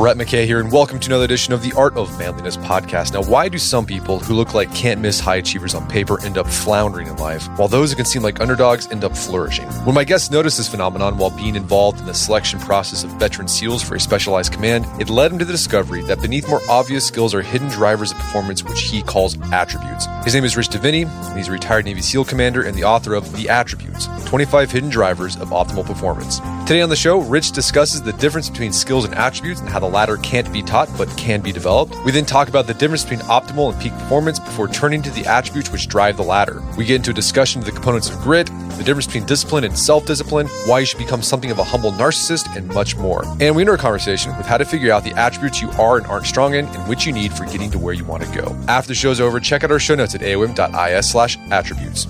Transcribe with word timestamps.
Brett 0.00 0.16
McKay 0.16 0.46
here, 0.46 0.60
and 0.60 0.72
welcome 0.72 0.98
to 0.98 1.08
another 1.08 1.26
edition 1.26 1.52
of 1.52 1.60
the 1.60 1.74
Art 1.74 1.94
of 1.94 2.18
Manliness 2.18 2.56
podcast. 2.56 3.12
Now, 3.12 3.22
why 3.22 3.50
do 3.50 3.58
some 3.58 3.84
people 3.84 4.18
who 4.18 4.32
look 4.32 4.54
like 4.54 4.74
can't 4.74 4.98
miss 4.98 5.20
high 5.20 5.36
achievers 5.36 5.74
on 5.74 5.86
paper 5.90 6.18
end 6.24 6.38
up 6.38 6.46
floundering 6.46 7.06
in 7.06 7.16
life, 7.16 7.46
while 7.58 7.68
those 7.68 7.90
who 7.90 7.96
can 7.96 8.06
seem 8.06 8.22
like 8.22 8.40
underdogs 8.40 8.90
end 8.90 9.04
up 9.04 9.14
flourishing? 9.14 9.66
When 9.84 9.94
my 9.94 10.04
guest 10.04 10.32
noticed 10.32 10.56
this 10.56 10.70
phenomenon 10.70 11.18
while 11.18 11.28
being 11.28 11.54
involved 11.54 12.00
in 12.00 12.06
the 12.06 12.14
selection 12.14 12.58
process 12.60 13.04
of 13.04 13.10
veteran 13.18 13.46
SEALs 13.46 13.82
for 13.82 13.94
a 13.94 14.00
specialized 14.00 14.54
command, 14.54 14.86
it 14.98 15.10
led 15.10 15.32
him 15.32 15.38
to 15.38 15.44
the 15.44 15.52
discovery 15.52 16.00
that 16.04 16.22
beneath 16.22 16.48
more 16.48 16.62
obvious 16.66 17.06
skills 17.06 17.34
are 17.34 17.42
hidden 17.42 17.68
drivers 17.68 18.10
of 18.10 18.16
performance, 18.16 18.64
which 18.64 18.80
he 18.80 19.02
calls 19.02 19.36
attributes. 19.52 20.06
His 20.24 20.32
name 20.32 20.44
is 20.46 20.56
Rich 20.56 20.70
Diviney, 20.70 21.04
and 21.04 21.36
he's 21.36 21.48
a 21.48 21.52
retired 21.52 21.84
Navy 21.84 22.00
SEAL 22.00 22.24
commander 22.24 22.62
and 22.62 22.74
the 22.74 22.84
author 22.84 23.12
of 23.12 23.36
The 23.36 23.50
Attributes 23.50 24.08
25 24.24 24.70
Hidden 24.70 24.88
Drivers 24.88 25.36
of 25.36 25.50
Optimal 25.50 25.84
Performance. 25.84 26.38
Today 26.66 26.80
on 26.80 26.88
the 26.88 26.96
show, 26.96 27.18
Rich 27.18 27.52
discusses 27.52 28.00
the 28.00 28.12
difference 28.14 28.48
between 28.48 28.72
skills 28.72 29.04
and 29.04 29.14
attributes 29.14 29.60
and 29.60 29.68
how 29.68 29.80
the 29.80 29.89
latter 29.90 30.16
can't 30.18 30.52
be 30.52 30.62
taught 30.62 30.88
but 30.96 31.08
can 31.16 31.40
be 31.40 31.52
developed. 31.52 31.96
We 32.04 32.12
then 32.12 32.24
talk 32.24 32.48
about 32.48 32.66
the 32.66 32.74
difference 32.74 33.04
between 33.04 33.20
optimal 33.28 33.72
and 33.72 33.80
peak 33.80 33.92
performance 33.92 34.38
before 34.38 34.68
turning 34.68 35.02
to 35.02 35.10
the 35.10 35.26
attributes 35.26 35.70
which 35.70 35.88
drive 35.88 36.16
the 36.16 36.22
latter. 36.22 36.62
We 36.76 36.84
get 36.84 36.96
into 36.96 37.10
a 37.10 37.14
discussion 37.14 37.60
of 37.60 37.66
the 37.66 37.72
components 37.72 38.10
of 38.10 38.18
grit, 38.20 38.46
the 38.76 38.84
difference 38.84 39.06
between 39.06 39.26
discipline 39.26 39.64
and 39.64 39.78
self 39.78 40.06
discipline, 40.06 40.46
why 40.66 40.80
you 40.80 40.86
should 40.86 40.98
become 40.98 41.22
something 41.22 41.50
of 41.50 41.58
a 41.58 41.64
humble 41.64 41.92
narcissist, 41.92 42.56
and 42.56 42.66
much 42.68 42.96
more. 42.96 43.24
And 43.40 43.54
we 43.54 43.62
enter 43.62 43.74
a 43.74 43.78
conversation 43.78 44.36
with 44.36 44.46
how 44.46 44.56
to 44.56 44.64
figure 44.64 44.92
out 44.92 45.04
the 45.04 45.12
attributes 45.14 45.60
you 45.60 45.70
are 45.72 45.98
and 45.98 46.06
aren't 46.06 46.26
strong 46.26 46.54
in 46.54 46.66
and 46.66 46.88
which 46.88 47.06
you 47.06 47.12
need 47.12 47.32
for 47.32 47.44
getting 47.44 47.70
to 47.70 47.78
where 47.78 47.94
you 47.94 48.04
want 48.04 48.22
to 48.22 48.38
go. 48.38 48.56
After 48.68 48.88
the 48.88 48.94
show's 48.94 49.20
over, 49.20 49.40
check 49.40 49.64
out 49.64 49.70
our 49.70 49.78
show 49.78 49.94
notes 49.94 50.14
at 50.14 50.22
aom.is 50.22 51.10
slash 51.10 51.38
attributes. 51.50 52.06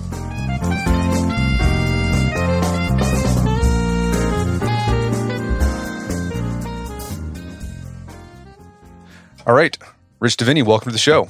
All 9.51 9.57
right. 9.57 9.77
Rich 10.21 10.37
Diviney, 10.37 10.63
welcome 10.63 10.85
to 10.85 10.93
the 10.93 10.97
show. 10.97 11.27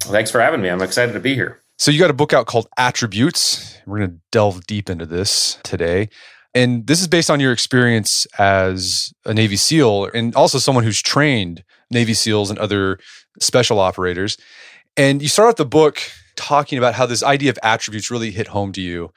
Thanks 0.00 0.30
for 0.30 0.42
having 0.42 0.60
me. 0.60 0.68
I'm 0.68 0.82
excited 0.82 1.14
to 1.14 1.20
be 1.20 1.34
here. 1.34 1.62
So, 1.78 1.90
you 1.90 1.98
got 1.98 2.10
a 2.10 2.12
book 2.12 2.34
out 2.34 2.44
called 2.44 2.68
Attributes. 2.76 3.78
We're 3.86 3.96
going 3.96 4.10
to 4.10 4.16
delve 4.30 4.66
deep 4.66 4.90
into 4.90 5.06
this 5.06 5.56
today. 5.62 6.10
And 6.52 6.86
this 6.86 7.00
is 7.00 7.08
based 7.08 7.30
on 7.30 7.40
your 7.40 7.50
experience 7.50 8.26
as 8.38 9.14
a 9.24 9.32
Navy 9.32 9.56
SEAL 9.56 10.10
and 10.12 10.36
also 10.36 10.58
someone 10.58 10.84
who's 10.84 11.00
trained 11.00 11.64
Navy 11.90 12.12
SEALs 12.12 12.50
and 12.50 12.58
other 12.58 12.98
special 13.40 13.80
operators. 13.80 14.36
And 14.98 15.22
you 15.22 15.28
start 15.28 15.48
out 15.48 15.56
the 15.56 15.64
book 15.64 15.98
talking 16.36 16.76
about 16.76 16.92
how 16.92 17.06
this 17.06 17.22
idea 17.22 17.48
of 17.48 17.58
attributes 17.62 18.10
really 18.10 18.32
hit 18.32 18.48
home 18.48 18.72
to 18.72 18.82
you 18.82 19.14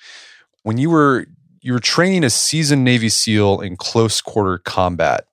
when 0.63 0.77
you 0.77 0.89
were 0.89 1.25
you 1.59 1.73
were 1.73 1.81
training 1.81 2.23
a 2.23 2.29
seasoned 2.29 2.85
Navy 2.85 3.09
SEAL 3.09 3.59
in 3.59 3.75
close 3.75 4.21
quarter 4.21 4.59
combat. 4.59 5.25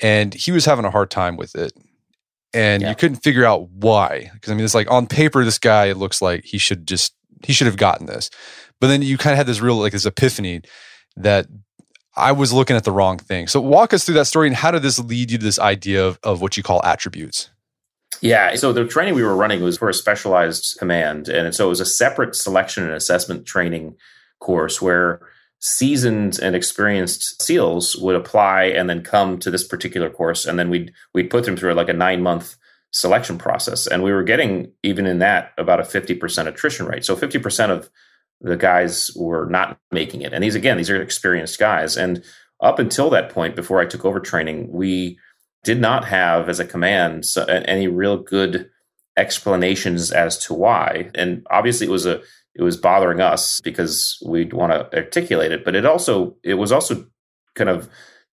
And 0.00 0.32
he 0.32 0.52
was 0.52 0.64
having 0.64 0.84
a 0.84 0.92
hard 0.92 1.10
time 1.10 1.36
with 1.36 1.56
it 1.56 1.72
and 2.56 2.82
yeah. 2.82 2.88
you 2.88 2.94
couldn't 2.94 3.18
figure 3.18 3.44
out 3.44 3.68
why. 3.68 4.30
Because 4.32 4.50
I 4.50 4.54
mean, 4.54 4.64
it's 4.64 4.74
like 4.74 4.90
on 4.90 5.06
paper, 5.06 5.44
this 5.44 5.58
guy 5.58 5.92
looks 5.92 6.22
like 6.22 6.44
he 6.44 6.58
should 6.58 6.86
just 6.86 7.14
he 7.44 7.52
should 7.52 7.66
have 7.66 7.76
gotten 7.76 8.06
this, 8.06 8.30
but 8.80 8.86
then 8.86 9.02
you 9.02 9.18
kind 9.18 9.32
of 9.32 9.36
had 9.36 9.46
this 9.46 9.60
real 9.60 9.76
like 9.76 9.92
this 9.92 10.06
epiphany 10.06 10.62
that 11.16 11.46
I 12.16 12.32
was 12.32 12.52
looking 12.52 12.74
at 12.74 12.84
the 12.84 12.92
wrong 12.92 13.18
thing. 13.18 13.46
So 13.46 13.60
walk 13.60 13.92
us 13.92 14.04
through 14.04 14.14
that 14.14 14.26
story 14.26 14.46
and 14.48 14.56
how 14.56 14.70
did 14.70 14.82
this 14.82 14.98
lead 14.98 15.30
you 15.30 15.38
to 15.38 15.44
this 15.44 15.58
idea 15.58 16.04
of, 16.04 16.18
of 16.22 16.40
what 16.40 16.56
you 16.56 16.62
call 16.62 16.82
attributes? 16.82 17.50
Yeah. 18.22 18.54
So 18.54 18.72
the 18.72 18.86
training 18.86 19.14
we 19.14 19.22
were 19.22 19.36
running 19.36 19.62
was 19.62 19.76
for 19.76 19.90
a 19.90 19.94
specialized 19.94 20.76
command. 20.78 21.28
And 21.28 21.54
so 21.54 21.66
it 21.66 21.68
was 21.68 21.80
a 21.80 21.86
separate 21.86 22.34
selection 22.34 22.84
and 22.84 22.94
assessment 22.94 23.44
training 23.44 23.96
course 24.40 24.80
where 24.80 25.20
seasoned 25.60 26.38
and 26.40 26.54
experienced 26.54 27.42
SEALs 27.42 27.96
would 27.96 28.14
apply 28.14 28.64
and 28.64 28.88
then 28.88 29.02
come 29.02 29.38
to 29.38 29.50
this 29.50 29.66
particular 29.66 30.10
course, 30.10 30.44
and 30.44 30.58
then 30.58 30.70
we'd 30.70 30.92
we'd 31.14 31.30
put 31.30 31.44
them 31.44 31.56
through 31.56 31.74
like 31.74 31.88
a 31.88 31.94
nine 31.94 32.22
month 32.22 32.56
selection 32.92 33.38
process, 33.38 33.86
and 33.86 34.02
we 34.02 34.12
were 34.12 34.22
getting 34.22 34.72
even 34.82 35.06
in 35.06 35.18
that 35.20 35.52
about 35.58 35.80
a 35.80 35.84
fifty 35.84 36.14
percent 36.14 36.48
attrition 36.48 36.86
rate. 36.86 37.04
So 37.04 37.16
fifty 37.16 37.38
percent 37.38 37.72
of 37.72 37.90
the 38.40 38.56
guys 38.56 39.10
were 39.16 39.46
not 39.46 39.78
making 39.90 40.22
it, 40.22 40.32
and 40.32 40.42
these 40.44 40.54
again 40.54 40.76
these 40.76 40.90
are 40.90 41.00
experienced 41.00 41.58
guys, 41.58 41.96
and 41.96 42.22
up 42.60 42.78
until 42.78 43.10
that 43.10 43.30
point, 43.30 43.54
before 43.54 43.80
I 43.80 43.86
took 43.86 44.04
over 44.04 44.20
training, 44.20 44.72
we 44.72 45.18
did 45.62 45.80
not 45.80 46.06
have 46.06 46.48
as 46.48 46.58
a 46.58 46.64
command 46.64 47.24
any 47.48 47.86
real 47.88 48.16
good 48.16 48.70
explanations 49.16 50.12
as 50.12 50.38
to 50.46 50.54
why, 50.54 51.10
and 51.14 51.46
obviously 51.50 51.86
it 51.86 51.90
was 51.90 52.06
a 52.06 52.20
it 52.56 52.62
was 52.62 52.76
bothering 52.76 53.20
us 53.20 53.60
because 53.60 54.18
we'd 54.24 54.52
want 54.52 54.72
to 54.72 54.96
articulate 54.96 55.52
it, 55.52 55.64
but 55.64 55.76
it 55.76 55.84
also 55.84 56.36
it 56.42 56.54
was 56.54 56.72
also 56.72 57.06
kind 57.54 57.68
of 57.68 57.88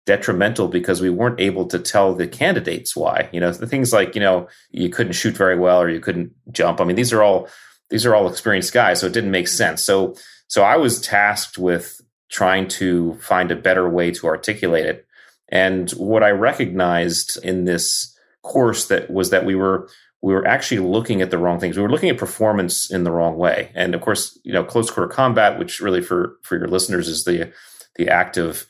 detrimental 0.06 0.68
because 0.68 1.00
we 1.00 1.10
weren't 1.10 1.40
able 1.40 1.66
to 1.66 1.78
tell 1.78 2.14
the 2.14 2.26
candidates 2.26 2.94
why. 2.94 3.28
You 3.32 3.40
know, 3.40 3.52
the 3.52 3.66
things 3.66 3.92
like, 3.92 4.14
you 4.14 4.20
know, 4.20 4.48
you 4.70 4.90
couldn't 4.90 5.12
shoot 5.12 5.36
very 5.36 5.58
well 5.58 5.80
or 5.80 5.88
you 5.88 6.00
couldn't 6.00 6.32
jump. 6.52 6.80
I 6.80 6.84
mean, 6.84 6.96
these 6.96 7.12
are 7.12 7.22
all 7.22 7.48
these 7.88 8.06
are 8.06 8.14
all 8.14 8.28
experienced 8.28 8.72
guys, 8.72 9.00
so 9.00 9.06
it 9.06 9.12
didn't 9.12 9.30
make 9.30 9.48
sense. 9.48 9.82
So 9.82 10.14
so 10.48 10.62
I 10.62 10.76
was 10.76 11.00
tasked 11.00 11.58
with 11.58 12.00
trying 12.30 12.68
to 12.68 13.14
find 13.14 13.50
a 13.50 13.56
better 13.56 13.88
way 13.88 14.10
to 14.12 14.26
articulate 14.26 14.86
it. 14.86 15.06
And 15.48 15.90
what 15.92 16.22
I 16.22 16.30
recognized 16.30 17.38
in 17.42 17.64
this 17.64 18.16
course 18.42 18.86
that 18.88 19.10
was 19.10 19.30
that 19.30 19.44
we 19.44 19.54
were 19.54 19.88
we 20.22 20.34
were 20.34 20.46
actually 20.46 20.80
looking 20.80 21.22
at 21.22 21.30
the 21.30 21.38
wrong 21.38 21.58
things. 21.58 21.76
We 21.76 21.82
were 21.82 21.90
looking 21.90 22.10
at 22.10 22.18
performance 22.18 22.90
in 22.90 23.04
the 23.04 23.10
wrong 23.10 23.36
way. 23.36 23.70
And 23.74 23.94
of 23.94 24.00
course, 24.00 24.38
you 24.44 24.52
know, 24.52 24.64
close 24.64 24.90
quarter 24.90 25.12
combat, 25.12 25.58
which 25.58 25.80
really 25.80 26.02
for 26.02 26.36
for 26.42 26.58
your 26.58 26.68
listeners 26.68 27.08
is 27.08 27.24
the 27.24 27.52
the 27.96 28.08
act 28.08 28.36
of 28.36 28.66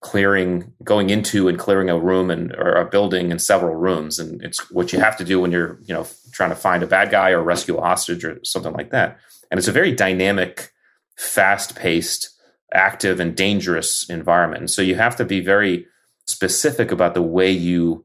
clearing, 0.00 0.72
going 0.82 1.10
into 1.10 1.46
and 1.48 1.58
clearing 1.58 1.90
a 1.90 1.98
room 1.98 2.30
and 2.30 2.54
or 2.54 2.72
a 2.72 2.88
building 2.88 3.30
and 3.30 3.40
several 3.40 3.74
rooms. 3.74 4.18
And 4.18 4.42
it's 4.42 4.70
what 4.70 4.92
you 4.92 4.98
have 4.98 5.16
to 5.18 5.24
do 5.24 5.40
when 5.40 5.52
you're, 5.52 5.78
you 5.82 5.94
know, 5.94 6.06
trying 6.32 6.50
to 6.50 6.56
find 6.56 6.82
a 6.82 6.86
bad 6.86 7.10
guy 7.10 7.30
or 7.30 7.42
rescue 7.42 7.76
a 7.76 7.82
hostage 7.82 8.24
or 8.24 8.38
something 8.42 8.72
like 8.72 8.90
that. 8.90 9.18
And 9.50 9.58
it's 9.58 9.68
a 9.68 9.72
very 9.72 9.92
dynamic, 9.92 10.70
fast-paced, 11.16 12.30
active, 12.72 13.20
and 13.20 13.36
dangerous 13.36 14.08
environment. 14.08 14.60
And 14.60 14.70
so 14.70 14.80
you 14.80 14.94
have 14.94 15.16
to 15.16 15.24
be 15.24 15.40
very 15.40 15.86
specific 16.26 16.92
about 16.92 17.14
the 17.14 17.22
way 17.22 17.50
you 17.50 18.04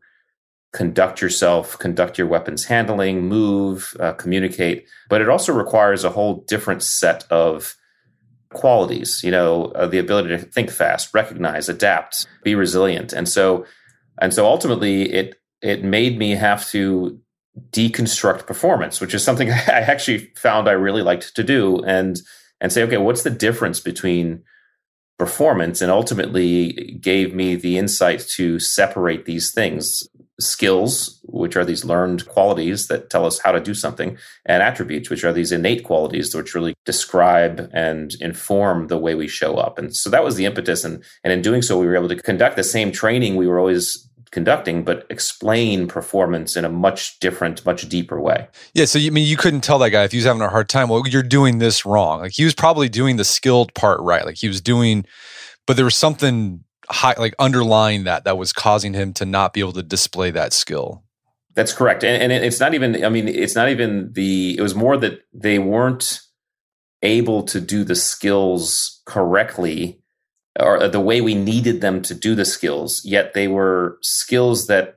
conduct 0.75 1.21
yourself, 1.21 1.79
conduct 1.79 2.17
your 2.17 2.27
weapons 2.27 2.65
handling, 2.65 3.29
move, 3.29 3.95
uh, 4.01 4.11
communicate. 4.11 4.85
But 5.09 5.21
it 5.21 5.29
also 5.29 5.53
requires 5.53 6.03
a 6.03 6.09
whole 6.09 6.43
different 6.49 6.83
set 6.83 7.23
of 7.31 7.77
qualities, 8.51 9.23
you 9.23 9.31
know, 9.31 9.67
uh, 9.67 9.87
the 9.87 9.99
ability 9.99 10.29
to 10.29 10.37
think 10.37 10.69
fast, 10.69 11.13
recognize, 11.13 11.69
adapt, 11.69 12.27
be 12.43 12.55
resilient. 12.55 13.13
And 13.13 13.29
so, 13.29 13.65
and 14.19 14.33
so 14.33 14.45
ultimately 14.45 15.13
it, 15.13 15.35
it 15.61 15.81
made 15.81 16.17
me 16.17 16.31
have 16.31 16.67
to 16.71 17.21
deconstruct 17.71 18.45
performance, 18.45 18.99
which 18.99 19.13
is 19.13 19.23
something 19.23 19.51
I 19.51 19.79
actually 19.87 20.29
found 20.35 20.67
I 20.67 20.73
really 20.73 21.03
liked 21.03 21.37
to 21.37 21.43
do 21.43 21.81
and, 21.85 22.19
and 22.59 22.73
say, 22.73 22.83
okay, 22.83 22.97
what's 22.97 23.23
the 23.23 23.29
difference 23.29 23.79
between 23.79 24.43
performance 25.17 25.81
and 25.81 25.89
ultimately 25.89 26.97
gave 26.99 27.33
me 27.33 27.55
the 27.55 27.77
insight 27.77 28.19
to 28.35 28.59
separate 28.59 29.23
these 29.23 29.53
things 29.53 30.03
skills, 30.39 31.19
which 31.23 31.55
are 31.55 31.65
these 31.65 31.85
learned 31.85 32.27
qualities 32.27 32.87
that 32.87 33.09
tell 33.09 33.25
us 33.25 33.39
how 33.39 33.51
to 33.51 33.59
do 33.59 33.73
something, 33.73 34.17
and 34.45 34.61
attributes, 34.61 35.09
which 35.09 35.23
are 35.23 35.33
these 35.33 35.51
innate 35.51 35.83
qualities 35.83 36.35
which 36.35 36.53
really 36.53 36.75
describe 36.85 37.69
and 37.73 38.15
inform 38.19 38.87
the 38.87 38.97
way 38.97 39.15
we 39.15 39.27
show 39.27 39.55
up. 39.55 39.77
And 39.77 39.95
so 39.95 40.09
that 40.09 40.23
was 40.23 40.35
the 40.35 40.45
impetus. 40.45 40.83
And, 40.83 41.03
and 41.23 41.31
in 41.31 41.41
doing 41.41 41.61
so, 41.61 41.79
we 41.79 41.85
were 41.85 41.95
able 41.95 42.09
to 42.09 42.15
conduct 42.17 42.57
the 42.57 42.63
same 42.63 42.91
training 42.91 43.35
we 43.35 43.47
were 43.47 43.59
always 43.59 44.09
conducting, 44.31 44.83
but 44.83 45.07
explain 45.09 45.87
performance 45.87 46.57
in 46.57 46.65
a 46.65 46.69
much 46.69 47.17
different, 47.21 47.65
much 47.65 47.87
deeper 47.87 48.19
way. 48.19 48.47
Yeah. 48.73 48.83
So, 48.83 48.99
you 48.99 49.09
I 49.09 49.13
mean 49.13 49.25
you 49.25 49.37
couldn't 49.37 49.61
tell 49.61 49.79
that 49.79 49.91
guy 49.91 50.03
if 50.03 50.11
he 50.11 50.17
was 50.17 50.25
having 50.25 50.41
a 50.41 50.49
hard 50.49 50.67
time, 50.67 50.89
well, 50.89 51.07
you're 51.07 51.23
doing 51.23 51.59
this 51.59 51.85
wrong. 51.85 52.19
Like 52.19 52.33
he 52.33 52.43
was 52.43 52.53
probably 52.53 52.89
doing 52.89 53.15
the 53.15 53.23
skilled 53.23 53.73
part 53.73 54.01
right. 54.01 54.25
Like 54.25 54.35
he 54.35 54.49
was 54.49 54.59
doing, 54.59 55.05
but 55.65 55.77
there 55.77 55.85
was 55.85 55.95
something 55.95 56.64
high, 56.89 57.15
like 57.17 57.35
underlying 57.39 58.03
that 58.05 58.23
that 58.25 58.37
was 58.37 58.53
causing 58.53 58.93
him 58.93 59.13
to 59.13 59.25
not 59.25 59.53
be 59.53 59.59
able 59.59 59.73
to 59.73 59.83
display 59.83 60.31
that 60.31 60.53
skill. 60.53 61.03
That's 61.53 61.73
correct, 61.73 62.03
and, 62.03 62.31
and 62.31 62.43
it's 62.43 62.59
not 62.59 62.73
even. 62.73 63.03
I 63.03 63.09
mean, 63.09 63.27
it's 63.27 63.55
not 63.55 63.69
even 63.69 64.11
the. 64.13 64.57
It 64.57 64.61
was 64.61 64.75
more 64.75 64.97
that 64.97 65.21
they 65.33 65.57
weren't 65.57 66.19
able 67.01 67.43
to 67.43 67.61
do 67.61 67.83
the 67.83 67.95
skills 67.95 69.01
correctly 69.05 70.01
or 70.59 70.87
the 70.87 70.99
way 70.99 71.21
we 71.21 71.35
needed 71.35 71.81
them 71.81 72.01
to 72.01 72.15
do 72.15 72.35
the 72.35 72.45
skills. 72.45 73.01
Yet 73.05 73.33
they 73.33 73.47
were 73.47 73.97
skills 74.01 74.67
that 74.67 74.95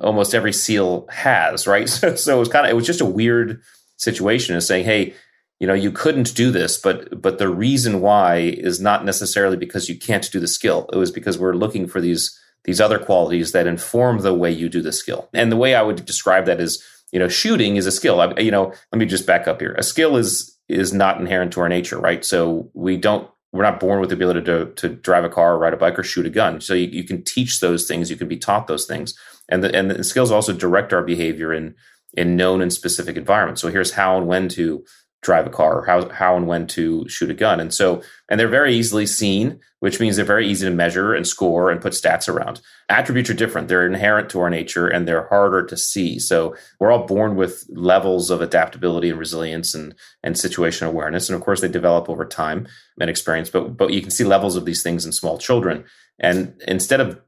almost 0.00 0.34
every 0.34 0.52
SEAL 0.52 1.06
has, 1.10 1.66
right? 1.66 1.88
So, 2.00 2.16
so 2.16 2.36
it 2.36 2.38
was 2.40 2.48
kind 2.48 2.66
of. 2.66 2.70
It 2.70 2.76
was 2.76 2.86
just 2.86 3.00
a 3.00 3.06
weird 3.06 3.60
situation 3.96 4.56
of 4.56 4.64
saying, 4.64 4.84
"Hey, 4.84 5.14
you 5.64 5.68
know 5.68 5.72
you 5.72 5.90
couldn't 5.90 6.34
do 6.34 6.50
this 6.50 6.76
but 6.76 7.22
but 7.22 7.38
the 7.38 7.48
reason 7.48 8.02
why 8.02 8.36
is 8.36 8.82
not 8.82 9.02
necessarily 9.02 9.56
because 9.56 9.88
you 9.88 9.98
can't 9.98 10.30
do 10.30 10.38
the 10.38 10.46
skill. 10.46 10.90
It 10.92 10.96
was 10.96 11.10
because 11.10 11.38
we're 11.38 11.54
looking 11.54 11.86
for 11.86 12.02
these 12.02 12.38
these 12.64 12.82
other 12.82 12.98
qualities 12.98 13.52
that 13.52 13.66
inform 13.66 14.18
the 14.18 14.34
way 14.34 14.50
you 14.50 14.68
do 14.68 14.82
the 14.82 14.92
skill. 14.92 15.30
And 15.32 15.50
the 15.50 15.56
way 15.56 15.74
i 15.74 15.80
would 15.80 16.04
describe 16.04 16.44
that 16.44 16.60
is 16.60 16.84
you 17.12 17.18
know 17.18 17.28
shooting 17.28 17.76
is 17.76 17.86
a 17.86 17.92
skill. 17.92 18.20
I, 18.20 18.38
you 18.38 18.50
know 18.50 18.74
let 18.92 18.98
me 18.98 19.06
just 19.06 19.26
back 19.26 19.48
up 19.48 19.60
here. 19.62 19.74
A 19.78 19.82
skill 19.82 20.18
is 20.18 20.54
is 20.68 20.92
not 20.92 21.18
inherent 21.18 21.54
to 21.54 21.62
our 21.62 21.70
nature 21.70 21.98
right? 21.98 22.22
So 22.26 22.70
we 22.74 22.98
don't 22.98 23.26
we're 23.50 23.62
not 23.62 23.80
born 23.80 24.00
with 24.00 24.10
the 24.10 24.16
ability 24.16 24.42
to, 24.42 24.66
to 24.66 24.88
drive 24.90 25.24
a 25.24 25.30
car 25.30 25.54
or 25.54 25.58
ride 25.58 25.72
a 25.72 25.78
bike 25.78 25.98
or 25.98 26.02
shoot 26.02 26.26
a 26.26 26.30
gun. 26.30 26.60
So 26.60 26.74
you, 26.74 26.88
you 26.88 27.04
can 27.04 27.22
teach 27.22 27.60
those 27.60 27.86
things. 27.86 28.10
You 28.10 28.16
can 28.16 28.28
be 28.28 28.36
taught 28.36 28.66
those 28.66 28.84
things. 28.84 29.14
And 29.48 29.62
the, 29.62 29.74
and 29.74 29.90
the 29.90 30.04
skills 30.04 30.30
also 30.30 30.52
direct 30.52 30.92
our 30.92 31.04
behavior 31.04 31.54
in 31.54 31.74
in 32.16 32.36
known 32.36 32.60
and 32.60 32.72
specific 32.72 33.16
environments. 33.16 33.60
So 33.62 33.68
here's 33.68 33.92
how 33.92 34.18
and 34.18 34.26
when 34.26 34.48
to 34.50 34.84
drive 35.24 35.46
a 35.46 35.50
car, 35.50 35.80
or 35.80 35.86
how 35.86 36.08
how 36.10 36.36
and 36.36 36.46
when 36.46 36.66
to 36.68 37.08
shoot 37.08 37.30
a 37.30 37.34
gun, 37.34 37.58
and 37.58 37.72
so 37.72 38.02
and 38.28 38.38
they're 38.38 38.46
very 38.46 38.74
easily 38.74 39.06
seen, 39.06 39.58
which 39.80 39.98
means 39.98 40.16
they're 40.16 40.24
very 40.24 40.46
easy 40.46 40.66
to 40.66 40.74
measure 40.74 41.14
and 41.14 41.26
score 41.26 41.70
and 41.70 41.80
put 41.80 41.94
stats 41.94 42.28
around. 42.28 42.60
Attributes 42.88 43.30
are 43.30 43.34
different; 43.34 43.68
they're 43.68 43.86
inherent 43.86 44.28
to 44.30 44.40
our 44.40 44.50
nature, 44.50 44.86
and 44.86 45.08
they're 45.08 45.26
harder 45.28 45.64
to 45.64 45.76
see. 45.76 46.18
So 46.18 46.54
we're 46.78 46.92
all 46.92 47.06
born 47.06 47.34
with 47.34 47.64
levels 47.70 48.30
of 48.30 48.42
adaptability 48.42 49.10
and 49.10 49.18
resilience 49.18 49.74
and 49.74 49.94
and 50.22 50.36
situational 50.36 50.88
awareness, 50.88 51.28
and 51.28 51.36
of 51.36 51.42
course 51.42 51.62
they 51.62 51.68
develop 51.68 52.08
over 52.08 52.26
time 52.26 52.68
and 53.00 53.08
experience. 53.08 53.50
But 53.50 53.76
but 53.76 53.92
you 53.92 54.02
can 54.02 54.10
see 54.10 54.24
levels 54.24 54.56
of 54.56 54.66
these 54.66 54.82
things 54.82 55.06
in 55.06 55.12
small 55.12 55.38
children, 55.38 55.84
and 56.20 56.54
instead 56.68 57.00
of 57.00 57.20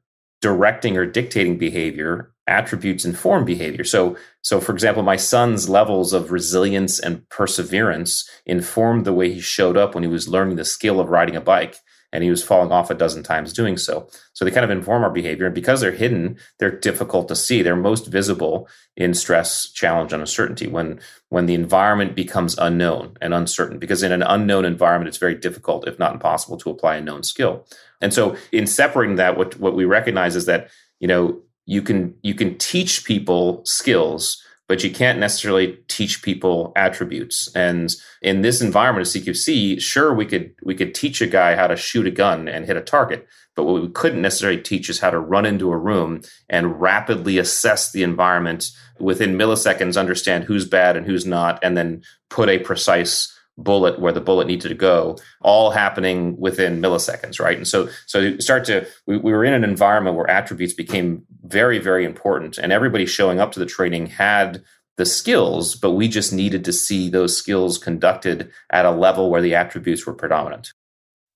directing 0.43 0.99
or 0.99 1.07
dictating 1.07 1.57
behavior 1.57 2.33
attributes 2.47 3.05
inform 3.05 3.45
behavior. 3.45 3.85
So 3.85 4.17
so 4.43 4.61
for 4.61 4.73
example 4.73 5.03
my 5.03 5.17
son's 5.17 5.69
levels 5.69 6.13
of 6.13 6.31
resilience 6.31 7.01
and 7.01 7.29
perseverance 7.29 8.29
informed 8.45 9.05
the 9.05 9.13
way 9.13 9.33
he 9.33 9.41
showed 9.41 9.77
up 9.77 9.95
when 9.95 10.05
he 10.05 10.09
was 10.09 10.29
learning 10.29 10.57
the 10.57 10.65
skill 10.65 11.01
of 11.01 11.09
riding 11.09 11.37
a 11.37 11.41
bike 11.41 11.77
and 12.13 12.23
he 12.23 12.31
was 12.31 12.45
falling 12.45 12.71
off 12.71 12.89
a 12.89 12.95
dozen 12.95 13.25
times 13.25 13.53
doing 13.53 13.77
so. 13.77 14.09
So 14.33 14.45
they 14.45 14.53
kind 14.53 14.65
of 14.65 14.71
inform 14.71 15.03
our 15.03 15.11
behavior 15.11 15.47
and 15.47 15.55
because 15.55 15.81
they're 15.81 15.91
hidden 15.91 16.39
they're 16.59 16.71
difficult 16.71 17.27
to 17.29 17.37
see. 17.37 17.63
They're 17.63 17.77
most 17.77 18.07
visible 18.07 18.69
in 18.97 19.13
stress 19.13 19.69
challenge 19.71 20.13
and 20.13 20.23
uncertainty 20.23 20.69
when 20.69 21.01
when 21.31 21.47
the 21.47 21.55
environment 21.55 22.15
becomes 22.15 22.57
unknown 22.59 23.17
and 23.21 23.35
uncertain 23.35 23.81
because 23.81 24.05
in 24.05 24.13
an 24.13 24.23
unknown 24.23 24.65
environment 24.65 25.09
it's 25.09 25.19
very 25.19 25.35
difficult 25.35 25.89
if 25.89 25.99
not 25.99 26.15
impossible 26.15 26.59
to 26.59 26.71
apply 26.71 26.97
a 26.97 27.01
known 27.01 27.25
skill. 27.25 27.67
And 28.01 28.13
so 28.13 28.37
in 28.53 28.67
separating 28.67 29.17
that, 29.17 29.37
what, 29.37 29.59
what 29.59 29.75
we 29.75 29.85
recognize 29.85 30.37
is 30.37 30.47
that, 30.47 30.71
you 31.01 31.09
know, 31.09 31.41
you 31.67 31.83
can 31.83 32.15
you 32.23 32.35
can 32.35 32.57
teach 32.57 33.05
people 33.05 33.63
skills, 33.65 34.43
but 34.69 34.83
you 34.83 34.91
can't 34.91 35.19
necessarily 35.19 35.79
teach 35.89 36.23
people 36.23 36.73
attributes. 36.77 37.49
And 37.55 37.95
in 38.23 38.41
this 38.41 38.61
environment 38.61 39.07
of 39.07 39.13
CQC, 39.13 39.81
sure 39.81 40.15
we 40.15 40.27
could 40.27 40.55
we 40.63 40.75
could 40.75 40.95
teach 40.95 41.21
a 41.21 41.27
guy 41.27 41.57
how 41.57 41.67
to 41.67 41.77
shoot 41.77 42.07
a 42.07 42.11
gun 42.11 42.49
and 42.49 42.65
hit 42.65 42.77
a 42.77 42.81
target, 42.81 43.27
but 43.57 43.65
what 43.65 43.83
we 43.83 43.89
couldn't 43.89 44.23
necessarily 44.23 44.61
teach 44.61 44.89
is 44.89 45.01
how 45.01 45.11
to 45.11 45.19
run 45.19 45.45
into 45.45 45.73
a 45.73 45.79
room 45.79 46.23
and 46.49 46.81
rapidly 46.81 47.39
assess 47.39 47.91
the 47.91 48.03
environment 48.03 48.71
within 48.99 49.37
milliseconds, 49.37 49.99
understand 49.99 50.45
who's 50.45 50.67
bad 50.67 50.97
and 50.97 51.05
who's 51.05 51.27
not, 51.27 51.59
and 51.63 51.77
then 51.77 52.03
put 52.31 52.49
a 52.49 52.59
precise 52.59 53.36
bullet 53.59 53.99
where 53.99 54.13
the 54.13 54.21
bullet 54.21 54.47
needed 54.47 54.69
to 54.69 54.75
go, 54.75 55.17
all 55.41 55.71
happening 55.71 56.37
within 56.39 56.81
milliseconds, 56.81 57.41
right? 57.41 57.57
And 57.57 57.67
so, 57.67 57.89
so 58.07 58.19
you 58.19 58.41
start 58.41 58.65
to, 58.67 58.87
we, 59.07 59.17
we 59.17 59.33
were 59.33 59.45
in 59.45 59.55
an 59.55 59.65
environment 59.65 60.17
where 60.17 60.29
attributes 60.29 60.75
became 60.75 61.25
very, 61.45 61.79
very 61.79 62.05
important, 62.05 62.59
and 62.59 62.73
everybody 62.73 63.07
showing 63.07 63.41
up 63.41 63.53
to 63.53 63.59
the 63.59 63.67
training 63.67 64.07
had 64.07 64.63
the 64.97 65.07
skills, 65.07 65.75
but 65.75 65.93
we 65.93 66.09
just 66.09 66.33
needed 66.33 66.65
to 66.65 66.73
see 66.73 67.11
those 67.11 67.37
skills 67.37 67.79
conducted 67.79 68.51
at 68.71 68.87
a 68.87 68.91
level 68.91 69.31
where 69.31 69.43
the 69.43 69.55
attributes 69.55 70.07
were 70.07 70.15
predominant. 70.15 70.73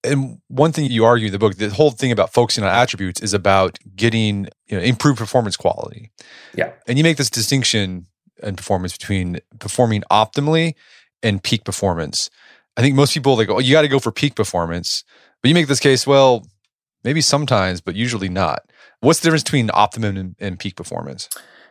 And 0.02 0.38
one 0.48 0.72
thing 0.72 0.90
you 0.90 1.04
argue 1.04 1.26
in 1.26 1.32
the 1.32 1.38
book, 1.38 1.56
the 1.56 1.68
whole 1.68 1.90
thing 1.90 2.10
about 2.10 2.32
focusing 2.32 2.64
on 2.64 2.70
attributes 2.74 3.20
is 3.20 3.34
about 3.34 3.78
getting 3.94 4.48
you 4.66 4.78
know, 4.78 4.82
improved 4.82 5.18
performance 5.18 5.58
quality. 5.58 6.10
Yeah. 6.54 6.72
And 6.86 6.96
you 6.96 7.04
make 7.04 7.18
this 7.18 7.28
distinction 7.28 8.06
in 8.42 8.56
performance 8.56 8.96
between 8.96 9.40
performing 9.58 10.02
optimally 10.10 10.74
and 11.22 11.42
peak 11.42 11.64
performance. 11.64 12.30
I 12.76 12.82
think 12.82 12.94
most 12.94 13.14
people 13.14 13.36
like, 13.36 13.50
oh, 13.50 13.58
you 13.58 13.72
got 13.72 13.82
to 13.82 13.88
go 13.88 13.98
for 13.98 14.12
peak 14.12 14.34
performance. 14.34 15.04
But 15.42 15.48
you 15.48 15.54
make 15.54 15.66
this 15.66 15.80
case, 15.80 16.06
well, 16.06 16.46
maybe 17.04 17.20
sometimes, 17.20 17.80
but 17.80 17.94
usually 17.94 18.28
not. 18.28 18.70
What's 19.00 19.20
the 19.20 19.26
difference 19.26 19.42
between 19.42 19.70
optimum 19.72 20.16
and, 20.16 20.36
and 20.38 20.58
peak 20.58 20.76
performance? 20.76 21.28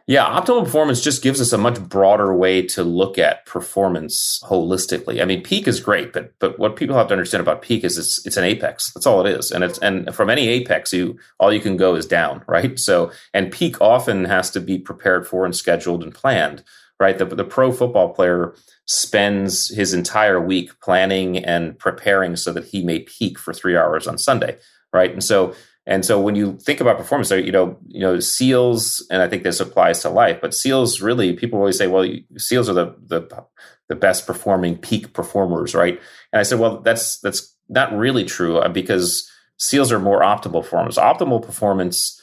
Yeah, 0.07 0.25
optimal 0.25 0.63
performance 0.63 1.01
just 1.01 1.21
gives 1.21 1.39
us 1.39 1.53
a 1.53 1.57
much 1.59 1.79
broader 1.79 2.33
way 2.33 2.63
to 2.67 2.83
look 2.83 3.19
at 3.19 3.45
performance 3.45 4.41
holistically. 4.43 5.21
I 5.21 5.25
mean, 5.25 5.43
peak 5.43 5.67
is 5.67 5.79
great, 5.79 6.13
but 6.13 6.33
but 6.39 6.57
what 6.57 6.75
people 6.75 6.95
have 6.95 7.09
to 7.09 7.13
understand 7.13 7.41
about 7.41 7.61
peak 7.61 7.83
is 7.83 7.95
it's 7.95 8.25
it's 8.25 8.35
an 8.35 8.43
apex. 8.43 8.91
That's 8.91 9.05
all 9.05 9.23
it 9.23 9.29
is. 9.37 9.51
And 9.51 9.63
it's 9.63 9.77
and 9.79 10.11
from 10.15 10.31
any 10.31 10.47
apex, 10.47 10.91
you 10.91 11.19
all 11.39 11.53
you 11.53 11.59
can 11.59 11.77
go 11.77 11.93
is 11.93 12.07
down, 12.07 12.43
right? 12.47 12.79
So 12.79 13.11
and 13.35 13.51
peak 13.51 13.79
often 13.81 14.25
has 14.25 14.49
to 14.51 14.59
be 14.59 14.79
prepared 14.79 15.27
for 15.27 15.45
and 15.45 15.55
scheduled 15.55 16.01
and 16.01 16.11
planned 16.11 16.63
right? 16.99 17.17
The, 17.17 17.25
the 17.25 17.43
pro 17.43 17.71
football 17.71 18.13
player 18.13 18.53
spends 18.89 19.69
his 19.69 19.93
entire 19.93 20.41
week 20.41 20.71
planning 20.81 21.37
and 21.37 21.77
preparing 21.77 22.35
so 22.35 22.51
that 22.51 22.65
he 22.65 22.83
may 22.83 22.97
peak 23.01 23.37
for 23.37 23.53
three 23.53 23.77
hours 23.77 24.07
on 24.07 24.17
Sunday, 24.17 24.57
right? 24.91 25.11
And 25.11 25.23
so, 25.23 25.53
and 25.85 26.03
so 26.03 26.19
when 26.19 26.33
you 26.33 26.57
think 26.57 26.81
about 26.81 26.97
performance, 26.97 27.29
you 27.29 27.51
know, 27.51 27.77
you 27.87 27.99
know, 27.99 28.19
SEALs, 28.19 29.05
and 29.11 29.21
I 29.21 29.27
think 29.27 29.43
this 29.43 29.59
applies 29.59 30.01
to 30.01 30.09
life, 30.09 30.39
but 30.41 30.55
SEALs 30.55 31.01
really, 31.01 31.33
people 31.33 31.59
always 31.59 31.77
say, 31.77 31.85
well, 31.85 32.11
SEALs 32.37 32.67
are 32.67 32.73
the 32.73 32.95
the 33.05 33.45
the 33.89 33.95
best 33.95 34.25
performing 34.25 34.75
peak 34.75 35.13
performers, 35.13 35.75
right? 35.75 36.01
And 36.33 36.39
I 36.39 36.43
said, 36.43 36.57
well, 36.57 36.79
that's 36.79 37.19
that's 37.19 37.55
not 37.69 37.95
really 37.95 38.25
true 38.25 38.57
uh, 38.57 38.69
because 38.69 39.29
SEALs 39.57 39.91
are 39.91 39.99
more 39.99 40.21
optimal 40.21 40.63
performers. 40.63 40.97
Optimal 40.97 41.45
performance 41.45 42.19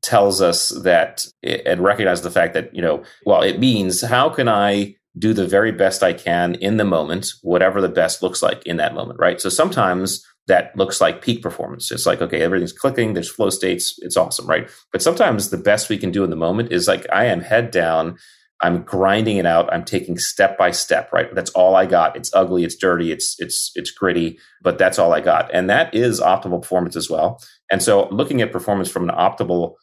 tells 0.00 0.40
us 0.40 0.70
that 0.70 1.26
and 1.42 1.84
recognize 1.84 2.22
the 2.22 2.30
fact 2.30 2.54
that 2.54 2.74
you 2.74 2.82
know 2.82 3.00
well 3.24 3.42
it 3.42 3.60
means 3.60 4.00
how 4.02 4.28
can 4.28 4.48
i 4.48 4.92
do 5.18 5.32
the 5.32 5.46
very 5.46 5.72
best 5.72 6.02
i 6.02 6.12
can 6.12 6.54
in 6.56 6.76
the 6.76 6.84
moment 6.84 7.32
whatever 7.42 7.80
the 7.80 7.88
best 7.88 8.22
looks 8.22 8.42
like 8.42 8.64
in 8.66 8.76
that 8.76 8.94
moment 8.94 9.18
right 9.18 9.40
so 9.40 9.48
sometimes 9.48 10.24
that 10.46 10.74
looks 10.76 11.00
like 11.00 11.22
peak 11.22 11.42
performance 11.42 11.90
it's 11.90 12.06
like 12.06 12.20
okay 12.20 12.40
everything's 12.40 12.72
clicking 12.72 13.14
there's 13.14 13.30
flow 13.30 13.50
states 13.50 13.94
it's 13.98 14.16
awesome 14.16 14.46
right 14.46 14.68
but 14.92 15.02
sometimes 15.02 15.50
the 15.50 15.56
best 15.56 15.88
we 15.88 15.98
can 15.98 16.10
do 16.10 16.24
in 16.24 16.30
the 16.30 16.36
moment 16.36 16.72
is 16.72 16.88
like 16.88 17.06
i 17.12 17.24
am 17.24 17.40
head 17.40 17.70
down 17.70 18.16
I'm 18.60 18.82
grinding 18.82 19.36
it 19.36 19.46
out. 19.46 19.72
I'm 19.72 19.84
taking 19.84 20.18
step 20.18 20.58
by 20.58 20.72
step, 20.72 21.12
right? 21.12 21.32
That's 21.34 21.50
all 21.50 21.76
I 21.76 21.86
got. 21.86 22.16
It's 22.16 22.34
ugly, 22.34 22.64
it's 22.64 22.74
dirty, 22.74 23.12
it's 23.12 23.36
it's 23.38 23.70
it's 23.76 23.90
gritty, 23.90 24.38
but 24.62 24.78
that's 24.78 24.98
all 24.98 25.12
I 25.12 25.20
got. 25.20 25.52
And 25.54 25.70
that 25.70 25.94
is 25.94 26.20
optimal 26.20 26.62
performance 26.62 26.96
as 26.96 27.08
well. 27.08 27.40
And 27.70 27.82
so 27.82 28.08
looking 28.08 28.42
at 28.42 28.50
performance 28.50 28.90
from 28.90 29.08
an 29.08 29.14
optimal 29.14 29.74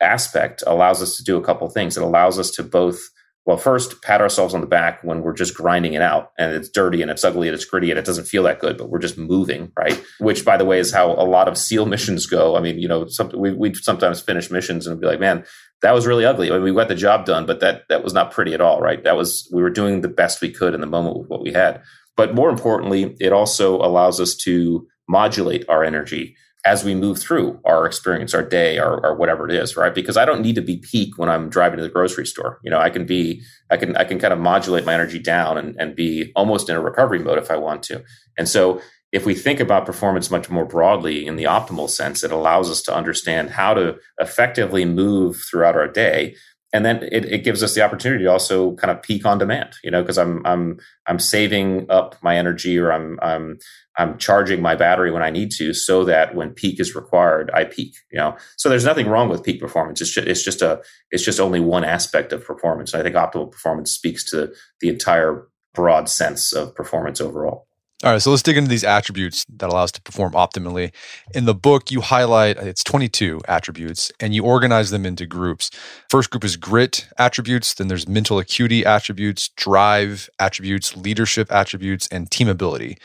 aspect 0.00 0.62
allows 0.66 1.02
us 1.02 1.16
to 1.16 1.24
do 1.24 1.36
a 1.36 1.42
couple 1.42 1.68
things. 1.68 1.96
It 1.96 2.02
allows 2.02 2.38
us 2.38 2.50
to 2.52 2.62
both 2.62 3.00
well, 3.44 3.56
first, 3.56 4.02
pat 4.02 4.20
ourselves 4.20 4.54
on 4.54 4.60
the 4.60 4.68
back 4.68 5.02
when 5.02 5.22
we're 5.22 5.32
just 5.32 5.56
grinding 5.56 5.94
it 5.94 6.02
out 6.02 6.30
and 6.38 6.54
it's 6.54 6.68
dirty 6.68 7.02
and 7.02 7.10
it's 7.10 7.24
ugly 7.24 7.48
and 7.48 7.54
it's 7.54 7.64
gritty 7.64 7.90
and 7.90 7.98
it 7.98 8.04
doesn't 8.04 8.26
feel 8.26 8.44
that 8.44 8.60
good, 8.60 8.78
but 8.78 8.88
we're 8.88 9.00
just 9.00 9.18
moving, 9.18 9.72
right? 9.76 10.00
Which, 10.20 10.44
by 10.44 10.56
the 10.56 10.64
way, 10.64 10.78
is 10.78 10.92
how 10.92 11.10
a 11.12 11.26
lot 11.26 11.48
of 11.48 11.58
SEAL 11.58 11.86
missions 11.92 12.26
go. 12.26 12.56
I 12.56 12.60
mean, 12.60 12.78
you 12.78 12.86
know, 12.86 13.06
some, 13.08 13.30
we, 13.36 13.52
we 13.52 13.74
sometimes 13.74 14.20
finish 14.20 14.50
missions 14.50 14.86
and 14.86 15.00
be 15.00 15.06
like, 15.08 15.18
man, 15.18 15.44
that 15.82 15.92
was 15.92 16.06
really 16.06 16.24
ugly. 16.24 16.50
I 16.50 16.54
mean, 16.54 16.62
we 16.62 16.72
got 16.72 16.86
the 16.86 16.94
job 16.94 17.24
done, 17.24 17.44
but 17.44 17.58
that 17.60 17.82
that 17.88 18.04
was 18.04 18.12
not 18.12 18.30
pretty 18.30 18.54
at 18.54 18.60
all, 18.60 18.80
right? 18.80 19.02
That 19.02 19.16
was 19.16 19.50
we 19.52 19.62
were 19.62 19.70
doing 19.70 20.00
the 20.00 20.08
best 20.08 20.40
we 20.40 20.52
could 20.52 20.74
in 20.74 20.80
the 20.80 20.86
moment 20.86 21.18
with 21.18 21.28
what 21.28 21.42
we 21.42 21.52
had. 21.52 21.82
But 22.16 22.36
more 22.36 22.50
importantly, 22.50 23.16
it 23.18 23.32
also 23.32 23.76
allows 23.76 24.20
us 24.20 24.36
to 24.44 24.86
modulate 25.08 25.68
our 25.68 25.82
energy 25.82 26.36
as 26.64 26.84
we 26.84 26.94
move 26.94 27.18
through 27.18 27.60
our 27.64 27.86
experience, 27.86 28.34
our 28.34 28.42
day, 28.42 28.78
or, 28.78 29.04
or 29.04 29.16
whatever 29.16 29.48
it 29.48 29.54
is, 29.54 29.76
right? 29.76 29.94
Because 29.94 30.16
I 30.16 30.24
don't 30.24 30.42
need 30.42 30.54
to 30.54 30.62
be 30.62 30.76
peak 30.76 31.18
when 31.18 31.28
I'm 31.28 31.48
driving 31.48 31.78
to 31.78 31.82
the 31.82 31.88
grocery 31.88 32.26
store. 32.26 32.60
You 32.62 32.70
know, 32.70 32.78
I 32.78 32.88
can 32.88 33.04
be, 33.04 33.42
I 33.70 33.76
can, 33.76 33.96
I 33.96 34.04
can 34.04 34.20
kind 34.20 34.32
of 34.32 34.38
modulate 34.38 34.84
my 34.84 34.94
energy 34.94 35.18
down 35.18 35.58
and, 35.58 35.74
and 35.78 35.96
be 35.96 36.30
almost 36.36 36.68
in 36.68 36.76
a 36.76 36.80
recovery 36.80 37.18
mode 37.18 37.38
if 37.38 37.50
I 37.50 37.56
want 37.56 37.82
to. 37.84 38.04
And 38.38 38.48
so 38.48 38.80
if 39.10 39.26
we 39.26 39.34
think 39.34 39.60
about 39.60 39.86
performance 39.86 40.30
much 40.30 40.48
more 40.48 40.64
broadly 40.64 41.26
in 41.26 41.36
the 41.36 41.44
optimal 41.44 41.90
sense, 41.90 42.22
it 42.22 42.30
allows 42.32 42.70
us 42.70 42.80
to 42.82 42.94
understand 42.94 43.50
how 43.50 43.74
to 43.74 43.98
effectively 44.18 44.84
move 44.84 45.42
throughout 45.50 45.76
our 45.76 45.88
day. 45.88 46.34
And 46.74 46.86
then 46.86 47.02
it, 47.12 47.26
it 47.26 47.44
gives 47.44 47.62
us 47.62 47.74
the 47.74 47.82
opportunity 47.82 48.24
to 48.24 48.30
also 48.30 48.74
kind 48.76 48.90
of 48.90 49.02
peak 49.02 49.26
on 49.26 49.38
demand, 49.38 49.74
you 49.84 49.90
know, 49.90 50.02
because 50.02 50.16
I'm 50.16 50.44
I'm 50.46 50.78
I'm 51.06 51.18
saving 51.18 51.86
up 51.90 52.16
my 52.22 52.36
energy 52.36 52.78
or 52.78 52.92
I'm 52.92 53.18
I'm 53.20 53.58
I'm 53.98 54.16
charging 54.16 54.62
my 54.62 54.74
battery 54.74 55.10
when 55.10 55.22
I 55.22 55.28
need 55.28 55.50
to, 55.58 55.74
so 55.74 56.04
that 56.04 56.34
when 56.34 56.50
peak 56.50 56.80
is 56.80 56.94
required, 56.94 57.50
I 57.52 57.64
peak. 57.64 57.94
You 58.10 58.18
know, 58.18 58.36
so 58.56 58.70
there's 58.70 58.86
nothing 58.86 59.06
wrong 59.06 59.28
with 59.28 59.42
peak 59.42 59.60
performance. 59.60 60.00
It's 60.00 60.14
just 60.14 60.26
it's 60.26 60.44
just 60.44 60.62
a 60.62 60.80
it's 61.10 61.24
just 61.24 61.40
only 61.40 61.60
one 61.60 61.84
aspect 61.84 62.32
of 62.32 62.44
performance. 62.44 62.94
And 62.94 63.00
I 63.00 63.04
think 63.04 63.16
optimal 63.16 63.52
performance 63.52 63.92
speaks 63.92 64.24
to 64.30 64.52
the 64.80 64.88
entire 64.88 65.46
broad 65.74 66.08
sense 66.08 66.52
of 66.52 66.74
performance 66.74 67.20
overall. 67.20 67.66
All 68.04 68.10
right, 68.10 68.20
so 68.20 68.30
let's 68.30 68.42
dig 68.42 68.56
into 68.56 68.68
these 68.68 68.82
attributes 68.82 69.44
that 69.58 69.68
allow 69.68 69.84
us 69.84 69.92
to 69.92 70.02
perform 70.02 70.32
optimally. 70.32 70.92
In 71.34 71.44
the 71.44 71.54
book, 71.54 71.92
you 71.92 72.00
highlight 72.00 72.56
it's 72.56 72.82
22 72.82 73.40
attributes 73.46 74.10
and 74.18 74.34
you 74.34 74.44
organize 74.44 74.90
them 74.90 75.06
into 75.06 75.24
groups. 75.24 75.70
First 76.10 76.30
group 76.30 76.42
is 76.42 76.56
grit 76.56 77.06
attributes, 77.18 77.74
then 77.74 77.86
there's 77.86 78.08
mental 78.08 78.40
acuity 78.40 78.84
attributes, 78.84 79.50
drive 79.50 80.28
attributes, 80.40 80.96
leadership 80.96 81.52
attributes, 81.52 82.08
and 82.08 82.28
team 82.28 82.48
ability. 82.48 82.98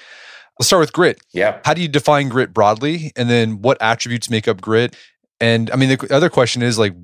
Let's 0.58 0.66
start 0.66 0.80
with 0.80 0.94
grit. 0.94 1.22
Yeah. 1.32 1.60
How 1.64 1.76
do 1.76 1.82
you 1.82 1.88
define 1.88 2.30
grit 2.30 2.52
broadly? 2.52 3.12
And 3.16 3.30
then 3.30 3.62
what 3.62 3.80
attributes 3.80 4.32
make 4.32 4.48
up 4.48 4.62
grit? 4.62 4.96
And 5.40 5.70
I 5.70 5.76
mean, 5.76 5.90
the 5.90 6.08
other 6.10 6.32
question 6.32 6.64
is 6.64 6.80
like, 6.80 6.96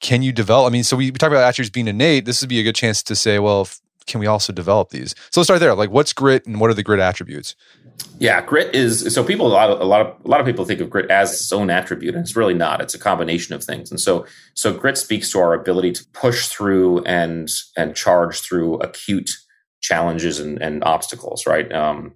can 0.00 0.22
you 0.22 0.32
develop? 0.32 0.68
I 0.68 0.72
mean, 0.72 0.82
so 0.82 0.96
we, 0.96 1.12
we 1.12 1.18
talk 1.18 1.30
about 1.30 1.44
attributes 1.44 1.70
being 1.70 1.86
innate. 1.86 2.24
This 2.24 2.42
would 2.42 2.48
be 2.48 2.58
a 2.58 2.64
good 2.64 2.74
chance 2.74 3.04
to 3.04 3.14
say, 3.14 3.38
well, 3.38 3.62
if, 3.62 3.80
can 4.06 4.20
we 4.20 4.26
also 4.26 4.52
develop 4.52 4.90
these? 4.90 5.14
So 5.30 5.40
let's 5.40 5.46
start 5.46 5.60
there. 5.60 5.74
Like, 5.74 5.90
what's 5.90 6.12
grit, 6.12 6.46
and 6.46 6.60
what 6.60 6.70
are 6.70 6.74
the 6.74 6.82
grit 6.82 7.00
attributes? 7.00 7.54
Yeah, 8.18 8.40
grit 8.42 8.74
is 8.74 9.14
so 9.14 9.22
people 9.24 9.46
a 9.46 9.48
lot 9.48 9.70
of 9.70 9.80
a 9.80 9.84
lot 9.84 10.00
of 10.00 10.14
a 10.24 10.28
lot 10.28 10.40
of 10.40 10.46
people 10.46 10.64
think 10.64 10.80
of 10.80 10.90
grit 10.90 11.10
as 11.10 11.32
its 11.32 11.52
own 11.52 11.70
attribute, 11.70 12.14
and 12.14 12.22
it's 12.22 12.36
really 12.36 12.54
not. 12.54 12.80
It's 12.80 12.94
a 12.94 12.98
combination 12.98 13.54
of 13.54 13.62
things. 13.62 13.90
And 13.90 14.00
so 14.00 14.26
so 14.54 14.72
grit 14.72 14.98
speaks 14.98 15.30
to 15.30 15.38
our 15.38 15.54
ability 15.54 15.92
to 15.92 16.06
push 16.12 16.48
through 16.48 17.04
and 17.04 17.50
and 17.76 17.94
charge 17.94 18.40
through 18.40 18.76
acute 18.76 19.30
challenges 19.80 20.40
and, 20.40 20.60
and 20.62 20.82
obstacles, 20.84 21.46
right? 21.46 21.70
Um, 21.72 22.14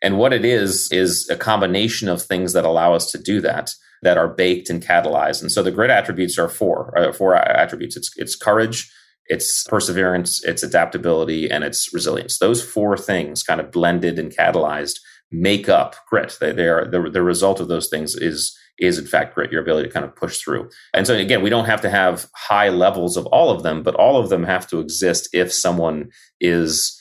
and 0.00 0.18
what 0.18 0.32
it 0.32 0.44
is 0.44 0.90
is 0.90 1.28
a 1.28 1.36
combination 1.36 2.08
of 2.08 2.22
things 2.22 2.52
that 2.52 2.64
allow 2.64 2.94
us 2.94 3.10
to 3.12 3.18
do 3.18 3.40
that 3.40 3.74
that 4.02 4.18
are 4.18 4.28
baked 4.28 4.68
and 4.68 4.82
catalyzed. 4.82 5.42
And 5.42 5.50
so 5.50 5.62
the 5.62 5.70
grit 5.70 5.90
attributes 5.90 6.38
are 6.38 6.48
four 6.48 6.96
uh, 6.96 7.12
four 7.12 7.34
attributes. 7.34 7.96
It's 7.96 8.10
it's 8.16 8.36
courage, 8.36 8.92
it's 9.26 9.64
perseverance, 9.64 10.42
it's 10.44 10.62
adaptability, 10.62 11.50
and 11.50 11.64
it's 11.64 11.92
resilience. 11.92 12.38
Those 12.38 12.62
four 12.62 12.96
things 12.96 13.42
kind 13.42 13.60
of 13.60 13.70
blended 13.70 14.18
and 14.18 14.34
catalyzed 14.34 14.98
make 15.30 15.68
up 15.68 15.96
grit. 16.08 16.36
They, 16.40 16.52
they 16.52 16.68
are 16.68 16.84
the, 16.84 17.08
the 17.10 17.22
result 17.22 17.60
of 17.60 17.68
those 17.68 17.88
things 17.88 18.14
is 18.14 18.56
is 18.78 18.98
in 18.98 19.06
fact 19.06 19.34
grit, 19.34 19.52
your 19.52 19.62
ability 19.62 19.88
to 19.88 19.92
kind 19.92 20.04
of 20.04 20.16
push 20.16 20.38
through. 20.38 20.68
And 20.92 21.06
so 21.06 21.14
again, 21.14 21.42
we 21.42 21.50
don't 21.50 21.66
have 21.66 21.80
to 21.82 21.90
have 21.90 22.28
high 22.34 22.68
levels 22.68 23.16
of 23.16 23.26
all 23.26 23.50
of 23.50 23.62
them, 23.62 23.82
but 23.82 23.94
all 23.94 24.16
of 24.16 24.28
them 24.28 24.44
have 24.44 24.66
to 24.68 24.80
exist 24.80 25.28
if 25.32 25.52
someone 25.52 26.10
is 26.40 26.98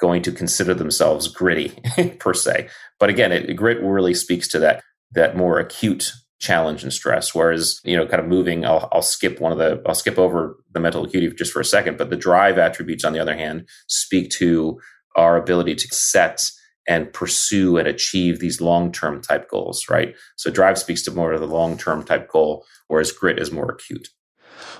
going 0.00 0.22
to 0.22 0.32
consider 0.32 0.74
themselves 0.74 1.28
gritty 1.28 1.78
per 2.18 2.34
se. 2.34 2.68
But 2.98 3.08
again, 3.08 3.32
it, 3.32 3.54
grit 3.54 3.80
really 3.80 4.14
speaks 4.14 4.48
to 4.48 4.58
that 4.60 4.82
that 5.12 5.36
more 5.36 5.58
acute 5.58 6.12
challenge 6.42 6.82
and 6.82 6.92
stress. 6.92 7.34
Whereas, 7.34 7.80
you 7.84 7.96
know, 7.96 8.06
kind 8.06 8.20
of 8.20 8.26
moving, 8.26 8.66
I'll, 8.66 8.88
I'll 8.90 9.00
skip 9.00 9.40
one 9.40 9.52
of 9.52 9.58
the, 9.58 9.80
I'll 9.86 9.94
skip 9.94 10.18
over 10.18 10.58
the 10.72 10.80
mental 10.80 11.04
acuity 11.04 11.32
just 11.34 11.52
for 11.52 11.60
a 11.60 11.64
second. 11.64 11.96
But 11.96 12.10
the 12.10 12.16
drive 12.16 12.58
attributes, 12.58 13.04
on 13.04 13.12
the 13.12 13.20
other 13.20 13.36
hand, 13.36 13.68
speak 13.86 14.28
to 14.32 14.78
our 15.16 15.36
ability 15.36 15.76
to 15.76 15.88
set 15.94 16.42
and 16.88 17.12
pursue 17.12 17.76
and 17.76 17.86
achieve 17.86 18.40
these 18.40 18.60
long-term 18.60 19.22
type 19.22 19.48
goals, 19.48 19.86
right? 19.88 20.16
So 20.34 20.50
drive 20.50 20.78
speaks 20.78 21.02
to 21.04 21.12
more 21.12 21.32
of 21.32 21.40
the 21.40 21.46
long-term 21.46 22.04
type 22.04 22.28
goal, 22.28 22.66
whereas 22.88 23.12
grit 23.12 23.38
is 23.38 23.52
more 23.52 23.70
acute. 23.70 24.08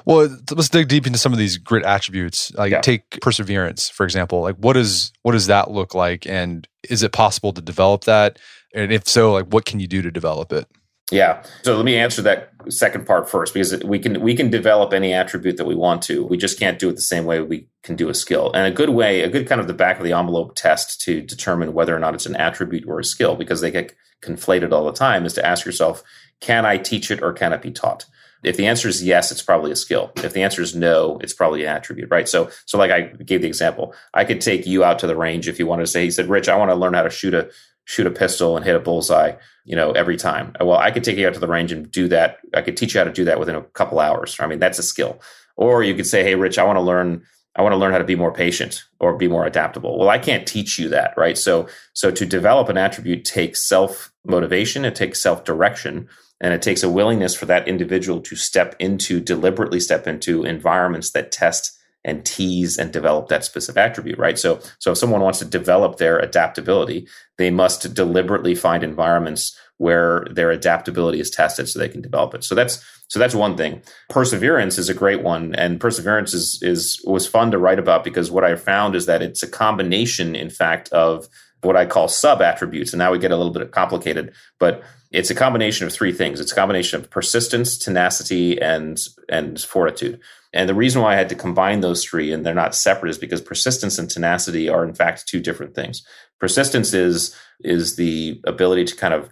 Well, 0.05 0.37
let's 0.51 0.69
dig 0.69 0.89
deep 0.89 1.07
into 1.07 1.19
some 1.19 1.33
of 1.33 1.39
these 1.39 1.59
grit 1.59 1.85
attributes. 1.85 2.53
Like 2.55 2.73
yeah. 2.73 2.81
take 2.81 3.21
perseverance, 3.21 3.89
for 3.89 4.03
example. 4.05 4.41
Like 4.41 4.57
what 4.57 4.77
is 4.77 5.13
what 5.23 5.33
does 5.33 5.47
that 5.47 5.71
look 5.71 5.95
like 5.95 6.27
and 6.27 6.67
is 6.89 7.05
it 7.05 7.13
possible 7.13 7.53
to 7.53 7.61
develop 7.61 8.05
that? 8.05 8.39
And 8.75 8.93
if 8.93 9.07
so, 9.07 9.33
like 9.33 9.47
what 9.47 9.65
can 9.65 9.79
you 9.79 9.87
do 9.87 10.03
to 10.03 10.11
develop 10.11 10.53
it? 10.53 10.67
Yeah. 11.11 11.43
So 11.63 11.77
let 11.77 11.85
me 11.85 11.97
answer 11.97 12.23
that 12.23 12.53
second 12.71 13.07
part 13.07 13.29
first 13.29 13.53
because 13.53 13.83
we 13.85 13.99
can 13.99 14.21
we 14.21 14.35
can 14.35 14.49
develop 14.49 14.95
any 14.95 15.13
attribute 15.13 15.59
that 15.59 15.67
we 15.67 15.75
want 15.75 16.03
to. 16.05 16.25
We 16.25 16.39
just 16.39 16.59
can't 16.59 16.79
do 16.79 16.89
it 16.89 16.95
the 16.95 17.03
same 17.03 17.27
way 17.27 17.41
we 17.41 17.69
can 17.83 17.97
do 17.97 18.09
a 18.09 18.15
skill. 18.15 18.51
And 18.53 18.67
a 18.67 18.75
good 18.75 18.91
way, 18.91 19.21
a 19.21 19.29
good 19.29 19.47
kind 19.47 19.61
of 19.61 19.67
the 19.67 19.75
back 19.75 19.99
of 19.99 20.05
the 20.05 20.13
envelope 20.13 20.55
test 20.55 21.01
to 21.03 21.21
determine 21.21 21.75
whether 21.75 21.95
or 21.95 21.99
not 21.99 22.15
it's 22.15 22.27
an 22.27 22.37
attribute 22.37 22.87
or 22.87 22.99
a 22.99 23.05
skill 23.05 23.37
because 23.37 23.61
they 23.61 23.71
get 23.71 23.95
conflated 24.23 24.73
all 24.73 24.87
the 24.87 24.93
time 24.93 25.27
is 25.27 25.35
to 25.35 25.45
ask 25.45 25.67
yourself, 25.67 26.03
can 26.41 26.65
I 26.65 26.79
teach 26.79 27.11
it 27.11 27.23
or 27.23 27.33
can 27.33 27.53
it 27.53 27.61
be 27.61 27.73
taught? 27.73 28.07
If 28.43 28.57
the 28.57 28.67
answer 28.67 28.89
is 28.89 29.05
yes, 29.05 29.31
it's 29.31 29.43
probably 29.43 29.71
a 29.71 29.77
skill. 29.77 30.13
If 30.17 30.33
the 30.33 30.43
answer 30.43 30.63
is 30.63 30.75
no, 30.75 31.19
it's 31.21 31.33
probably 31.33 31.63
an 31.63 31.77
attribute, 31.77 32.11
right? 32.11 32.29
So, 32.29 32.51
so 32.67 32.77
like 32.77 32.91
I 32.91 33.03
gave 33.03 33.43
the 33.43 33.47
example, 33.47 33.95
I 34.15 34.25
could 34.25 34.41
take 34.41 34.67
you 34.67 34.83
out 34.83 34.99
to 35.01 35.07
the 35.07 35.17
range 35.17 35.47
if 35.47 35.59
you 35.59 35.67
wanted 35.67 35.83
to 35.83 35.91
say, 35.91 36.05
he 36.05 36.11
said, 36.11 36.29
Rich, 36.29 36.49
I 36.49 36.57
want 36.57 36.71
to 36.71 36.75
learn 36.75 36.95
how 36.95 37.03
to 37.03 37.11
shoot 37.11 37.35
a 37.35 37.51
shoot 37.85 38.07
a 38.07 38.11
pistol 38.11 38.57
and 38.57 38.65
hit 38.65 38.77
a 38.77 38.81
bullseye, 38.81 39.33
you 39.65 39.77
know, 39.77 39.93
every 39.93 40.17
time. 40.17 40.55
Well, 40.61 40.79
I 40.79 40.91
could 40.91 41.05
take 41.05 41.19
you 41.19 41.27
out 41.27 41.35
to 41.35 41.41
the 41.41 41.49
range 41.49 41.73
and 41.73 41.91
do 41.91 42.09
that. 42.09 42.39
I 42.55 42.63
could 42.63 42.77
teach 42.77 42.95
you 42.95 43.01
how 43.01 43.05
to 43.05 43.13
do 43.13 43.25
that 43.25 43.41
within 43.41 43.55
a 43.55 43.63
couple 43.63 44.01
hours. 44.01 44.37
I 44.41 44.47
mean, 44.47 44.59
that's 44.59 44.79
a 44.79 44.83
skill. 44.83 45.21
Or 45.57 45.83
you 45.83 45.95
could 45.95 46.07
say, 46.07 46.23
"Hey, 46.23 46.35
Rich, 46.35 46.59
I 46.59 46.65
want 46.65 46.77
to 46.77 46.83
learn. 46.83 47.23
I 47.55 47.63
want 47.63 47.75
to 47.75 47.77
learn 47.79 47.93
how 47.93 47.99
to 47.99 48.05
be 48.05 48.17
more 48.17 48.33
patient 48.33 48.85
or 48.99 49.17
be 49.17 49.29
more 49.29 49.45
adaptable." 49.45 49.99
Well, 49.99 50.09
I 50.09 50.19
can't 50.19 50.47
teach 50.47 50.79
you 50.79 50.89
that, 50.89 51.13
right? 51.17 51.37
So, 51.37 51.69
so 51.93 52.11
to 52.11 52.25
develop 52.25 52.69
an 52.69 52.79
attribute 52.79 53.25
takes 53.25 53.69
self 53.69 54.13
motivation. 54.25 54.85
It 54.85 54.95
takes 54.95 55.21
self 55.21 55.45
direction. 55.45 56.09
And 56.43 56.53
it 56.53 56.61
takes 56.61 56.83
a 56.83 56.91
willingness 56.91 57.37
for 57.37 57.47
that 57.47 57.69
individual 57.69 58.21
to 58.23 58.35
step 58.35 58.75
into, 58.81 59.21
deliberately 59.21 59.79
step 59.79 60.09
into 60.09 60.43
environments 60.43 61.13
that 61.13 61.31
test 61.31 61.79
and 62.05 62.25
tease 62.25 62.79
and 62.79 62.93
develop 62.93 63.29
that 63.29 63.45
specific 63.45 63.81
attribute, 63.81 64.19
right? 64.19 64.39
So, 64.39 64.61
so 64.79 64.93
if 64.93 64.99
someone 64.99 65.21
wants 65.21 65.39
to 65.39 65.45
develop 65.45 65.99
their 65.99 66.19
adaptability, 66.19 67.07
they 67.39 67.51
must 67.51 67.95
deliberately 67.95 68.55
find 68.55 68.83
environments 68.83 69.57
where 69.79 70.27
their 70.31 70.51
adaptability 70.51 71.21
is 71.21 71.31
tested 71.31 71.69
so 71.69 71.79
they 71.79 71.89
can 71.89 72.03
develop 72.03 72.35
it. 72.35 72.45
So 72.45 72.55
that's 72.55 72.85
so 73.09 73.19
that's 73.19 73.35
one 73.35 73.57
thing. 73.57 73.83
Perseverance 74.09 74.79
is 74.79 74.89
a 74.89 74.95
great 74.95 75.23
one, 75.23 75.55
and 75.55 75.81
perseverance 75.81 76.33
is 76.33 76.59
is 76.63 77.01
was 77.05 77.27
fun 77.27 77.51
to 77.51 77.59
write 77.59 77.79
about 77.79 78.05
because 78.05 78.31
what 78.31 78.45
I 78.45 78.55
found 78.55 78.95
is 78.95 79.07
that 79.07 79.23
it's 79.23 79.43
a 79.43 79.49
combination, 79.49 80.35
in 80.35 80.51
fact, 80.51 80.89
of 80.93 81.29
what 81.63 81.77
I 81.77 81.87
call 81.87 82.09
sub 82.09 82.43
attributes. 82.43 82.93
And 82.93 82.99
now 82.99 83.13
we 83.13 83.19
get 83.19 83.31
a 83.31 83.37
little 83.37 83.53
bit 83.53 83.71
complicated, 83.71 84.33
but 84.59 84.83
it's 85.11 85.31
a 85.31 85.35
combination 85.35 85.87
of 85.87 85.93
three 85.93 86.13
things. 86.13 86.41
It's 86.41 86.53
a 86.53 86.57
combination 86.57 87.01
of 87.01 87.11
persistence, 87.11 87.79
tenacity, 87.79 88.61
and 88.61 88.99
and 89.29 89.61
fortitude. 89.61 90.21
And 90.53 90.69
the 90.69 90.75
reason 90.75 91.01
why 91.01 91.13
I 91.13 91.17
had 91.17 91.29
to 91.31 91.35
combine 91.35 91.81
those 91.81 92.05
three 92.05 92.33
and 92.33 92.45
they're 92.45 92.55
not 92.55 92.75
separate 92.75 93.11
is 93.11 93.19
because 93.19 93.41
persistence 93.41 93.99
and 93.99 94.11
tenacity 94.11 94.69
are 94.69 94.85
in 94.85 94.95
fact 94.95 95.27
two 95.27 95.41
different 95.41 95.75
things. 95.75 96.07
Persistence 96.39 96.93
is 96.93 97.35
is 97.61 97.97
the 97.97 98.41
ability 98.47 98.85
to 98.87 98.97
kind 98.97 99.15
of 99.15 99.31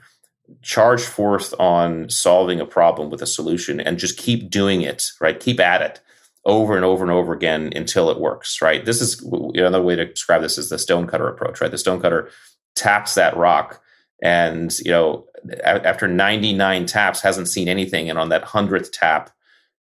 charge 0.62 1.02
forth 1.02 1.54
on 1.60 2.08
solving 2.08 2.60
a 2.60 2.66
problem 2.66 3.10
with 3.10 3.22
a 3.22 3.26
solution 3.26 3.80
and 3.80 3.98
just 3.98 4.18
keep 4.18 4.50
doing 4.50 4.82
it, 4.82 5.04
right? 5.20 5.38
Keep 5.38 5.60
at 5.60 5.82
it 5.82 6.00
over 6.44 6.76
and 6.76 6.84
over 6.84 7.04
and 7.04 7.12
over 7.12 7.32
again 7.32 7.72
until 7.76 8.10
it 8.10 8.20
works, 8.20 8.62
right? 8.62 8.84
This 8.84 9.00
is 9.02 9.22
another 9.22 9.82
way 9.82 9.96
to 9.96 10.06
describe 10.06 10.42
this 10.42 10.58
is 10.58 10.70
the 10.70 10.78
stonecutter 10.78 11.28
approach, 11.28 11.60
right? 11.60 11.70
The 11.70 11.78
stonecutter 11.78 12.30
taps 12.74 13.14
that 13.14 13.36
rock 13.36 13.82
and 14.22 14.78
you 14.78 14.90
know 14.90 15.26
after 15.64 16.06
99 16.06 16.86
taps 16.86 17.20
hasn't 17.20 17.48
seen 17.48 17.68
anything 17.68 18.08
and 18.08 18.18
on 18.18 18.28
that 18.28 18.44
100th 18.44 18.90
tap 18.92 19.30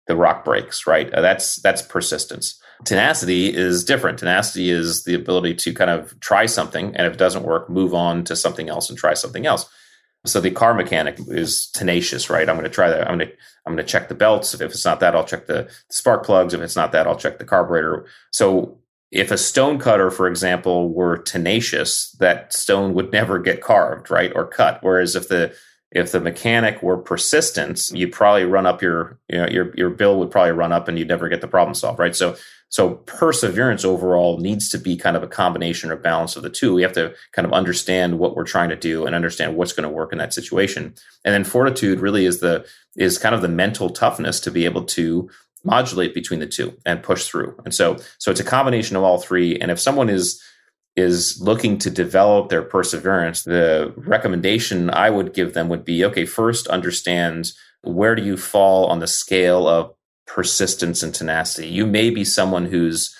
the 0.06 0.16
rock 0.16 0.44
breaks, 0.44 0.86
right? 0.86 1.12
Uh, 1.12 1.20
that's 1.20 1.56
that's 1.56 1.82
persistence. 1.82 2.60
Tenacity 2.84 3.54
is 3.54 3.84
different. 3.84 4.18
Tenacity 4.18 4.68
is 4.68 5.04
the 5.04 5.14
ability 5.14 5.54
to 5.54 5.72
kind 5.72 5.90
of 5.90 6.18
try 6.20 6.46
something, 6.46 6.94
and 6.94 7.06
if 7.06 7.14
it 7.14 7.18
doesn't 7.18 7.44
work, 7.44 7.70
move 7.70 7.94
on 7.94 8.24
to 8.24 8.36
something 8.36 8.68
else 8.68 8.90
and 8.90 8.98
try 8.98 9.14
something 9.14 9.46
else. 9.46 9.66
So 10.26 10.40
the 10.40 10.50
car 10.50 10.74
mechanic 10.74 11.18
is 11.28 11.68
tenacious, 11.68 12.30
right? 12.30 12.48
I'm 12.48 12.56
going 12.56 12.64
to 12.64 12.70
try 12.70 12.88
that. 12.88 13.08
I'm 13.08 13.18
going 13.18 13.28
to 13.28 13.34
I'm 13.66 13.74
going 13.74 13.84
to 13.84 13.90
check 13.90 14.08
the 14.08 14.14
belts. 14.14 14.54
If 14.54 14.60
it's 14.62 14.84
not 14.84 15.00
that, 15.00 15.14
I'll 15.14 15.24
check 15.24 15.46
the 15.46 15.70
spark 15.90 16.24
plugs. 16.24 16.54
If 16.54 16.60
it's 16.60 16.76
not 16.76 16.92
that, 16.92 17.06
I'll 17.06 17.16
check 17.16 17.38
the 17.38 17.44
carburetor. 17.44 18.06
So 18.30 18.78
if 19.10 19.30
a 19.30 19.38
stone 19.38 19.78
cutter, 19.78 20.10
for 20.10 20.26
example, 20.26 20.92
were 20.92 21.18
tenacious, 21.18 22.10
that 22.18 22.52
stone 22.52 22.94
would 22.94 23.12
never 23.12 23.38
get 23.38 23.60
carved, 23.60 24.10
right, 24.10 24.32
or 24.34 24.46
cut. 24.46 24.78
Whereas 24.82 25.14
if 25.14 25.28
the 25.28 25.54
if 25.92 26.10
the 26.10 26.20
mechanic 26.20 26.82
were 26.82 26.96
persistent, 26.96 27.88
you'd 27.92 28.12
probably 28.12 28.44
run 28.44 28.66
up 28.66 28.82
your, 28.82 29.18
you 29.28 29.38
know, 29.38 29.48
your 29.48 29.72
your 29.76 29.90
bill 29.90 30.18
would 30.18 30.30
probably 30.30 30.52
run 30.52 30.72
up 30.72 30.88
and 30.88 30.98
you'd 30.98 31.08
never 31.08 31.28
get 31.28 31.40
the 31.40 31.48
problem 31.48 31.74
solved, 31.74 31.98
right? 31.98 32.16
So 32.16 32.36
so 32.74 32.94
perseverance 33.06 33.84
overall 33.84 34.38
needs 34.38 34.68
to 34.70 34.78
be 34.78 34.96
kind 34.96 35.16
of 35.16 35.22
a 35.22 35.28
combination 35.28 35.92
or 35.92 35.96
balance 35.96 36.34
of 36.34 36.42
the 36.42 36.50
two. 36.50 36.74
We 36.74 36.82
have 36.82 36.94
to 36.94 37.14
kind 37.30 37.46
of 37.46 37.52
understand 37.52 38.18
what 38.18 38.34
we're 38.34 38.42
trying 38.42 38.68
to 38.70 38.74
do 38.74 39.06
and 39.06 39.14
understand 39.14 39.54
what's 39.54 39.72
going 39.72 39.88
to 39.88 39.94
work 39.94 40.10
in 40.10 40.18
that 40.18 40.34
situation. 40.34 40.92
And 41.24 41.32
then 41.32 41.44
fortitude 41.44 42.00
really 42.00 42.26
is 42.26 42.40
the 42.40 42.66
is 42.96 43.16
kind 43.16 43.32
of 43.32 43.42
the 43.42 43.48
mental 43.48 43.90
toughness 43.90 44.40
to 44.40 44.50
be 44.50 44.64
able 44.64 44.82
to 44.86 45.30
modulate 45.62 46.14
between 46.14 46.40
the 46.40 46.48
two 46.48 46.76
and 46.84 47.00
push 47.00 47.28
through. 47.28 47.56
And 47.64 47.72
so 47.72 47.96
so 48.18 48.32
it's 48.32 48.40
a 48.40 48.44
combination 48.44 48.96
of 48.96 49.04
all 49.04 49.18
three. 49.18 49.56
And 49.60 49.70
if 49.70 49.78
someone 49.78 50.08
is 50.08 50.42
is 50.96 51.40
looking 51.40 51.78
to 51.78 51.90
develop 51.90 52.48
their 52.48 52.62
perseverance, 52.62 53.44
the 53.44 53.94
recommendation 53.96 54.90
I 54.90 55.10
would 55.10 55.32
give 55.32 55.54
them 55.54 55.68
would 55.68 55.84
be 55.84 56.04
okay, 56.06 56.26
first 56.26 56.66
understand 56.66 57.52
where 57.82 58.16
do 58.16 58.24
you 58.24 58.36
fall 58.36 58.86
on 58.86 58.98
the 58.98 59.06
scale 59.06 59.68
of 59.68 59.94
persistence 60.26 61.02
and 61.02 61.14
tenacity. 61.14 61.68
You 61.68 61.86
may 61.86 62.10
be 62.10 62.24
someone 62.24 62.66
who's 62.66 63.14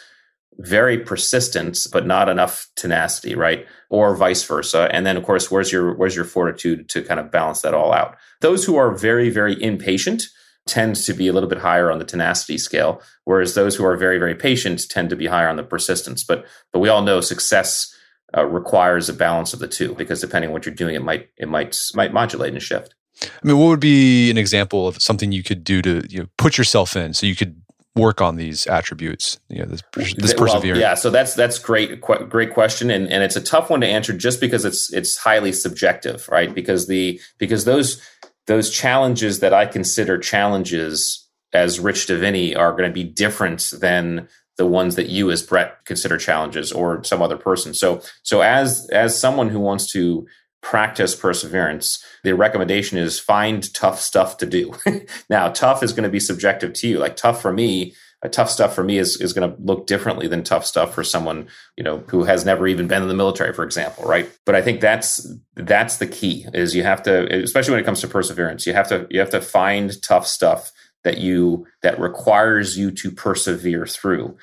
very 0.59 0.99
persistent 0.99 1.79
but 1.93 2.07
not 2.07 2.29
enough 2.29 2.69
tenacity 2.77 3.35
right 3.35 3.67
or 3.91 4.15
vice 4.15 4.45
versa 4.45 4.89
and 4.93 5.05
then 5.05 5.17
of 5.17 5.25
course 5.25 5.51
where's 5.51 5.73
your 5.73 5.97
where's 5.97 6.15
your 6.15 6.25
fortitude 6.25 6.89
to 6.89 7.03
kind 7.03 7.19
of 7.19 7.29
balance 7.29 7.63
that 7.63 7.75
all 7.75 7.93
out 7.93 8.15
those 8.41 8.65
who 8.65 8.77
are 8.77 8.95
very 8.95 9.31
very 9.31 9.61
impatient 9.61 10.23
tend 10.67 10.97
to 10.97 11.13
be 11.13 11.29
a 11.29 11.33
little 11.33 11.49
bit 11.49 11.59
higher 11.59 11.91
on 11.91 11.99
the 11.99 12.05
tenacity 12.05 12.59
scale, 12.59 13.03
whereas 13.25 13.55
those 13.55 13.77
who 13.77 13.85
are 13.85 13.97
very, 13.97 14.19
very 14.19 14.35
patient 14.35 14.89
tend 14.89 15.11
to 15.11 15.17
be 15.17 15.27
higher 15.27 15.49
on 15.49 15.57
the 15.57 15.63
persistence. 15.63 16.25
But 16.25 16.47
but 16.73 16.81
we 16.81 16.89
all 16.89 17.03
know 17.03 17.21
success 17.21 17.95
uh, 18.37 18.45
requires 18.47 19.09
a 19.09 19.15
balance 19.15 19.53
of 19.53 19.61
the 19.61 19.69
two 19.69 19.95
because 19.95 20.21
depending 20.21 20.49
on 20.49 20.53
what 20.53 20.67
you're 20.67 20.75
doing, 20.75 20.95
it 20.95 21.03
might 21.03 21.29
it 21.37 21.49
might 21.49 21.77
might 21.95 22.13
modulate 22.13 22.53
and 22.53 22.63
shift. 22.63 22.95
I 23.23 23.47
mean, 23.47 23.59
what 23.59 23.69
would 23.69 23.81
be 23.81 24.31
an 24.31 24.39
example 24.39 24.89
of 24.89 25.01
something 25.01 25.33
you 25.33 25.43
could 25.43 25.65
do 25.65 25.83
to 25.83 26.03
you 26.09 26.21
know, 26.21 26.27
put 26.37 26.59
yourself 26.59 26.97
in 26.97 27.15
so 27.15 27.27
you 27.27 27.37
could 27.37 27.61
work 27.97 28.21
on 28.21 28.35
these 28.35 28.67
attributes 28.67 29.39
you 29.49 29.61
know 29.61 29.67
this, 29.67 29.81
this 30.17 30.35
perseverance 30.35 30.65
well, 30.65 30.77
yeah 30.77 30.95
so 30.95 31.11
that's 31.11 31.33
that's 31.35 31.61
great 31.61 32.01
great 32.01 32.53
question 32.53 32.91
and, 32.91 33.07
and 33.09 33.23
it's 33.23 33.37
a 33.37 33.41
tough 33.41 33.71
one 33.71 33.81
to 33.81 33.87
answer 33.87 34.13
just 34.13 34.41
because 34.41 34.65
it's 34.65 34.93
it's 34.93 35.17
highly 35.17 35.53
subjective 35.53 36.29
right? 36.35 36.55
Because 36.55 36.89
the 36.89 37.21
because 37.39 37.65
those 37.65 38.03
those 38.47 38.71
challenges 38.71 39.41
that 39.41 39.55
I 39.55 39.67
consider 39.67 40.19
challenges 40.19 41.27
as 41.53 41.81
Rich 41.81 42.09
Diviney 42.09 42.57
are 42.57 42.73
going 42.73 42.89
to 42.89 42.93
be 42.93 43.05
different 43.05 43.71
than 43.81 44.29
the 44.57 44.67
ones 44.67 44.97
that 44.97 45.09
you 45.09 45.31
as 45.31 45.43
Brett 45.43 45.85
consider 45.85 46.19
challenges 46.19 46.73
or 46.73 47.03
some 47.05 47.23
other 47.23 47.37
person. 47.37 47.73
So 47.75 48.03
so 48.23 48.41
as 48.41 48.89
as 48.93 49.19
someone 49.19 49.49
who 49.49 49.61
wants 49.61 49.91
to 49.93 50.27
practice 50.65 51.15
perseverance, 51.15 52.03
the 52.25 52.35
recommendation 52.35 52.97
is 52.97 53.21
find 53.21 53.73
tough 53.75 54.01
stuff 54.01 54.39
to 54.39 54.47
do. 54.47 54.75
now, 55.31 55.49
tough 55.51 55.83
is 55.83 55.93
going 55.93 56.05
to 56.05 56.09
be 56.09 56.19
subjective 56.19 56.73
to 56.73 56.89
you. 56.89 56.99
Like 56.99 57.17
tough 57.17 57.43
for 57.43 57.53
me, 57.53 57.95
uh, 58.25 58.29
tough 58.29 58.49
stuff 58.49 58.75
for 58.75 58.83
me 58.83 58.97
is, 58.97 59.21
is 59.21 59.35
going 59.35 59.49
to 59.49 59.61
look 59.61 59.87
differently 59.87 60.27
than 60.27 60.43
tough 60.43 60.65
stuff 60.65 60.95
for 60.95 61.05
someone, 61.05 61.47
you 61.77 61.85
know, 61.85 61.99
who 62.09 62.25
has 62.25 62.47
never 62.47 62.67
even 62.67 62.89
been 62.89 63.03
in 63.03 63.09
the 63.09 63.15
military, 63.15 63.53
for 63.53 63.63
example, 63.63 64.05
right? 64.05 64.29
But 64.47 64.55
I 64.55 64.63
think 64.63 64.81
that's 64.81 65.31
that's 65.55 65.99
the 65.99 66.07
key 66.07 66.47
is 66.55 66.75
you 66.75 66.83
have 66.83 67.03
to, 67.03 67.43
especially 67.43 67.73
when 67.73 67.81
it 67.81 67.87
comes 67.87 68.01
to 68.01 68.09
perseverance, 68.09 68.67
you 68.67 68.73
have 68.73 68.89
to 68.89 69.07
you 69.11 69.21
have 69.21 69.31
to 69.31 69.43
find 69.43 70.01
tough 70.03 70.27
stuff 70.27 70.73
that 71.05 71.19
you 71.19 71.67
that 71.83 72.01
requires 72.01 72.77
you 72.77 72.91
to 72.91 73.11
persevere 73.11 73.87
through. 73.87 74.37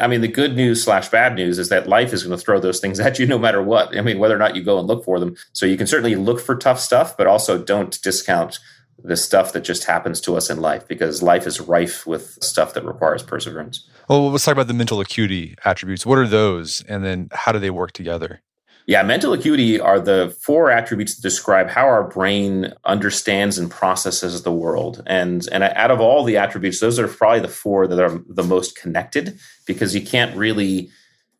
I 0.00 0.06
mean, 0.06 0.22
the 0.22 0.28
good 0.28 0.56
news 0.56 0.82
slash 0.82 1.08
bad 1.08 1.34
news 1.34 1.58
is 1.58 1.68
that 1.68 1.88
life 1.88 2.12
is 2.12 2.24
going 2.24 2.36
to 2.36 2.42
throw 2.42 2.58
those 2.58 2.80
things 2.80 2.98
at 3.06 3.18
you 3.18 3.26
no 3.26 3.38
matter 3.38 3.62
what. 3.62 3.96
I 3.96 4.00
mean, 4.00 4.18
whether 4.18 4.34
or 4.34 4.38
not 4.38 4.56
you 4.56 4.64
go 4.64 4.78
and 4.78 4.88
look 4.88 5.04
for 5.04 5.20
them. 5.20 5.36
So 5.52 5.66
you 5.66 5.76
can 5.76 5.86
certainly 5.86 6.16
look 6.16 6.40
for 6.40 6.56
tough 6.56 6.80
stuff, 6.80 7.16
but 7.16 7.26
also 7.26 7.62
don't 7.62 8.00
discount 8.02 8.58
the 9.04 9.16
stuff 9.16 9.52
that 9.52 9.60
just 9.62 9.84
happens 9.84 10.20
to 10.22 10.36
us 10.36 10.48
in 10.50 10.60
life 10.60 10.88
because 10.88 11.22
life 11.22 11.46
is 11.46 11.60
rife 11.60 12.06
with 12.06 12.38
stuff 12.42 12.74
that 12.74 12.84
requires 12.84 13.22
perseverance. 13.22 13.86
Well, 14.08 14.30
let's 14.30 14.44
talk 14.44 14.52
about 14.52 14.68
the 14.68 14.74
mental 14.74 15.00
acuity 15.00 15.54
attributes. 15.64 16.06
What 16.06 16.18
are 16.18 16.26
those, 16.26 16.82
and 16.88 17.04
then 17.04 17.28
how 17.32 17.52
do 17.52 17.58
they 17.58 17.70
work 17.70 17.92
together? 17.92 18.40
Yeah, 18.86 19.02
mental 19.02 19.32
acuity 19.32 19.80
are 19.80 19.98
the 19.98 20.34
four 20.40 20.70
attributes 20.70 21.16
that 21.16 21.22
describe 21.22 21.68
how 21.68 21.86
our 21.86 22.04
brain 22.04 22.72
understands 22.84 23.58
and 23.58 23.68
processes 23.68 24.42
the 24.42 24.52
world. 24.52 25.02
And 25.06 25.46
and 25.50 25.64
out 25.64 25.90
of 25.90 26.00
all 26.00 26.22
the 26.22 26.36
attributes, 26.36 26.78
those 26.78 26.98
are 27.00 27.08
probably 27.08 27.40
the 27.40 27.48
four 27.48 27.88
that 27.88 27.98
are 27.98 28.22
the 28.28 28.44
most 28.44 28.76
connected 28.76 29.38
because 29.66 29.92
you 29.92 30.02
can't 30.02 30.36
really 30.36 30.88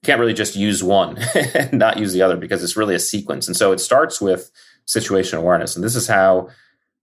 can't 0.03 0.19
really 0.19 0.35
just 0.35 0.57
use 0.57 0.83
one 0.83 1.19
and 1.55 1.73
not 1.73 1.99
use 1.99 2.13
the 2.13 2.23
other 2.23 2.37
because 2.37 2.65
it's 2.65 2.77
really 2.77 2.97
a 2.97 3.01
sequence. 3.01 3.47
And 3.47 3.57
so 3.57 3.71
it 3.71 3.79
starts 3.79 4.21
with 4.21 4.51
situation 4.85 5.39
awareness. 5.39 5.77
And 5.77 5.85
this 5.85 5.95
is 5.95 6.09
how 6.09 6.49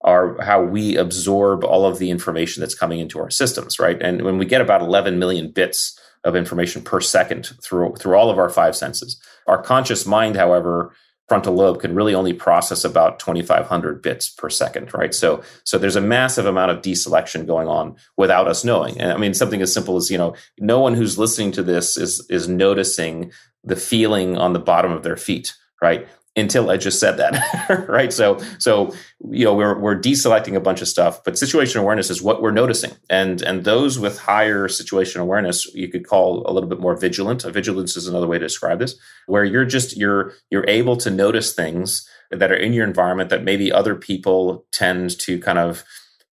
our 0.01 0.41
how 0.41 0.61
we 0.61 0.97
absorb 0.97 1.63
all 1.63 1.85
of 1.85 1.99
the 1.99 2.09
information 2.09 2.59
that's 2.59 2.75
coming 2.75 2.99
into 2.99 3.17
our 3.17 3.29
systems, 3.29 3.79
right? 3.79 4.01
And 4.01 4.23
when 4.23 4.37
we 4.37 4.45
get 4.45 4.59
about 4.59 4.81
11 4.81 5.17
million 5.19 5.51
bits 5.51 5.97
of 6.23 6.35
information 6.35 6.81
per 6.81 7.01
second 7.01 7.51
through 7.61 7.95
through 7.95 8.15
all 8.15 8.29
of 8.29 8.39
our 8.39 8.49
five 8.49 8.75
senses. 8.75 9.21
Our 9.47 9.61
conscious 9.61 10.05
mind, 10.05 10.35
however, 10.35 10.93
frontal 11.27 11.53
lobe 11.53 11.81
can 11.81 11.95
really 11.95 12.13
only 12.13 12.33
process 12.33 12.83
about 12.83 13.19
2500 13.19 14.01
bits 14.01 14.29
per 14.29 14.49
second 14.49 14.93
right? 14.93 15.13
So 15.13 15.41
so 15.63 15.77
there's 15.77 15.95
a 15.95 16.01
massive 16.01 16.45
amount 16.45 16.71
of 16.71 16.81
deselection 16.81 17.47
going 17.47 17.67
on 17.67 17.95
without 18.17 18.47
us 18.47 18.63
knowing. 18.63 18.99
And 18.99 19.11
i 19.11 19.17
mean 19.17 19.33
something 19.33 19.61
as 19.61 19.73
simple 19.73 19.97
as 19.97 20.09
you 20.09 20.17
know 20.17 20.35
no 20.59 20.79
one 20.79 20.93
who's 20.93 21.17
listening 21.17 21.51
to 21.53 21.63
this 21.63 21.97
is 21.97 22.25
is 22.29 22.47
noticing 22.47 23.31
the 23.63 23.75
feeling 23.75 24.37
on 24.37 24.53
the 24.53 24.59
bottom 24.59 24.91
of 24.91 25.03
their 25.03 25.17
feet 25.17 25.55
right 25.81 26.07
until 26.35 26.71
I 26.71 26.77
just 26.77 26.99
said 26.99 27.17
that, 27.17 27.85
right? 27.87 28.11
So, 28.11 28.39
so 28.57 28.93
you 29.29 29.45
know, 29.45 29.53
we're 29.53 29.77
we're 29.77 29.99
deselecting 29.99 30.55
a 30.55 30.59
bunch 30.59 30.81
of 30.81 30.87
stuff, 30.87 31.23
but 31.23 31.37
situation 31.37 31.79
awareness 31.79 32.09
is 32.09 32.21
what 32.21 32.41
we're 32.41 32.51
noticing, 32.51 32.91
and 33.09 33.41
and 33.41 33.63
those 33.63 33.99
with 33.99 34.19
higher 34.19 34.67
situation 34.67 35.21
awareness, 35.21 35.73
you 35.75 35.87
could 35.89 36.07
call 36.07 36.43
a 36.47 36.51
little 36.51 36.69
bit 36.69 36.79
more 36.79 36.95
vigilant. 36.95 37.43
Vigilance 37.43 37.95
is 37.95 38.07
another 38.07 38.27
way 38.27 38.39
to 38.39 38.45
describe 38.45 38.79
this, 38.79 38.95
where 39.27 39.43
you're 39.43 39.65
just 39.65 39.95
you're 39.95 40.33
you're 40.49 40.67
able 40.67 40.97
to 40.97 41.11
notice 41.11 41.53
things 41.53 42.07
that 42.31 42.51
are 42.51 42.57
in 42.57 42.73
your 42.73 42.87
environment 42.87 43.29
that 43.29 43.43
maybe 43.43 43.71
other 43.71 43.95
people 43.95 44.65
tend 44.71 45.17
to 45.19 45.39
kind 45.39 45.59
of 45.59 45.83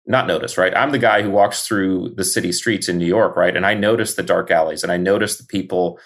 not 0.08 0.28
notice, 0.28 0.58
right? 0.58 0.76
I'm 0.76 0.92
the 0.92 0.98
guy 0.98 1.22
who 1.22 1.30
walks 1.30 1.68
through 1.68 2.16
the 2.16 2.24
city 2.24 2.52
streets 2.52 2.90
in 2.90 2.98
New 2.98 3.06
York, 3.06 3.36
right? 3.36 3.56
And 3.56 3.66
I 3.66 3.76
notice 3.76 4.16
the 4.16 4.24
dark 4.24 4.50
alleys 4.50 4.82
and 4.82 4.92
I 4.92 4.98
notice 4.98 5.38
the 5.38 5.46
people 5.46 6.00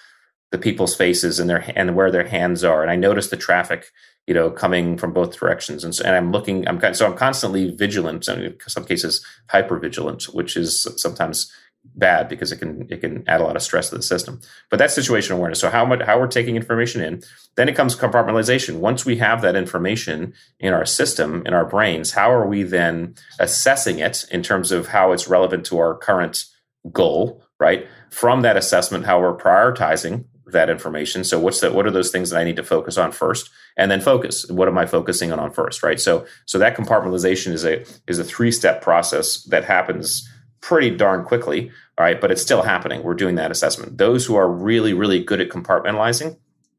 the 0.54 0.58
people's 0.58 0.94
faces 0.94 1.40
and 1.40 1.50
their 1.50 1.72
and 1.74 1.96
where 1.96 2.12
their 2.12 2.28
hands 2.28 2.62
are. 2.62 2.80
And 2.80 2.90
i 2.90 2.94
notice 2.94 3.28
the 3.28 3.36
traffic 3.36 3.90
you 4.28 4.32
know 4.32 4.52
coming 4.52 4.96
from 4.96 5.12
both 5.12 5.36
directions. 5.36 5.82
And, 5.82 5.92
so, 5.92 6.04
and 6.04 6.14
i'm 6.14 6.30
looking 6.30 6.66
i'm 6.68 6.78
so 6.94 7.06
i'm 7.06 7.16
constantly 7.16 7.74
vigilant 7.74 8.28
in 8.28 8.56
some 8.68 8.84
cases 8.84 9.26
hyper 9.50 9.80
vigilant 9.80 10.22
which 10.32 10.56
is 10.56 10.86
sometimes 10.96 11.52
bad 11.96 12.28
because 12.28 12.52
it 12.52 12.58
can 12.58 12.86
it 12.88 13.00
can 13.00 13.24
add 13.26 13.40
a 13.40 13.44
lot 13.44 13.56
of 13.56 13.62
stress 13.62 13.90
to 13.90 13.96
the 13.96 14.02
system. 14.02 14.40
But 14.70 14.78
that's 14.78 14.96
situational 14.96 15.38
awareness. 15.38 15.58
So 15.58 15.70
how 15.70 15.84
much 15.84 16.02
how 16.02 16.20
we're 16.20 16.28
taking 16.28 16.54
information 16.54 17.02
in 17.02 17.24
then 17.56 17.68
it 17.68 17.74
comes 17.74 17.96
compartmentalization. 17.96 18.78
Once 18.78 19.04
we 19.04 19.16
have 19.16 19.42
that 19.42 19.56
information 19.56 20.34
in 20.60 20.72
our 20.72 20.86
system 20.86 21.42
in 21.46 21.52
our 21.52 21.66
brains 21.66 22.12
how 22.12 22.32
are 22.32 22.46
we 22.46 22.62
then 22.62 23.16
assessing 23.40 23.98
it 23.98 24.24
in 24.30 24.44
terms 24.44 24.70
of 24.70 24.86
how 24.86 25.10
it's 25.10 25.26
relevant 25.26 25.66
to 25.66 25.78
our 25.78 25.96
current 25.96 26.44
goal 26.92 27.42
right? 27.58 27.88
From 28.10 28.42
that 28.42 28.56
assessment 28.56 29.04
how 29.04 29.20
we're 29.20 29.36
prioritizing 29.36 30.26
that 30.54 30.70
information. 30.70 31.22
So 31.22 31.38
what's 31.38 31.60
that? 31.60 31.74
What 31.74 31.86
are 31.86 31.90
those 31.90 32.10
things 32.10 32.30
that 32.30 32.40
I 32.40 32.44
need 32.44 32.56
to 32.56 32.64
focus 32.64 32.96
on 32.96 33.12
first, 33.12 33.50
and 33.76 33.90
then 33.90 34.00
focus? 34.00 34.48
What 34.50 34.68
am 34.68 34.78
I 34.78 34.86
focusing 34.86 35.30
on, 35.30 35.38
on 35.38 35.52
first? 35.52 35.82
Right. 35.82 36.00
So 36.00 36.26
so 36.46 36.58
that 36.58 36.76
compartmentalization 36.76 37.52
is 37.52 37.64
a 37.64 37.84
is 38.08 38.18
a 38.18 38.24
three 38.24 38.50
step 38.50 38.80
process 38.80 39.42
that 39.44 39.64
happens 39.64 40.28
pretty 40.60 40.90
darn 40.90 41.24
quickly. 41.24 41.70
All 41.98 42.04
right, 42.04 42.20
but 42.20 42.32
it's 42.32 42.42
still 42.42 42.62
happening. 42.62 43.02
We're 43.02 43.14
doing 43.14 43.36
that 43.36 43.50
assessment. 43.50 43.98
Those 43.98 44.26
who 44.26 44.34
are 44.34 44.50
really 44.50 44.94
really 44.94 45.22
good 45.22 45.40
at 45.40 45.50
compartmentalizing 45.50 46.36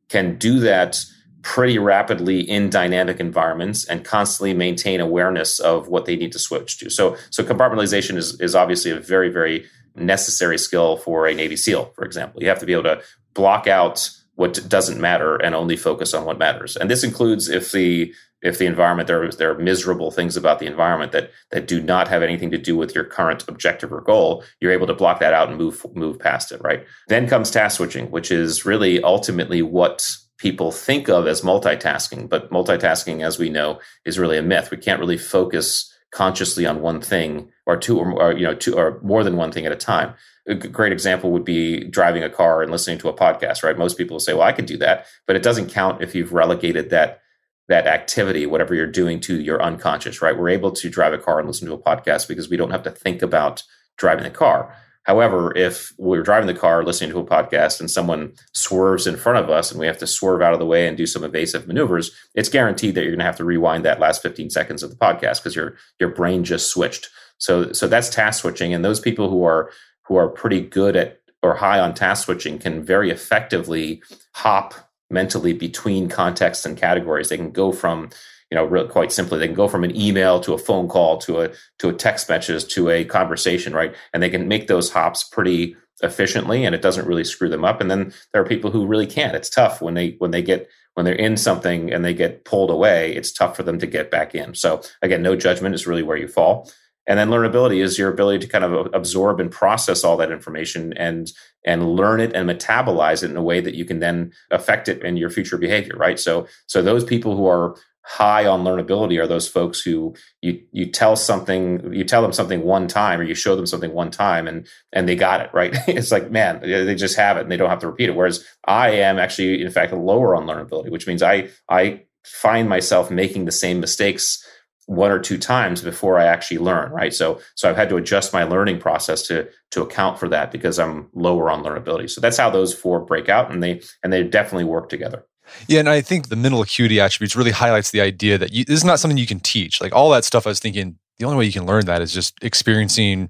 can 0.10 0.38
do 0.38 0.60
that 0.60 0.98
pretty 1.42 1.78
rapidly 1.78 2.40
in 2.42 2.72
dynamic 2.72 3.20
environments 3.20 3.86
and 3.86 4.04
constantly 4.04 4.52
maintain 4.52 5.00
awareness 5.00 5.60
of 5.60 5.88
what 5.88 6.06
they 6.06 6.16
need 6.16 6.32
to 6.32 6.40
switch 6.40 6.80
to. 6.80 6.90
So 6.90 7.16
so 7.30 7.44
compartmentalization 7.44 8.18
is 8.18 8.40
is 8.42 8.56
obviously 8.56 8.92
a 8.92 9.00
very 9.00 9.30
very 9.30 9.66
necessary 9.96 10.58
skill 10.58 10.98
for 10.98 11.28
a 11.28 11.34
Navy 11.34 11.56
SEAL, 11.56 11.92
for 11.96 12.04
example. 12.04 12.42
You 12.42 12.50
have 12.50 12.60
to 12.60 12.66
be 12.66 12.74
able 12.74 12.84
to 12.84 13.02
block 13.36 13.68
out 13.68 14.10
what 14.36 14.68
doesn't 14.68 15.00
matter 15.00 15.36
and 15.38 15.56
only 15.56 15.78
focus 15.78 16.14
on 16.14 16.26
what 16.26 16.40
matters. 16.40 16.76
And 16.76 16.90
this 16.90 17.04
includes 17.04 17.48
if 17.50 17.72
the 17.72 18.14
if 18.42 18.58
the 18.60 18.66
environment 18.66 19.08
there 19.08 19.30
there 19.32 19.52
are 19.52 19.58
miserable 19.58 20.12
things 20.12 20.36
about 20.38 20.60
the 20.60 20.66
environment 20.68 21.12
that 21.14 21.32
that 21.52 21.68
do 21.68 21.82
not 21.82 22.08
have 22.08 22.24
anything 22.24 22.52
to 22.52 22.58
do 22.58 22.76
with 22.76 22.94
your 22.94 23.04
current 23.04 23.46
objective 23.48 23.94
or 23.94 24.02
goal, 24.02 24.44
you're 24.60 24.74
able 24.74 24.88
to 24.88 24.94
block 24.94 25.20
that 25.20 25.34
out 25.34 25.50
and 25.50 25.58
move 25.58 25.86
move 25.96 26.20
past 26.20 26.52
it, 26.52 26.62
right? 26.62 26.86
Then 27.08 27.28
comes 27.28 27.52
task 27.52 27.78
switching, 27.78 28.12
which 28.12 28.32
is 28.32 28.66
really 28.66 29.02
ultimately 29.02 29.62
what 29.62 30.18
people 30.38 30.72
think 30.72 31.08
of 31.08 31.28
as 31.28 31.42
multitasking, 31.42 32.28
but 32.28 32.52
multitasking 32.52 33.24
as 33.24 33.40
we 33.40 33.50
know 33.50 33.80
is 34.06 34.20
really 34.20 34.38
a 34.38 34.44
myth. 34.44 34.70
We 34.70 34.78
can't 34.78 35.00
really 35.00 35.18
focus 35.18 35.95
consciously 36.16 36.66
on 36.66 36.82
one 36.82 37.02
thing 37.02 37.52
or 37.66 37.76
two 37.76 38.00
or, 38.00 38.10
or, 38.14 38.32
you 38.32 38.46
know 38.46 38.56
two 38.56 38.74
or 38.74 39.02
more 39.02 39.22
than 39.22 39.36
one 39.36 39.52
thing 39.52 39.66
at 39.66 39.72
a 39.74 39.76
time. 39.76 40.14
A 40.48 40.56
great 40.56 40.94
example 40.94 41.32
would 41.32 41.44
be 41.44 41.84
driving 41.84 42.24
a 42.24 42.30
car 42.30 42.62
and 42.62 42.72
listening 42.72 42.98
to 43.00 43.10
a 43.10 43.14
podcast 43.14 43.64
right? 43.64 43.78
Most 43.78 43.98
people 43.98 44.20
say 44.22 44.34
well 44.34 44.48
i 44.48 44.54
can 44.54 44.66
do 44.66 44.78
that. 44.78 45.06
But 45.28 45.36
it 45.36 45.44
doesn't 45.44 45.72
count 45.72 46.02
if 46.02 46.16
you've 46.16 46.32
relegated 46.32 46.90
that 46.92 47.20
that 47.68 47.86
activity 47.86 48.46
whatever 48.46 48.74
you're 48.74 48.88
doing 48.88 49.20
to 49.22 49.42
your 49.42 49.62
unconscious 49.62 50.22
right? 50.22 50.38
We're 50.38 50.50
able 50.50 50.72
to 50.72 50.90
drive 50.90 51.12
a 51.12 51.18
car 51.18 51.40
and 51.40 51.50
listen 51.50 51.68
to 51.68 51.74
a 51.74 51.78
podcast 51.78 52.30
because 52.30 52.50
we 52.50 52.56
don't 52.56 52.72
have 52.72 52.84
to 52.84 52.92
think 52.92 53.22
about 53.22 53.64
driving 53.98 54.24
the 54.24 54.30
car 54.30 54.74
However, 55.06 55.56
if 55.56 55.94
we're 55.98 56.24
driving 56.24 56.48
the 56.48 56.60
car 56.60 56.84
listening 56.84 57.12
to 57.12 57.20
a 57.20 57.26
podcast 57.26 57.80
and 57.80 57.90
someone 57.90 58.34
swerves 58.54 59.06
in 59.06 59.16
front 59.16 59.38
of 59.38 59.50
us 59.52 59.72
and 59.72 59.80
we 59.80 59.86
have 59.86 60.00
to 60.00 60.08
swerve 60.08 60.42
out 60.42 60.54
of 60.54 60.60
the 60.60 60.66
way 60.66 60.88
and 60.88 60.98
do 60.98 61.06
some 61.06 61.24
evasive 61.24 61.68
maneuvers, 61.68 62.12
it's 62.34 62.50
guaranteed 62.50 62.96
that 62.96 63.02
you're 63.02 63.12
going 63.12 63.20
to 63.20 63.26
have 63.26 63.38
to 63.38 63.46
rewind 63.46 63.86
that 63.86 64.00
last 64.00 64.22
15 64.24 64.50
seconds 64.50 64.82
of 64.82 64.90
the 64.90 64.96
podcast 64.96 65.38
because 65.38 65.56
your 65.56 65.76
your 66.00 66.10
brain 66.10 66.44
just 66.44 66.70
switched. 66.70 67.10
So 67.38 67.72
so 67.72 67.88
that's 67.88 68.10
task 68.10 68.42
switching 68.42 68.74
and 68.74 68.84
those 68.84 69.00
people 69.00 69.30
who 69.30 69.44
are 69.44 69.72
who 70.08 70.16
are 70.16 70.28
pretty 70.28 70.62
good 70.62 70.96
at 70.96 71.22
or 71.44 71.56
high 71.56 71.80
on 71.80 71.94
task 71.94 72.26
switching 72.26 72.58
can 72.58 72.84
very 72.84 73.12
effectively 73.12 74.02
hop 74.34 74.74
mentally 75.12 75.54
between 75.54 76.10
contexts 76.10 76.66
and 76.66 76.78
categories. 76.78 77.30
They 77.30 77.38
can 77.38 77.52
go 77.52 77.72
from 77.72 78.10
you 78.52 78.56
know, 78.56 78.66
really 78.66 78.88
quite 78.88 79.12
simply, 79.12 79.40
they 79.40 79.48
can 79.48 79.56
go 79.56 79.68
from 79.68 79.84
an 79.84 79.96
email 79.96 80.40
to 80.42 80.54
a 80.54 80.58
phone 80.58 80.88
call 80.88 81.18
to 81.20 81.42
a 81.42 81.52
to 81.80 81.90
a 81.90 81.94
text 81.94 82.30
message 82.30 82.68
to 82.74 82.90
a 82.90 83.04
conversation, 83.04 83.74
right? 83.74 83.96
And 84.14 84.22
they 84.22 84.30
can 84.30 84.48
make 84.48 84.68
those 84.68 84.92
hops 84.92 85.24
pretty 85.24 85.76
efficiently, 86.04 86.66
and 86.66 86.76
it 86.76 86.82
doesn't 86.82 87.08
really 87.08 87.24
screw 87.24 87.50
them 87.50 87.66
up. 87.66 87.82
And 87.82 87.90
then 87.90 88.14
there 88.34 88.42
are 88.42 88.48
people 88.48 88.72
who 88.72 88.86
really 88.86 89.08
can't. 89.08 89.36
It's 89.36 89.50
tough 89.50 89.82
when 89.82 89.94
they 89.94 90.16
when 90.20 90.32
they 90.32 90.42
get 90.42 90.70
when 90.94 91.06
they're 91.06 91.16
in 91.16 91.38
something 91.38 91.92
and 91.92 92.04
they 92.04 92.14
get 92.14 92.46
pulled 92.46 92.70
away. 92.70 93.14
It's 93.16 93.32
tough 93.32 93.56
for 93.56 93.64
them 93.64 93.80
to 93.80 93.88
get 93.88 94.12
back 94.12 94.34
in. 94.34 94.56
So 94.56 94.82
again, 95.02 95.22
no 95.22 95.36
judgment 95.36 95.76
is 95.76 95.88
really 95.88 96.04
where 96.04 96.18
you 96.18 96.28
fall. 96.28 96.72
And 97.08 97.20
then 97.20 97.30
learnability 97.30 97.84
is 97.84 98.00
your 98.00 98.12
ability 98.12 98.40
to 98.40 98.48
kind 98.48 98.64
of 98.64 98.90
absorb 98.94 99.40
and 99.40 99.52
process 99.52 100.04
all 100.04 100.18
that 100.18 100.32
information 100.32 100.94
and 100.94 101.32
and 101.64 101.96
learn 101.96 102.20
it 102.20 102.34
and 102.34 102.50
metabolize 102.50 103.24
it 103.24 103.30
in 103.30 103.38
a 103.38 103.44
way 103.44 103.62
that 103.62 103.76
you 103.76 103.86
can 103.86 104.00
then 104.00 104.32
affect 104.52 104.88
it 104.88 105.04
in 105.04 105.18
your 105.18 105.30
future 105.30 105.58
behavior, 105.58 105.96
right? 105.98 106.20
So 106.20 106.48
so 106.68 106.82
those 106.82 107.04
people 107.04 107.36
who 107.36 107.46
are 107.46 107.76
high 108.08 108.46
on 108.46 108.64
learnability 108.64 109.20
are 109.20 109.26
those 109.26 109.48
folks 109.48 109.82
who 109.82 110.16
you 110.42 110.62
you 110.72 110.86
tell 110.86 111.16
something 111.16 111.92
you 111.92 112.04
tell 112.04 112.22
them 112.22 112.32
something 112.32 112.62
one 112.62 112.88
time 112.88 113.20
or 113.20 113.24
you 113.24 113.34
show 113.34 113.56
them 113.56 113.66
something 113.66 113.94
one 113.94 114.12
time 114.12 114.48
and 114.48 114.68
and 114.94 115.10
they 115.10 115.16
got 115.16 115.42
it 115.42 115.50
right 115.54 115.74
it's 115.88 116.12
like 116.12 116.30
man 116.30 116.60
they 116.62 116.94
just 116.94 117.18
have 117.18 117.36
it 117.38 117.42
and 117.42 117.52
they 117.52 117.58
don't 117.58 117.70
have 117.70 117.80
to 117.80 117.88
repeat 117.88 118.10
it 118.10 118.16
whereas 118.16 118.46
i 118.66 118.90
am 118.92 119.18
actually 119.18 119.60
in 119.62 119.72
fact 119.72 119.92
lower 119.92 120.36
on 120.36 120.46
learnability 120.46 120.92
which 120.92 121.08
means 121.08 121.24
i 121.24 121.50
i 121.68 122.00
find 122.24 122.70
myself 122.70 123.10
making 123.10 123.46
the 123.46 123.52
same 123.52 123.80
mistakes 123.80 124.46
one 124.88 125.10
or 125.10 125.18
two 125.18 125.40
times 125.40 125.82
before 125.82 126.20
I 126.20 126.26
actually 126.26 126.60
learn, 126.60 126.92
right? 126.92 127.12
So 127.12 127.40
so 127.56 127.68
I've 127.68 127.76
had 127.76 127.90
to 127.90 127.98
adjust 127.98 128.34
my 128.34 128.44
learning 128.44 128.80
process 128.80 129.24
to 129.28 129.50
to 129.72 129.82
account 129.82 130.20
for 130.20 130.30
that 130.30 130.52
because 130.52 130.78
I'm 130.78 131.10
lower 131.14 131.50
on 131.50 131.64
learnability. 131.64 132.08
So 132.10 132.22
that's 132.22 132.38
how 132.38 132.52
those 132.52 132.72
four 132.72 133.00
break 133.00 133.28
out 133.28 133.52
and 133.52 133.64
they 133.64 133.82
and 134.04 134.14
they 134.14 134.24
definitely 134.24 134.66
work 134.66 134.90
together. 134.90 135.26
Yeah, 135.68 135.80
and 135.80 135.90
I 135.90 136.02
think 136.02 136.30
the 136.30 136.36
mental 136.36 136.62
acuity 136.62 137.00
attributes 137.00 137.36
really 137.36 137.52
highlights 137.52 137.92
the 137.92 138.02
idea 138.02 138.38
that 138.38 138.54
you, 138.54 138.66
this 138.66 138.78
is 138.78 138.86
not 138.86 139.00
something 139.00 139.18
you 139.18 139.28
can 139.28 139.40
teach. 139.40 139.82
Like 139.82 139.94
all 139.94 140.10
that 140.12 140.26
stuff 140.26 140.46
I 140.46 140.50
was 140.50 140.60
thinking 140.60 140.98
the 141.18 141.26
only 141.26 141.38
way 141.38 141.46
you 141.46 141.54
can 141.54 141.66
learn 141.66 141.86
that 141.86 142.02
is 142.02 142.14
just 142.14 142.36
experiencing 142.42 143.30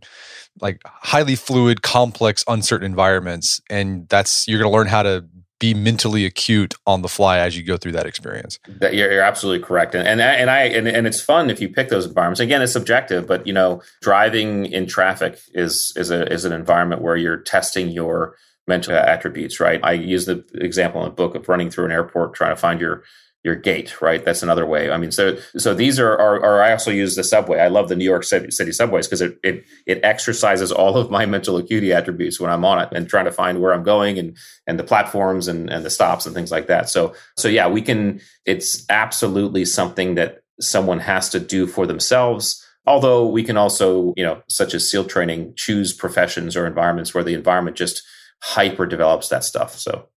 like 0.62 0.82
highly 0.86 1.36
fluid, 1.36 1.82
complex, 1.82 2.44
uncertain 2.48 2.86
environments 2.86 3.62
and 3.70 4.08
that's 4.10 4.48
you're 4.48 4.60
going 4.60 4.72
to 4.72 4.76
learn 4.76 4.88
how 4.88 5.04
to 5.04 5.26
be 5.60 5.74
mentally 5.74 6.26
acute 6.26 6.74
on 6.86 7.02
the 7.02 7.08
fly 7.08 7.40
as 7.40 7.58
you 7.58 7.64
go 7.64 7.78
through 7.78 7.94
that 7.94 8.06
experience. 8.06 8.60
That 8.68 8.94
you're, 8.94 9.12
you're 9.12 9.22
absolutely 9.22 9.66
correct, 9.66 9.96
and 9.96 10.08
and 10.08 10.22
and 10.22 10.50
I 10.50 10.64
and, 10.64 10.88
and 10.88 11.08
it's 11.08 11.22
fun 11.22 11.50
if 11.50 11.62
you 11.62 11.70
pick 11.70 11.90
those 11.90 12.06
environments. 12.06 12.40
Again, 12.40 12.62
it's 12.62 12.74
subjective, 12.74 13.26
but 13.26 13.48
you 13.48 13.54
know, 13.54 13.82
driving 14.02 14.66
in 14.66 14.86
traffic 14.86 15.40
is 15.54 15.94
is 15.96 16.12
a 16.12 16.32
is 16.32 16.46
an 16.46 16.52
environment 16.52 17.02
where 17.02 17.16
you're 17.16 17.38
testing 17.38 17.90
your 17.90 18.36
mental 18.68 18.96
attributes. 18.96 19.60
Right. 19.60 19.80
I 19.84 19.94
use 19.94 20.26
the 20.26 20.46
example 20.56 21.02
in 21.04 21.10
the 21.10 21.16
book 21.16 21.36
of 21.36 21.48
running 21.48 21.70
through 21.70 21.86
an 21.86 21.92
airport 21.92 22.34
trying 22.34 22.52
to 22.52 22.60
find 22.60 22.80
your 22.80 23.04
your 23.46 23.56
gate, 23.56 24.02
right? 24.02 24.26
That's 24.26 24.42
another 24.42 24.66
way. 24.66 24.90
I 24.90 24.98
mean, 24.98 25.12
so 25.12 25.38
so 25.56 25.76
these 25.76 26.00
are, 26.00 26.18
are, 26.18 26.44
are 26.44 26.64
I 26.64 26.72
also 26.72 26.90
use 26.90 27.16
the 27.16 27.24
subway. 27.24 27.60
I 27.60 27.68
love 27.68 27.90
the 27.90 27.96
New 27.96 28.04
York 28.04 28.24
City, 28.24 28.50
subways 28.50 29.06
because 29.06 29.22
it, 29.22 29.38
it 29.44 29.64
it 29.86 30.00
exercises 30.04 30.72
all 30.72 30.98
of 30.98 31.12
my 31.12 31.28
mental 31.28 31.56
acuity 31.58 31.94
attributes 31.94 32.40
when 32.40 32.50
I'm 32.50 32.66
on 32.66 32.80
it 32.80 32.90
and 32.92 33.08
trying 33.08 33.26
to 33.26 33.32
find 33.32 33.62
where 33.62 33.72
I'm 33.72 33.84
going 33.84 34.18
and 34.18 34.36
and 34.66 34.80
the 34.80 34.84
platforms 34.84 35.48
and 35.48 35.70
and 35.70 35.86
the 35.86 35.92
stops 35.92 36.26
and 36.26 36.34
things 36.34 36.52
like 36.52 36.66
that. 36.68 36.90
So 36.90 37.14
so 37.38 37.48
yeah, 37.48 37.68
we 37.68 37.84
can. 37.84 38.20
It's 38.46 38.84
absolutely 38.90 39.64
something 39.66 40.16
that 40.16 40.42
someone 40.60 41.00
has 41.00 41.30
to 41.30 41.40
do 41.40 41.68
for 41.68 41.86
themselves. 41.86 42.66
Although 42.88 43.28
we 43.28 43.44
can 43.44 43.58
also, 43.58 44.16
you 44.18 44.24
know, 44.24 44.42
such 44.48 44.74
as 44.74 44.90
SEAL 44.90 45.06
training, 45.06 45.54
choose 45.56 45.94
professions 45.94 46.58
or 46.58 46.66
environments 46.66 47.14
where 47.14 47.24
the 47.24 47.34
environment 47.36 47.78
just 47.78 48.02
hyper 48.46 48.86
develops 48.86 49.30
that 49.30 49.44
stuff. 49.44 49.78
So 49.78 50.08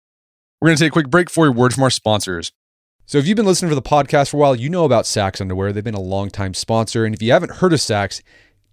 we're 0.60 0.68
going 0.68 0.76
to 0.76 0.84
take 0.84 0.90
a 0.90 0.92
quick 0.92 1.08
break 1.08 1.30
for 1.30 1.46
a 1.46 1.52
word 1.52 1.72
from 1.72 1.84
our 1.84 1.90
sponsors. 1.90 2.52
So, 3.06 3.16
if 3.16 3.26
you've 3.26 3.36
been 3.36 3.46
listening 3.46 3.70
to 3.70 3.74
the 3.74 3.80
podcast 3.80 4.28
for 4.28 4.36
a 4.36 4.40
while, 4.40 4.54
you 4.54 4.68
know 4.68 4.84
about 4.84 5.06
Saxx 5.06 5.40
Underwear. 5.40 5.72
They've 5.72 5.82
been 5.82 5.94
a 5.94 6.00
long-time 6.00 6.52
sponsor. 6.52 7.06
And 7.06 7.14
if 7.14 7.22
you 7.22 7.32
haven't 7.32 7.52
heard 7.52 7.72
of 7.72 7.78
Saxx, 7.78 8.20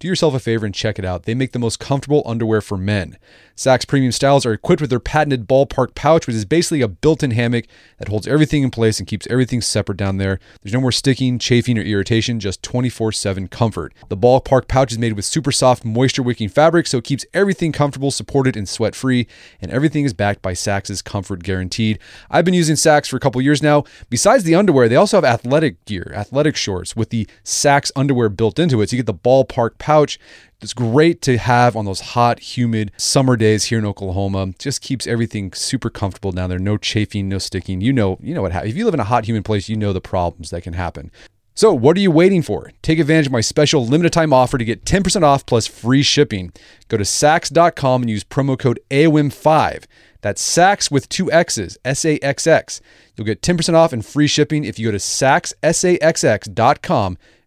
do 0.06 0.10
yourself 0.10 0.36
a 0.36 0.40
favor 0.40 0.66
and 0.66 0.76
check 0.76 1.00
it 1.00 1.06
out. 1.06 1.24
They 1.24 1.34
make 1.34 1.52
the 1.52 1.60
most 1.60 1.80
comfortable 1.80 2.22
underwear 2.26 2.62
for 2.62 2.78
men. 2.78 3.18
Saxx 3.56 3.88
premium 3.88 4.12
styles 4.12 4.46
are 4.46 4.52
equipped 4.52 4.82
with 4.82 4.90
their 4.90 5.00
patented 5.00 5.48
ballpark 5.48 5.96
pouch, 5.96 6.28
which 6.28 6.36
is 6.36 6.46
basically 6.46 6.82
a 6.82 6.88
built 6.88 7.24
in 7.24 7.32
hammock 7.32 7.66
that 7.98 8.10
holds 8.10 8.28
everything 8.28 8.64
in 8.64 8.70
place 8.70 9.00
and 9.00 9.08
keeps 9.08 9.26
everything 9.28 9.62
separate 9.62 9.98
down 9.98 10.18
there. 10.18 10.40
There's 10.62 10.74
no 10.74 10.82
more 10.82 10.92
sticking, 10.92 11.40
chafing, 11.40 11.80
or 11.80 11.82
irritation, 11.82 12.40
just 12.40 12.62
24 12.62 13.14
7 13.14 13.48
comfort. 13.48 13.94
The 14.10 14.18
ballpark 14.18 14.68
pouch 14.68 14.92
is 14.92 15.00
made 15.00 15.14
with 15.14 15.26
super 15.26 15.54
soft, 15.54 15.86
moisture 15.86 16.22
wicking 16.22 16.50
fabric, 16.50 16.86
so 16.86 16.98
it 16.98 17.06
keeps 17.06 17.26
everything 17.34 17.72
comfortable, 17.72 18.12
supported, 18.12 18.58
and 18.58 18.68
sweat 18.68 18.94
free. 18.94 19.26
And 19.62 19.72
everything 19.72 20.04
is 20.04 20.14
backed 20.14 20.42
by 20.42 20.54
Saxx's 20.54 21.02
comfort 21.02 21.44
guaranteed. 21.44 21.98
I've 22.30 22.46
been 22.46 22.54
using 22.54 22.76
Saxx 22.76 23.08
for 23.08 23.16
a 23.16 23.22
couple 23.22 23.42
years 23.42 23.64
now. 23.64 23.86
Besides 24.10 24.44
the 24.44 24.56
underwear, 24.56 24.90
they 24.90 24.98
also 24.98 25.18
have 25.18 25.26
athletic 25.26 25.84
gear, 25.86 26.12
athletic 26.14 26.58
shorts 26.58 26.96
with 26.96 27.10
the 27.10 27.26
Saxx 27.44 27.90
underwear 27.96 28.28
built 28.28 28.60
into 28.60 28.82
it. 28.82 28.90
So 28.90 28.98
you 28.98 29.02
get 29.02 29.08
the 29.08 29.18
ballpark 29.18 29.78
pouch. 29.78 29.95
It's 30.04 30.74
great 30.74 31.22
to 31.24 31.38
have 31.38 31.76
on 31.76 31.86
those 31.86 32.00
hot, 32.02 32.40
humid 32.40 32.92
summer 32.98 33.36
days 33.36 33.66
here 33.66 33.80
in 33.80 33.86
Oklahoma. 33.86 34.54
Just 34.58 34.82
keeps 34.82 35.06
everything 35.06 35.54
super 35.54 35.90
comfortable 35.90 36.32
down 36.32 36.50
there. 36.50 36.60
No 36.60 36.78
chafing, 36.78 37.30
no 37.30 37.38
sticking. 37.38 37.82
You 37.82 37.94
know, 37.94 38.18
you 38.22 38.34
know 38.34 38.42
what 38.42 38.52
happens. 38.52 38.72
If 38.72 38.78
you 38.78 38.86
live 38.86 38.94
in 38.94 39.00
a 39.00 39.06
hot, 39.06 39.26
humid 39.26 39.46
place, 39.46 39.70
you 39.70 39.76
know 39.76 39.94
the 39.94 40.02
problems 40.02 40.50
that 40.50 40.62
can 40.62 40.74
happen. 40.74 41.12
So, 41.58 41.74
what 41.74 41.96
are 41.96 42.02
you 42.02 42.12
waiting 42.12 42.42
for? 42.42 42.72
Take 42.82 43.00
advantage 43.00 43.28
of 43.28 43.32
my 43.32 43.40
special 43.40 43.86
limited 43.86 44.12
time 44.12 44.34
offer 44.34 44.58
to 44.58 44.66
get 44.66 44.84
10% 44.84 45.24
off 45.24 45.46
plus 45.46 45.66
free 45.68 46.04
shipping. 46.04 46.52
Go 46.90 46.98
to 46.98 47.06
saxx.com 47.06 48.02
and 48.02 48.10
use 48.10 48.26
promo 48.26 48.60
code 48.60 48.80
AOM5. 48.92 49.86
That's 50.26 50.42
Saxx 50.42 50.90
with 50.90 51.08
two 51.08 51.32
X's, 51.32 51.78
S 51.86 52.04
A 52.04 52.18
X 52.18 52.48
X. 52.48 52.82
You'll 53.16 53.28
get 53.28 53.44
10% 53.44 53.76
off 53.76 53.94
and 53.94 54.04
free 54.04 54.26
shipping 54.26 54.64
if 54.64 54.80
you 54.80 54.88
go 54.88 54.92
to 54.92 54.98
saxx.com 54.98 55.58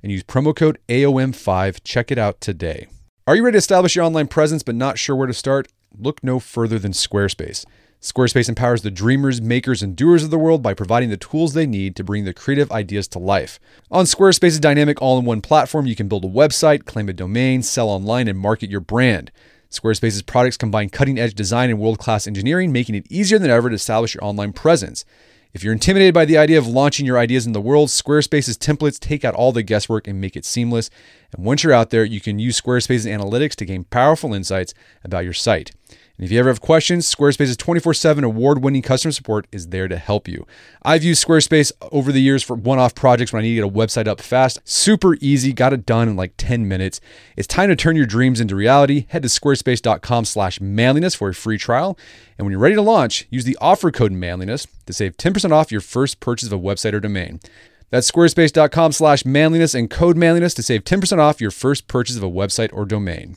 and 0.01 0.13
use 0.13 0.23
promo 0.23 0.55
code 0.55 0.79
AOM5. 0.89 1.81
Check 1.83 2.13
it 2.13 2.19
out 2.19 2.41
today. 2.41 2.87
Are 3.27 3.35
you 3.35 3.45
ready 3.45 3.57
to 3.57 3.59
establish 3.59 3.97
your 3.97 4.05
online 4.05 4.29
presence 4.29 4.63
but 4.63 4.77
not 4.77 4.97
sure 4.97 5.17
where 5.17 5.27
to 5.27 5.35
start? 5.35 5.67
Look 5.99 6.23
no 6.23 6.39
further 6.39 6.79
than 6.79 6.93
Squarespace. 6.93 7.65
Squarespace 8.01 8.49
empowers 8.49 8.83
the 8.83 8.93
dreamers, 8.93 9.43
makers, 9.43 9.83
and 9.83 9.97
doers 9.97 10.23
of 10.23 10.31
the 10.31 10.39
world 10.39 10.63
by 10.63 10.73
providing 10.73 11.11
the 11.11 11.17
tools 11.17 11.55
they 11.55 11.67
need 11.67 11.97
to 11.97 12.05
bring 12.05 12.23
their 12.23 12.33
creative 12.33 12.71
ideas 12.71 13.09
to 13.09 13.19
life. 13.19 13.59
On 13.91 14.05
Squarespace's 14.05 14.61
dynamic 14.61 15.03
all 15.03 15.19
in 15.19 15.25
one 15.25 15.41
platform, 15.41 15.87
you 15.87 15.97
can 15.97 16.07
build 16.07 16.25
a 16.25 16.29
website, 16.29 16.85
claim 16.85 17.09
a 17.09 17.13
domain, 17.13 17.65
sell 17.65 17.89
online, 17.89 18.29
and 18.29 18.39
market 18.39 18.71
your 18.71 18.79
brand. 18.79 19.33
Squarespace's 19.71 20.23
products 20.23 20.57
combine 20.57 20.89
cutting 20.89 21.19
edge 21.19 21.35
design 21.35 21.71
and 21.71 21.79
world 21.79 21.99
class 21.99 22.27
engineering, 22.27 22.73
making 22.73 22.95
it 22.95 23.07
easier 23.11 23.39
than 23.39 23.51
ever 23.51 23.69
to 23.69 23.75
establish 23.75 24.15
your 24.15 24.25
online 24.25 24.53
presence. 24.53 25.05
If 25.55 25.65
you're 25.65 25.73
intimidated 25.73 26.15
by 26.15 26.25
the 26.25 26.37
idea 26.37 26.59
of 26.59 26.67
launching 26.67 27.07
your 27.07 27.19
ideas 27.19 27.47
in 27.47 27.53
the 27.53 27.61
world, 27.61 27.89
Squarespace's 27.89 28.59
templates 28.59 28.99
take 28.99 29.25
out 29.25 29.35
all 29.35 29.51
the 29.51 29.63
guesswork 29.63 30.07
and 30.07 30.21
make 30.21 30.37
it 30.37 30.45
seamless. 30.45 30.91
And 31.35 31.45
once 31.45 31.63
you're 31.63 31.73
out 31.73 31.91
there, 31.91 32.05
you 32.05 32.21
can 32.21 32.39
use 32.39 32.61
Squarespace's 32.61 33.07
analytics 33.07 33.55
to 33.57 33.65
gain 33.65 33.85
powerful 33.85 34.35
insights 34.35 34.75
about 35.05 35.25
your 35.25 35.33
site. 35.33 35.73
And 36.19 36.25
if 36.25 36.33
you 36.33 36.41
ever 36.41 36.49
have 36.49 36.61
questions, 36.61 37.13
Squarespace's 37.13 37.57
24 37.57 37.95
7 37.95 38.25
award 38.25 38.63
winning 38.63 38.83
customer 38.83 39.13
support 39.13 39.47
is 39.53 39.69
there 39.69 39.87
to 39.87 39.97
help 39.97 40.27
you. 40.27 40.47
I've 40.83 41.05
used 41.05 41.25
Squarespace 41.25 41.71
over 41.93 42.11
the 42.11 42.21
years 42.21 42.43
for 42.43 42.57
one 42.57 42.81
off 42.81 42.97
projects 42.97 43.33
when 43.33 43.41
I 43.41 43.43
need 43.45 43.55
to 43.55 43.63
get 43.63 43.65
a 43.65 43.73
website 43.73 44.09
up 44.09 44.21
fast. 44.21 44.59
Super 44.65 45.17
easy, 45.21 45.53
got 45.53 45.73
it 45.73 45.87
done 45.87 46.09
in 46.09 46.17
like 46.17 46.35
10 46.37 46.67
minutes. 46.67 47.01
It's 47.37 47.47
time 47.47 47.69
to 47.69 47.77
turn 47.77 47.95
your 47.95 48.05
dreams 48.05 48.41
into 48.41 48.57
reality. 48.57 49.07
Head 49.11 49.23
to 49.23 49.29
squarespace.com 49.29 50.25
slash 50.25 50.61
manliness 50.61 51.15
for 51.15 51.29
a 51.29 51.35
free 51.35 51.57
trial. 51.57 51.97
And 52.37 52.45
when 52.45 52.51
you're 52.51 52.61
ready 52.61 52.75
to 52.75 52.83
launch, 52.83 53.27
use 53.31 53.45
the 53.45 53.59
offer 53.61 53.93
code 53.93 54.13
manliness 54.13 54.67
to 54.87 54.93
save 54.93 55.17
10% 55.17 55.53
off 55.53 55.71
your 55.71 55.81
first 55.81 56.19
purchase 56.19 56.49
of 56.49 56.53
a 56.53 56.59
website 56.59 56.95
or 56.95 57.01
domain. 57.01 57.39
That's 57.91 58.11
squarespace.com 58.11 58.91
slash 58.91 59.25
manliness 59.25 59.73
and 59.73 59.89
code 59.89 60.17
manliness 60.17 60.53
to 60.55 60.65
save 60.65 60.83
10% 60.83 61.19
off 61.19 61.41
your 61.41 61.53
first 61.53 61.87
purchase 61.87 62.17
of 62.17 62.25
a 62.25 62.31
website 62.31 62.71
or 62.73 62.85
domain. 62.85 63.37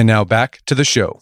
And 0.00 0.06
now 0.06 0.24
back 0.24 0.60
to 0.64 0.74
the 0.74 0.82
show. 0.82 1.20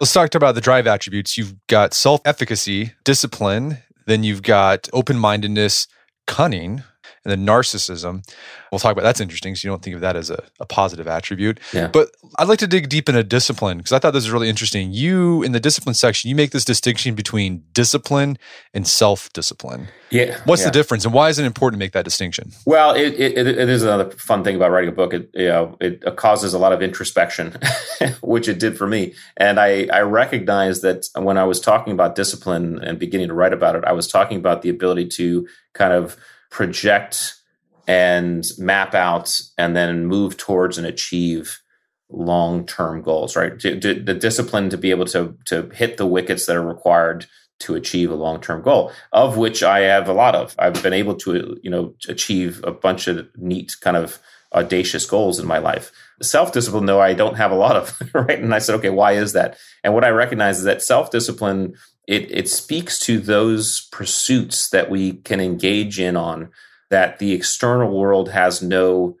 Let's 0.00 0.14
talk 0.14 0.34
about 0.34 0.54
the 0.54 0.62
drive 0.62 0.86
attributes. 0.86 1.36
You've 1.36 1.56
got 1.66 1.92
self 1.92 2.22
efficacy, 2.24 2.94
discipline, 3.04 3.82
then 4.06 4.24
you've 4.24 4.40
got 4.40 4.88
open 4.94 5.18
mindedness, 5.18 5.86
cunning, 6.26 6.82
and 7.24 7.30
then 7.32 7.46
narcissism. 7.46 8.26
We'll 8.70 8.78
talk 8.78 8.92
about 8.92 9.02
that's 9.02 9.20
interesting. 9.20 9.54
So 9.54 9.66
you 9.66 9.72
don't 9.72 9.82
think 9.82 9.94
of 9.94 10.02
that 10.02 10.16
as 10.16 10.30
a, 10.30 10.42
a 10.60 10.66
positive 10.66 11.06
attribute. 11.06 11.60
Yeah. 11.72 11.88
But 11.88 12.10
I'd 12.38 12.48
like 12.48 12.58
to 12.58 12.66
dig 12.66 12.88
deep 12.88 13.08
into 13.08 13.22
discipline 13.22 13.78
because 13.78 13.92
I 13.92 13.98
thought 13.98 14.12
this 14.12 14.24
was 14.24 14.32
really 14.32 14.48
interesting. 14.48 14.92
You 14.92 15.42
in 15.42 15.52
the 15.52 15.60
discipline 15.60 15.94
section, 15.94 16.28
you 16.28 16.34
make 16.34 16.50
this 16.50 16.64
distinction 16.64 17.14
between 17.14 17.62
discipline 17.72 18.36
and 18.72 18.86
self 18.86 19.32
discipline. 19.32 19.88
Yeah. 20.10 20.38
What's 20.44 20.62
yeah. 20.62 20.68
the 20.68 20.72
difference, 20.72 21.04
and 21.04 21.14
why 21.14 21.28
is 21.28 21.38
it 21.38 21.44
important 21.44 21.80
to 21.80 21.84
make 21.84 21.92
that 21.92 22.04
distinction? 22.04 22.52
Well, 22.66 22.94
it, 22.94 23.14
it, 23.14 23.36
it 23.36 23.68
is 23.68 23.82
another 23.82 24.10
fun 24.10 24.44
thing 24.44 24.56
about 24.56 24.70
writing 24.70 24.90
a 24.90 24.92
book. 24.92 25.14
It 25.14 25.30
you 25.34 25.48
know 25.48 25.76
it 25.80 26.16
causes 26.16 26.52
a 26.52 26.58
lot 26.58 26.72
of 26.72 26.82
introspection, 26.82 27.56
which 28.22 28.48
it 28.48 28.58
did 28.58 28.76
for 28.76 28.86
me. 28.86 29.14
And 29.36 29.58
I 29.58 29.88
I 29.92 30.00
recognize 30.00 30.80
that 30.82 31.08
when 31.14 31.38
I 31.38 31.44
was 31.44 31.60
talking 31.60 31.92
about 31.92 32.14
discipline 32.16 32.82
and 32.82 32.98
beginning 32.98 33.28
to 33.28 33.34
write 33.34 33.52
about 33.52 33.76
it, 33.76 33.84
I 33.84 33.92
was 33.92 34.08
talking 34.08 34.36
about 34.36 34.62
the 34.62 34.68
ability 34.68 35.06
to 35.08 35.46
kind 35.74 35.92
of 35.92 36.16
project 36.54 37.34
and 37.88 38.44
map 38.58 38.94
out 38.94 39.40
and 39.58 39.74
then 39.74 40.06
move 40.06 40.36
towards 40.36 40.78
and 40.78 40.86
achieve 40.86 41.60
long-term 42.08 43.02
goals 43.02 43.34
right? 43.34 43.58
To, 43.58 43.80
to, 43.80 43.94
the 43.94 44.14
discipline 44.14 44.70
to 44.70 44.78
be 44.78 44.92
able 44.92 45.06
to 45.06 45.36
to 45.46 45.68
hit 45.70 45.96
the 45.96 46.06
wickets 46.06 46.46
that 46.46 46.54
are 46.54 46.64
required 46.64 47.26
to 47.58 47.74
achieve 47.74 48.08
a 48.08 48.14
long-term 48.14 48.62
goal 48.62 48.92
of 49.12 49.36
which 49.36 49.64
i 49.64 49.80
have 49.80 50.08
a 50.08 50.12
lot 50.12 50.36
of. 50.36 50.54
I've 50.56 50.80
been 50.80 50.92
able 50.92 51.16
to 51.16 51.58
you 51.60 51.70
know 51.70 51.94
achieve 52.08 52.62
a 52.62 52.70
bunch 52.70 53.08
of 53.08 53.26
neat 53.36 53.74
kind 53.80 53.96
of 53.96 54.20
audacious 54.52 55.04
goals 55.06 55.40
in 55.40 55.46
my 55.46 55.58
life. 55.58 55.90
Self-discipline 56.22 56.86
though 56.86 57.00
i 57.00 57.14
don't 57.14 57.36
have 57.36 57.50
a 57.50 57.56
lot 57.56 57.74
of 57.74 58.00
right? 58.14 58.38
And 58.38 58.54
i 58.54 58.60
said 58.60 58.76
okay 58.76 58.90
why 58.90 59.12
is 59.12 59.32
that? 59.32 59.58
And 59.82 59.92
what 59.92 60.04
i 60.04 60.10
recognize 60.10 60.58
is 60.58 60.64
that 60.64 60.82
self-discipline 60.82 61.74
it, 62.06 62.30
it 62.30 62.48
speaks 62.48 62.98
to 63.00 63.18
those 63.18 63.88
pursuits 63.92 64.70
that 64.70 64.90
we 64.90 65.14
can 65.14 65.40
engage 65.40 65.98
in 65.98 66.16
on 66.16 66.50
that 66.90 67.18
the 67.18 67.32
external 67.32 67.96
world 67.96 68.30
has 68.30 68.62
no 68.62 69.16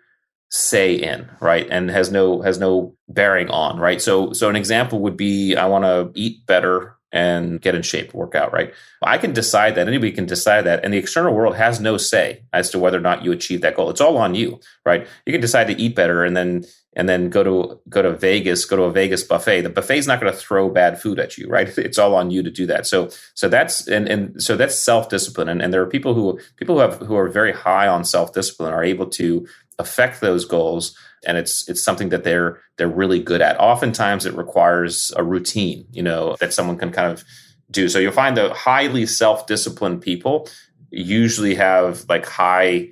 say 0.50 0.94
in 0.94 1.28
right? 1.40 1.66
And 1.70 1.90
has 1.90 2.12
no 2.12 2.40
has 2.42 2.58
no 2.58 2.94
bearing 3.08 3.48
on 3.50 3.78
right? 3.78 4.00
So 4.00 4.32
so 4.32 4.48
an 4.48 4.56
example 4.56 5.00
would 5.00 5.16
be 5.16 5.56
i 5.56 5.66
want 5.66 5.84
to 5.84 6.10
eat 6.14 6.46
better 6.46 6.96
and 7.10 7.60
get 7.60 7.74
in 7.74 7.82
shape 7.82 8.14
work 8.14 8.34
out 8.34 8.52
right? 8.52 8.72
I 9.02 9.18
can 9.18 9.32
decide 9.32 9.74
that 9.74 9.88
anybody 9.88 10.12
can 10.12 10.26
decide 10.26 10.62
that 10.62 10.84
and 10.84 10.94
the 10.94 10.98
external 10.98 11.34
world 11.34 11.56
has 11.56 11.80
no 11.80 11.96
say 11.96 12.44
as 12.52 12.70
to 12.70 12.78
whether 12.78 12.98
or 12.98 13.02
not 13.02 13.24
you 13.24 13.32
achieve 13.32 13.62
that 13.62 13.74
goal. 13.74 13.90
It's 13.90 14.00
all 14.00 14.16
on 14.16 14.34
you 14.34 14.60
right? 14.84 15.06
You 15.26 15.32
can 15.32 15.40
decide 15.40 15.66
to 15.68 15.80
eat 15.80 15.96
better 15.96 16.24
and 16.24 16.36
then 16.36 16.64
and 16.96 17.08
then 17.08 17.28
go 17.28 17.42
to 17.42 17.80
go 17.88 18.02
to 18.02 18.12
Vegas, 18.12 18.64
go 18.64 18.76
to 18.76 18.82
a 18.84 18.92
Vegas 18.92 19.22
buffet. 19.22 19.62
The 19.62 19.70
buffet's 19.70 20.06
not 20.06 20.20
going 20.20 20.32
to 20.32 20.38
throw 20.38 20.68
bad 20.68 21.00
food 21.00 21.18
at 21.18 21.36
you, 21.36 21.48
right? 21.48 21.66
It's 21.78 21.98
all 21.98 22.14
on 22.14 22.30
you 22.30 22.42
to 22.42 22.50
do 22.50 22.66
that. 22.66 22.86
So 22.86 23.10
so 23.34 23.48
that's 23.48 23.88
and 23.88 24.08
and 24.08 24.42
so 24.42 24.56
that's 24.56 24.78
self 24.78 25.08
discipline. 25.08 25.48
And, 25.48 25.60
and 25.60 25.72
there 25.72 25.82
are 25.82 25.88
people 25.88 26.14
who 26.14 26.38
people 26.56 26.76
who 26.76 26.80
have 26.82 26.98
who 27.00 27.16
are 27.16 27.28
very 27.28 27.52
high 27.52 27.88
on 27.88 28.04
self 28.04 28.32
discipline 28.32 28.72
are 28.72 28.84
able 28.84 29.06
to 29.10 29.46
affect 29.78 30.20
those 30.20 30.44
goals 30.44 30.96
and 31.26 31.36
it's 31.36 31.68
it's 31.68 31.82
something 31.82 32.10
that 32.10 32.24
they're 32.24 32.60
they're 32.76 32.88
really 32.88 33.20
good 33.20 33.40
at 33.40 33.58
oftentimes 33.58 34.26
it 34.26 34.36
requires 34.36 35.12
a 35.16 35.24
routine 35.24 35.84
you 35.90 36.02
know 36.02 36.36
that 36.38 36.52
someone 36.52 36.78
can 36.78 36.92
kind 36.92 37.10
of 37.10 37.24
do 37.70 37.88
so 37.88 37.98
you'll 37.98 38.12
find 38.12 38.36
the 38.36 38.52
highly 38.54 39.04
self-disciplined 39.04 40.00
people 40.00 40.48
usually 40.90 41.56
have 41.56 42.04
like 42.08 42.24
high 42.24 42.88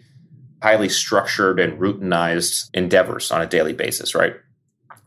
highly 0.63 0.89
structured 0.89 1.59
and 1.61 1.79
routinized 1.81 2.71
endeavors 2.75 3.31
on 3.31 3.41
a 3.41 3.47
daily 3.47 3.73
basis 3.73 4.15
right? 4.15 4.35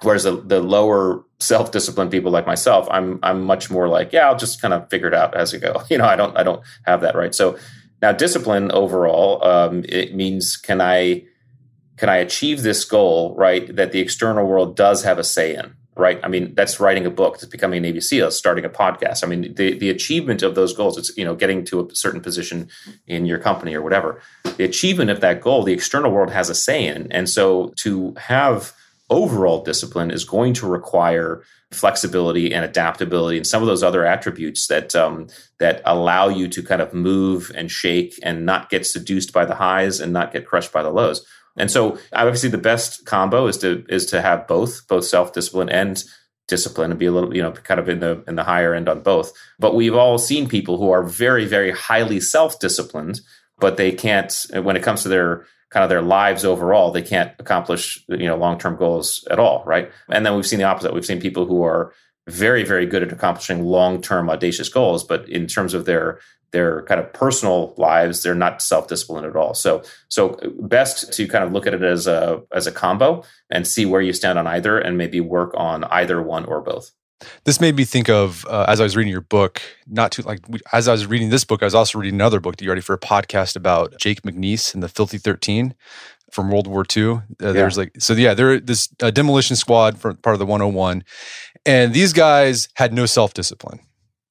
Whereas 0.02 0.24
the, 0.24 0.42
the 0.42 0.60
lower 0.60 1.24
self-disciplined 1.40 2.12
people 2.12 2.32
like 2.32 2.46
myself 2.46 2.88
i'm 2.92 3.20
i'm 3.24 3.44
much 3.44 3.70
more 3.70 3.88
like 3.88 4.14
yeah 4.14 4.28
i'll 4.28 4.38
just 4.38 4.62
kind 4.62 4.74
of 4.74 4.90
figure 4.90 5.08
it 5.08 5.14
out 5.14 5.36
as 5.36 5.54
I 5.54 5.58
go. 5.58 5.82
You 5.90 5.98
know 5.98 6.06
i 6.06 6.16
don't 6.16 6.36
i 6.38 6.44
don't 6.44 6.62
have 6.86 7.02
that 7.02 7.16
right? 7.16 7.34
So 7.34 7.58
now 8.02 8.12
discipline 8.12 8.72
overall 8.72 9.46
um, 9.46 9.84
it 9.88 10.14
means 10.16 10.58
can 10.58 10.82
i 10.82 11.24
can 11.98 12.10
I 12.10 12.18
achieve 12.18 12.62
this 12.62 12.84
goal, 12.84 13.36
right, 13.36 13.74
that 13.76 13.92
the 13.92 14.00
external 14.00 14.46
world 14.46 14.76
does 14.76 15.04
have 15.04 15.18
a 15.18 15.24
say 15.24 15.56
in, 15.56 15.76
right? 15.98 16.20
I 16.24 16.28
mean, 16.28 16.54
that's 16.56 16.80
writing 16.80 17.06
a 17.06 17.10
book, 17.10 17.36
that's 17.36 17.46
becoming 17.46 17.78
a 17.78 17.82
Navy 17.82 18.02
SEAL, 18.02 18.32
starting 18.32 18.66
a 18.66 18.70
podcast. 18.70 19.24
I 19.24 19.28
mean, 19.28 19.54
the, 19.56 19.78
the 19.78 19.90
achievement 19.90 20.44
of 20.44 20.56
those 20.56 20.74
goals, 20.74 20.98
it's, 20.98 21.16
you 21.18 21.24
know, 21.24 21.36
getting 21.36 21.64
to 21.66 21.88
a 21.88 21.96
certain 21.96 22.22
position 22.22 22.70
in 23.08 23.26
your 23.26 23.40
company 23.40 23.74
or 23.74 23.82
whatever. 23.82 24.22
The 24.58 24.66
achievement 24.66 25.10
of 25.10 25.22
that 25.22 25.42
goal, 25.42 25.64
the 25.64 25.74
external 25.74 26.12
world 26.12 26.32
has 26.32 26.50
a 26.50 26.56
say 26.56 26.86
in. 26.86 27.12
And 27.12 27.30
so 27.30 27.74
to 27.78 28.14
have 28.18 28.74
overall 29.10 29.64
discipline 29.64 30.12
is 30.12 30.26
going 30.26 30.54
to 30.56 30.68
require 30.68 31.44
flexibility 31.72 32.54
and 32.54 32.66
adaptability 32.66 33.38
and 33.38 33.48
some 33.48 33.62
of 33.62 33.68
those 33.68 33.84
other 33.84 34.06
attributes 34.06 34.68
that 34.68 34.96
um, 34.96 35.28
that 35.60 35.82
allow 35.86 36.28
you 36.28 36.48
to 36.48 36.64
kind 36.64 36.82
of 36.82 36.94
move 36.94 37.52
and 37.56 37.70
shake 37.70 38.18
and 38.24 38.46
not 38.46 38.70
get 38.70 38.86
seduced 38.86 39.34
by 39.34 39.46
the 39.46 39.56
highs 39.56 40.00
and 40.00 40.14
not 40.14 40.32
get 40.32 40.46
crushed 40.46 40.72
by 40.72 40.82
the 40.82 40.90
lows 40.90 41.26
and 41.58 41.72
so 41.72 41.98
obviously 42.14 42.50
the 42.50 42.58
best 42.58 43.06
combo 43.06 43.48
is 43.48 43.58
to 43.60 43.86
is 43.90 44.06
to 44.08 44.22
have 44.22 44.48
both, 44.48 44.88
both 44.88 45.06
self-discipline 45.06 45.70
and 45.70 46.04
discipline 46.48 46.92
and 46.92 47.00
be 47.00 47.08
a 47.08 47.12
little, 47.12 47.36
you 47.36 47.42
know, 47.42 47.52
kind 47.52 47.80
of 47.80 47.90
in 47.90 48.00
the 48.00 48.24
in 48.28 48.36
the 48.36 48.44
higher 48.44 48.74
end 48.74 48.90
on 48.90 49.02
both. 49.02 49.32
But 49.60 49.76
we've 49.76 49.96
all 49.96 50.18
seen 50.18 50.48
people 50.48 50.78
who 50.78 50.92
are 50.92 51.04
very, 51.04 51.46
very 51.46 51.72
highly 51.72 52.20
self-disciplined, 52.20 53.22
but 53.60 53.78
they 53.78 53.92
can't 53.92 54.34
when 54.54 54.76
it 54.76 54.84
comes 54.84 55.04
to 55.04 55.10
their 55.10 55.46
kind 55.72 55.84
of 55.84 55.90
their 55.90 56.02
lives 56.02 56.46
overall, 56.46 56.92
they 56.92 57.02
can't 57.02 57.34
accomplish, 57.40 58.02
you 58.08 58.28
know, 58.28 58.38
long-term 58.38 58.78
goals 58.78 59.28
at 59.30 59.40
all, 59.40 59.64
right? 59.66 59.92
And 60.10 60.26
then 60.26 60.36
we've 60.36 60.46
seen 60.46 60.60
the 60.60 60.66
opposite. 60.66 60.94
We've 60.94 61.06
seen 61.06 61.20
people 61.20 61.46
who 61.46 61.64
are 61.64 61.92
very, 62.28 62.64
very 62.64 62.86
good 62.86 63.04
at 63.04 63.12
accomplishing 63.12 63.64
long-term 63.64 64.30
audacious 64.30 64.70
goals, 64.70 65.04
but 65.04 65.28
in 65.30 65.48
terms 65.48 65.74
of 65.74 65.86
their 65.86 66.20
their 66.52 66.84
kind 66.84 67.02
of 67.02 67.12
personal 67.12 67.74
lives, 67.78 68.24
they're 68.24 68.34
not 68.34 68.62
self-disciplined 68.62 69.26
at 69.26 69.36
all. 69.36 69.54
So, 69.54 69.84
so 70.08 70.40
best 70.62 71.12
to 71.12 71.28
kind 71.28 71.44
of 71.44 71.52
look 71.52 71.68
at 71.68 71.74
it 71.74 71.84
as 71.84 72.08
a 72.08 72.42
as 72.54 72.66
a 72.66 72.72
combo 72.72 73.24
and 73.50 73.68
see 73.68 73.86
where 73.86 74.02
you 74.02 74.14
stand 74.14 74.40
on 74.40 74.48
either, 74.48 74.78
and 74.78 74.98
maybe 74.98 75.20
work 75.20 75.54
on 75.56 75.84
either 75.86 76.22
one 76.22 76.46
or 76.46 76.62
both. 76.62 76.92
This 77.46 77.62
made 77.62 77.76
me 77.76 77.86
think 77.86 78.10
of 78.10 78.46
uh, 78.48 78.66
as 78.68 78.80
I 78.80 78.84
was 78.84 78.96
reading 78.96 79.12
your 79.12 79.22
book. 79.22 79.62
Not 79.88 80.12
too 80.12 80.22
like 80.24 80.40
as 80.72 80.88
I 80.88 80.94
was 80.94 81.06
reading 81.06 81.30
this 81.30 81.44
book, 81.44 81.62
I 81.62 81.66
was 81.66 81.76
also 81.76 82.00
reading 82.00 82.16
another 82.16 82.40
book 82.40 82.58
that 82.58 82.64
you 82.64 82.72
ready 82.72 82.82
for 82.82 82.94
a 82.94 83.00
podcast 83.00 83.56
about 83.56 83.98
Jake 84.00 84.22
McNiece 84.24 84.74
and 84.74 84.82
the 84.82 84.90
Filthy 84.90 85.18
Thirteen 85.18 85.76
from 86.32 86.52
World 86.52 86.68
War 86.68 86.86
II. 86.96 87.06
Uh, 87.06 87.18
yeah. 87.40 87.52
There's 87.52 87.78
like 87.78 87.94
so 88.00 88.14
yeah, 88.14 88.34
there 88.34 88.60
this 88.60 88.90
uh, 89.02 89.12
demolition 89.12 89.56
squad 89.56 89.98
from 89.98 90.18
part 90.18 90.36
of 90.36 90.40
the 90.40 90.46
101, 90.46 91.04
and 91.66 91.94
these 91.94 92.14
guys 92.14 92.70
had 92.76 92.94
no 92.94 93.06
self 93.06 93.34
discipline 93.34 93.80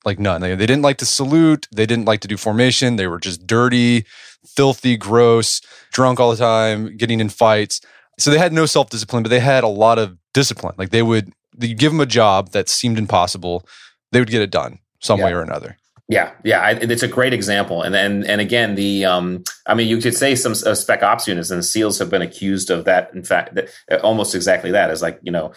like 0.05 0.19
none. 0.19 0.41
They, 0.41 0.55
they 0.55 0.67
didn't 0.67 0.83
like 0.83 0.99
to 0.99 1.07
salute. 1.07 1.67
They 1.73 1.87
didn't 1.87 2.05
like 2.05 2.21
to 2.21 2.29
do 2.29 2.37
formation. 2.37 2.97
They 2.97 3.07
were 3.07 3.19
just 3.19 3.47
dirty, 3.47 4.05
filthy, 4.47 4.97
gross, 4.97 5.61
drunk 5.93 6.21
all 6.21 6.31
the 6.31 6.37
time, 6.37 6.97
getting 6.97 7.21
in 7.21 7.29
fights. 7.29 7.81
So 8.19 8.31
they 8.31 8.39
had 8.39 8.53
no 8.53 8.67
self 8.67 8.91
discipline, 8.91 9.23
but 9.23 9.31
they 9.31 9.41
had 9.41 9.65
a 9.65 9.69
lot 9.69 9.99
of 9.99 10.17
discipline. 10.33 10.75
Like 10.79 10.91
they 10.91 11.03
would 11.03 11.33
you 11.59 11.75
give 11.75 11.93
them 11.93 12.01
a 12.01 12.07
job 12.07 12.51
that 12.51 12.69
seemed 12.69 12.99
impossible, 12.99 13.67
they 14.13 14.21
would 14.21 14.31
get 14.31 14.43
it 14.43 14.51
done 14.51 14.79
some 15.01 15.19
yeah. 15.19 15.27
way 15.27 15.33
or 15.33 15.43
another. 15.43 15.77
Yeah, 16.07 16.33
yeah, 16.45 16.61
I, 16.61 16.73
it's 16.73 17.03
a 17.03 17.09
great 17.09 17.33
example, 17.33 17.81
and 17.81 17.97
and 17.97 18.27
and 18.27 18.39
again, 18.39 18.75
the 18.75 19.07
um, 19.07 19.43
I 19.67 19.75
mean, 19.75 19.89
you 19.89 19.97
could 19.99 20.15
say 20.15 20.35
some 20.35 20.53
uh, 20.53 20.75
spec 20.75 21.03
ops 21.03 21.27
units 21.27 21.51
and 21.51 21.65
SEALs 21.65 21.99
have 21.99 22.11
been 22.11 22.21
accused 22.21 22.71
of 22.71 22.85
that. 22.85 23.11
In 23.15 23.25
fact, 23.25 23.55
that, 23.55 23.71
almost 24.03 24.35
exactly 24.35 24.71
that 24.73 24.91
is 24.91 25.01
like 25.01 25.19
you 25.23 25.33
know, 25.33 25.55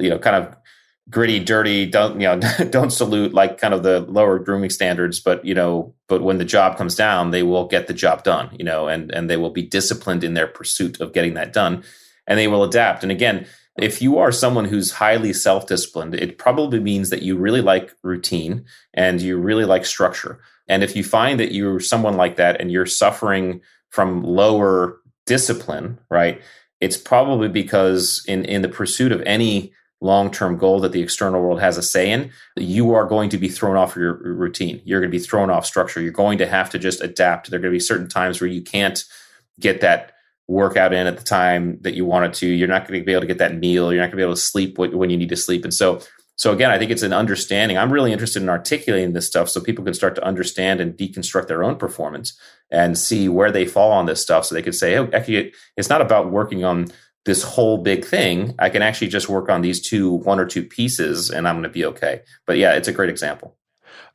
you 0.00 0.08
know, 0.08 0.18
kind 0.18 0.36
of 0.36 0.56
gritty, 1.12 1.38
dirty, 1.38 1.86
don't 1.86 2.20
you 2.20 2.26
know, 2.26 2.40
don't 2.70 2.90
salute 2.90 3.32
like 3.32 3.58
kind 3.58 3.74
of 3.74 3.84
the 3.84 4.00
lower 4.00 4.38
grooming 4.38 4.70
standards, 4.70 5.20
but 5.20 5.44
you 5.44 5.54
know, 5.54 5.94
but 6.08 6.22
when 6.22 6.38
the 6.38 6.44
job 6.44 6.76
comes 6.76 6.96
down, 6.96 7.30
they 7.30 7.44
will 7.44 7.68
get 7.68 7.86
the 7.86 7.94
job 7.94 8.24
done, 8.24 8.48
you 8.58 8.64
know, 8.64 8.88
and 8.88 9.12
and 9.12 9.30
they 9.30 9.36
will 9.36 9.50
be 9.50 9.62
disciplined 9.62 10.24
in 10.24 10.34
their 10.34 10.48
pursuit 10.48 11.00
of 11.00 11.12
getting 11.12 11.34
that 11.34 11.52
done, 11.52 11.84
and 12.26 12.38
they 12.38 12.48
will 12.48 12.64
adapt. 12.64 13.04
And 13.04 13.12
again, 13.12 13.46
if 13.78 14.02
you 14.02 14.18
are 14.18 14.32
someone 14.32 14.64
who's 14.64 14.92
highly 14.92 15.32
self-disciplined, 15.32 16.14
it 16.14 16.38
probably 16.38 16.80
means 16.80 17.10
that 17.10 17.22
you 17.22 17.36
really 17.36 17.62
like 17.62 17.94
routine 18.02 18.64
and 18.92 19.20
you 19.20 19.38
really 19.38 19.64
like 19.64 19.86
structure. 19.86 20.40
And 20.68 20.82
if 20.82 20.96
you 20.96 21.04
find 21.04 21.38
that 21.40 21.52
you're 21.52 21.80
someone 21.80 22.16
like 22.16 22.36
that 22.36 22.60
and 22.60 22.70
you're 22.72 22.86
suffering 22.86 23.60
from 23.90 24.22
lower 24.22 25.00
discipline, 25.26 25.98
right? 26.10 26.40
It's 26.80 26.96
probably 26.96 27.48
because 27.48 28.24
in 28.26 28.44
in 28.44 28.62
the 28.62 28.68
pursuit 28.68 29.12
of 29.12 29.22
any 29.22 29.72
long 30.02 30.30
term 30.30 30.56
goal 30.56 30.80
that 30.80 30.92
the 30.92 31.00
external 31.00 31.40
world 31.40 31.60
has 31.60 31.78
a 31.78 31.82
say 31.82 32.10
in, 32.10 32.30
you 32.56 32.92
are 32.92 33.06
going 33.06 33.30
to 33.30 33.38
be 33.38 33.48
thrown 33.48 33.76
off 33.76 33.96
your 33.96 34.14
routine. 34.14 34.82
You're 34.84 35.00
going 35.00 35.10
to 35.10 35.16
be 35.16 35.22
thrown 35.22 35.48
off 35.48 35.64
structure. 35.64 36.00
You're 36.00 36.12
going 36.12 36.38
to 36.38 36.46
have 36.46 36.68
to 36.70 36.78
just 36.78 37.00
adapt. 37.00 37.48
There 37.48 37.58
are 37.58 37.62
going 37.62 37.72
to 37.72 37.76
be 37.76 37.80
certain 37.80 38.08
times 38.08 38.40
where 38.40 38.50
you 38.50 38.62
can't 38.62 39.02
get 39.60 39.80
that 39.80 40.12
workout 40.48 40.92
in 40.92 41.06
at 41.06 41.16
the 41.16 41.24
time 41.24 41.78
that 41.82 41.94
you 41.94 42.04
wanted 42.04 42.34
to. 42.34 42.46
You're 42.48 42.68
not 42.68 42.86
going 42.86 43.00
to 43.00 43.06
be 43.06 43.12
able 43.12 43.22
to 43.22 43.26
get 43.26 43.38
that 43.38 43.54
meal. 43.56 43.92
You're 43.92 44.02
not 44.02 44.06
going 44.06 44.12
to 44.12 44.16
be 44.16 44.22
able 44.22 44.34
to 44.34 44.40
sleep 44.40 44.76
when 44.76 45.08
you 45.08 45.16
need 45.16 45.28
to 45.28 45.36
sleep. 45.36 45.64
And 45.64 45.72
so, 45.72 46.00
so 46.34 46.52
again, 46.52 46.70
I 46.70 46.78
think 46.78 46.90
it's 46.90 47.02
an 47.02 47.12
understanding. 47.12 47.78
I'm 47.78 47.92
really 47.92 48.12
interested 48.12 48.42
in 48.42 48.48
articulating 48.48 49.12
this 49.12 49.28
stuff 49.28 49.48
so 49.48 49.60
people 49.60 49.84
can 49.84 49.94
start 49.94 50.16
to 50.16 50.24
understand 50.24 50.80
and 50.80 50.96
deconstruct 50.96 51.46
their 51.46 51.62
own 51.62 51.76
performance 51.76 52.36
and 52.70 52.98
see 52.98 53.28
where 53.28 53.52
they 53.52 53.66
fall 53.66 53.92
on 53.92 54.06
this 54.06 54.20
stuff. 54.20 54.46
So 54.46 54.54
they 54.54 54.62
could 54.62 54.74
say, 54.74 54.96
oh, 54.96 55.08
actually, 55.12 55.54
it's 55.76 55.88
not 55.88 56.00
about 56.00 56.32
working 56.32 56.64
on 56.64 56.88
this 57.24 57.42
whole 57.42 57.78
big 57.78 58.04
thing, 58.04 58.54
I 58.58 58.68
can 58.68 58.82
actually 58.82 59.08
just 59.08 59.28
work 59.28 59.48
on 59.48 59.62
these 59.62 59.80
two, 59.80 60.10
one 60.10 60.40
or 60.40 60.46
two 60.46 60.64
pieces, 60.64 61.30
and 61.30 61.46
I'm 61.46 61.54
going 61.54 61.62
to 61.64 61.68
be 61.68 61.84
okay. 61.84 62.22
But 62.46 62.58
yeah, 62.58 62.74
it's 62.74 62.88
a 62.88 62.92
great 62.92 63.10
example. 63.10 63.56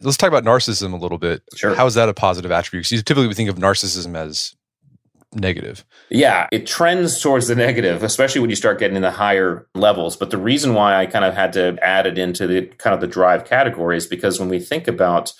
Let's 0.02 0.18
talk 0.18 0.28
about 0.28 0.44
narcissism 0.44 0.94
a 0.94 0.98
little 0.98 1.18
bit. 1.18 1.42
Sure. 1.56 1.74
How 1.74 1.86
is 1.86 1.96
that 1.96 2.10
a 2.10 2.14
positive 2.14 2.52
attribute? 2.52 2.82
Because 2.82 2.92
you 2.92 3.02
typically 3.02 3.28
we 3.28 3.34
think 3.34 3.50
of 3.50 3.56
narcissism 3.56 4.16
as 4.16 4.56
negative. 5.34 5.86
Yeah, 6.10 6.48
it 6.52 6.68
trends 6.68 7.22
towards 7.22 7.48
the 7.48 7.56
negative, 7.56 8.04
especially 8.04 8.42
when 8.42 8.50
you 8.50 8.56
start 8.56 8.80
getting 8.80 8.96
in 8.96 9.02
the 9.02 9.12
higher 9.12 9.68
levels. 9.74 10.16
But 10.16 10.30
the 10.30 10.38
reason 10.38 10.74
why 10.74 10.96
I 10.96 11.06
kind 11.06 11.26
of 11.26 11.34
had 11.34 11.54
to 11.54 11.78
add 11.82 12.08
it 12.08 12.18
into 12.18 12.48
the 12.48 12.66
kind 12.78 12.94
of 12.94 13.02
the 13.02 13.08
drive 13.08 13.46
category 13.46 13.98
is 13.98 14.08
because 14.08 14.40
when 14.40 14.50
we 14.50 14.60
think 14.60 14.88
about 14.88 15.34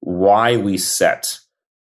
why 0.00 0.56
we 0.56 0.76
set 0.76 1.38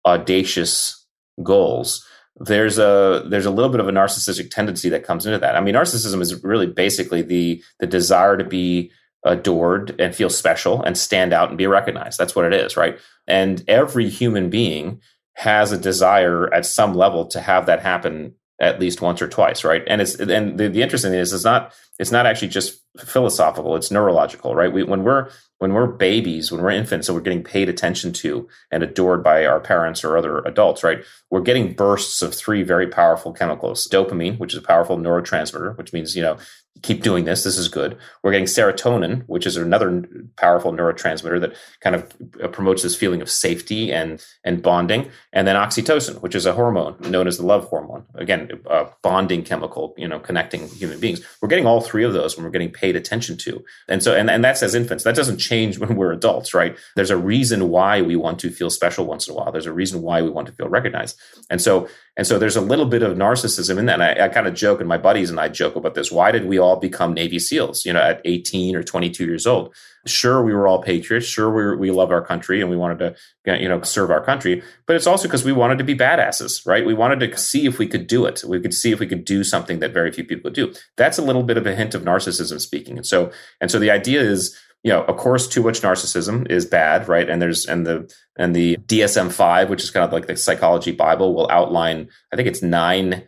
audacious 0.06 1.06
goals, 1.44 2.06
there's 2.40 2.78
a 2.78 3.24
there's 3.28 3.46
a 3.46 3.52
little 3.52 3.72
bit 3.72 3.80
of 3.80 3.88
a 3.88 3.92
narcissistic 3.92 4.52
tendency 4.52 4.90
that 4.90 5.04
comes 5.04 5.26
into 5.26 5.40
that. 5.40 5.56
I 5.56 5.62
mean, 5.62 5.76
narcissism 5.76 6.22
is 6.22 6.44
really 6.44 6.68
basically 6.68 7.22
the 7.22 7.64
the 7.80 7.88
desire 7.88 8.38
to 8.38 8.44
be 8.44 8.92
adored 9.24 10.00
and 10.00 10.16
feel 10.16 10.30
special 10.30 10.82
and 10.84 10.98
stand 10.98 11.34
out 11.34 11.50
and 11.50 11.58
be 11.58 11.68
recognized. 11.68 12.18
That's 12.18 12.36
what 12.36 12.46
it 12.46 12.54
is, 12.54 12.78
right? 12.78 12.98
And 13.28 13.64
every 13.68 14.10
human 14.10 14.50
being 14.50 15.02
has 15.34 15.72
a 15.72 15.78
desire 15.78 16.52
at 16.54 16.66
some 16.66 16.94
level 16.94 17.26
to 17.28 17.42
have 17.42 17.66
that 17.66 17.82
happen 17.82 18.36
at 18.60 18.80
least 18.80 19.02
once 19.02 19.22
or 19.22 19.28
twice, 19.28 19.64
right? 19.64 19.84
And 19.88 20.02
it's 20.02 20.16
and 20.16 20.58
the, 20.58 20.68
the 20.68 20.82
interesting 20.82 21.12
thing 21.12 21.20
is 21.20 21.34
it's 21.34 21.44
not 21.44 21.74
it's 22.00 22.12
not 22.12 22.26
actually 22.26 22.50
just 22.50 22.80
philosophical; 22.98 23.76
it's 23.76 23.92
neurological, 23.92 24.56
right? 24.56 24.72
We, 24.72 24.84
when 24.84 25.04
we're 25.04 25.30
when 25.60 25.74
we're 25.74 25.88
babies, 25.88 26.52
when 26.52 26.62
we're 26.62 26.72
infants, 26.72 27.08
so 27.08 27.14
we're 27.14 27.22
getting 27.22 27.44
paid 27.44 27.68
attention 27.70 28.14
to 28.14 28.48
and 28.72 28.84
adored 28.84 29.24
by 29.24 29.46
our 29.46 29.60
parents 29.60 30.04
or 30.04 30.18
other 30.18 30.40
adults, 30.40 30.84
right? 30.84 31.04
We're 31.32 31.42
getting 31.42 31.74
bursts 31.74 32.22
of 32.22 32.34
three 32.34 32.64
very 32.64 32.88
powerful 32.88 33.34
chemicals: 33.34 33.88
dopamine, 33.92 34.38
which 34.40 34.54
is 34.54 34.60
a 34.60 34.64
powerful 34.64 34.98
neurotransmitter, 34.98 35.78
which 35.78 35.94
means 35.94 36.16
you 36.16 36.22
know 36.22 36.38
keep 36.82 37.02
doing 37.02 37.26
this. 37.26 37.44
This 37.44 37.58
is 37.58 37.68
good. 37.68 37.98
We're 38.24 38.32
getting 38.32 38.48
serotonin, 38.48 39.24
which 39.28 39.46
is 39.46 39.58
another 39.58 40.04
powerful 40.38 40.72
neurotransmitter 40.72 41.40
that 41.42 41.56
kind 41.82 41.96
of 41.96 42.14
uh, 42.44 42.48
promotes 42.48 42.84
this 42.84 42.96
feeling 42.96 43.22
of 43.22 43.30
safety 43.30 43.92
and 43.92 44.24
and 44.44 44.62
bonding. 44.62 45.10
And 45.34 45.48
then 45.48 45.56
oxytocin, 45.56 46.22
which 46.22 46.36
is 46.36 46.46
a 46.46 46.54
hormone 46.54 46.96
known 47.02 47.28
as 47.28 47.38
the 47.38 47.46
love 47.46 47.66
hormone. 47.66 48.06
Again, 48.16 48.52
a 48.66 48.88
bonding 49.02 49.44
chemical, 49.44 49.94
you 49.98 50.08
know, 50.08 50.20
connecting 50.20 50.68
human 50.68 51.00
beings. 51.00 51.22
We're 51.42 51.50
getting 51.50 51.66
all 51.66 51.82
three 51.82 52.04
of 52.04 52.14
those 52.14 52.36
when 52.36 52.44
we're 52.44 52.52
getting 52.52 52.72
paid 52.72 52.96
attention 52.96 53.38
to. 53.38 53.64
And 53.88 54.02
so, 54.04 54.16
and, 54.16 54.30
and 54.30 54.44
that's 54.44 54.64
as 54.64 54.76
infants. 54.76 55.04
That 55.04 55.16
doesn't 55.16 55.38
change 55.38 55.80
when 55.80 55.96
we're 55.96 56.12
adults, 56.12 56.54
right? 56.54 56.78
There's 56.96 57.10
a 57.10 57.18
reason 57.18 57.70
why 57.70 58.02
we 58.02 58.16
want 58.16 58.40
to 58.40 58.50
feel 58.50 58.70
special 58.70 59.06
once 59.06 59.28
in 59.28 59.34
a 59.34 59.38
while. 59.38 59.52
There's 59.52 59.66
a 59.66 59.74
reason 59.74 60.02
why 60.02 60.22
we 60.22 60.30
want 60.30 60.48
to 60.48 60.54
feel 60.54 60.70
recognized. 60.70 61.20
And 61.50 61.62
so, 61.62 61.88
and 62.18 62.26
so 62.26 62.40
there's 62.40 62.56
a 62.56 62.62
little 62.62 62.88
bit 62.88 63.04
of 63.04 63.16
narcissism 63.16 63.78
in 63.78 63.86
that. 63.86 64.02
And 64.02 64.04
I, 64.04 64.26
I 64.26 64.30
kind 64.30 64.48
of 64.48 64.56
joke, 64.56 64.80
and 64.80 64.90
my 64.90 64.98
buddies 64.98 65.30
and 65.30 65.40
I 65.40 65.50
joke 65.50 65.76
about 65.76 65.94
this. 65.94 66.12
Why 66.12 66.32
did 66.32 66.46
we 66.46 66.58
all 66.58 66.76
become 66.76 67.14
Navy 67.14 67.38
SEALs, 67.38 67.86
you 67.86 67.94
know, 67.94 68.02
at 68.02 68.22
18 68.26 68.76
or 68.76 68.82
22 68.82 69.24
years 69.24 69.46
old? 69.46 69.76
Sure, 70.08 70.42
we 70.42 70.54
were 70.54 70.68
all 70.68 70.82
patriots. 70.82 71.28
Sure, 71.28 71.50
we, 71.50 71.64
were, 71.64 71.78
we 71.78 71.92
love 71.92 72.12
our 72.12 72.24
country 72.24 72.60
and 72.60 72.72
we 72.72 72.76
wanted 72.76 73.00
to, 73.46 73.62
you 73.62 73.70
know, 73.70 73.82
serve 73.84 74.10
our 74.10 74.24
country. 74.24 74.64
But 74.88 74.96
it's 74.96 75.06
also 75.06 75.28
because 75.28 75.46
we 75.46 75.52
wanted 75.52 75.78
to 75.78 75.84
be 75.84 75.96
badasses, 75.96 76.66
right? 76.66 76.86
We 76.86 76.96
wanted 76.96 77.20
to 77.20 77.38
see 77.38 77.68
if 77.68 77.78
we 77.78 77.86
could 77.86 78.08
do 78.08 78.26
it. 78.26 78.44
We 78.48 78.60
could 78.60 78.74
see 78.74 78.92
if 78.92 79.00
we 79.00 79.06
could 79.06 79.24
do 79.24 79.44
something 79.44 79.80
that 79.80 79.94
very 79.94 80.12
few 80.12 80.24
people 80.24 80.50
do. 80.50 80.74
That's 80.96 81.20
a 81.20 81.24
little 81.24 81.44
bit 81.44 81.58
of 81.58 81.68
a 81.68 81.76
hint 81.76 81.94
of 81.94 82.02
narcissism 82.02 82.60
speaking. 82.60 82.98
And 82.98 83.06
so, 83.06 83.32
and 83.62 83.70
so 83.70 83.78
the 83.78 83.92
idea 83.92 84.22
is, 84.22 84.58
you 84.84 84.92
know, 84.92 85.04
of 85.04 85.18
course, 85.18 85.48
too 85.48 85.64
much 85.64 85.82
narcissism 85.82 86.50
is 86.50 86.66
bad, 86.66 87.08
right? 87.08 87.30
And 87.30 87.42
there's 87.42 87.66
and 87.66 87.86
the 87.86 88.14
and 88.38 88.56
the 88.56 88.78
DSM 88.78 89.32
five, 89.32 89.70
which 89.70 89.84
is 89.84 89.92
kind 89.92 90.06
of 90.06 90.14
like 90.14 90.28
the 90.28 90.38
psychology 90.38 90.92
Bible, 90.92 91.34
will 91.34 91.50
outline. 91.52 92.10
I 92.32 92.36
think 92.36 92.48
it's 92.48 92.62
nine 92.62 93.24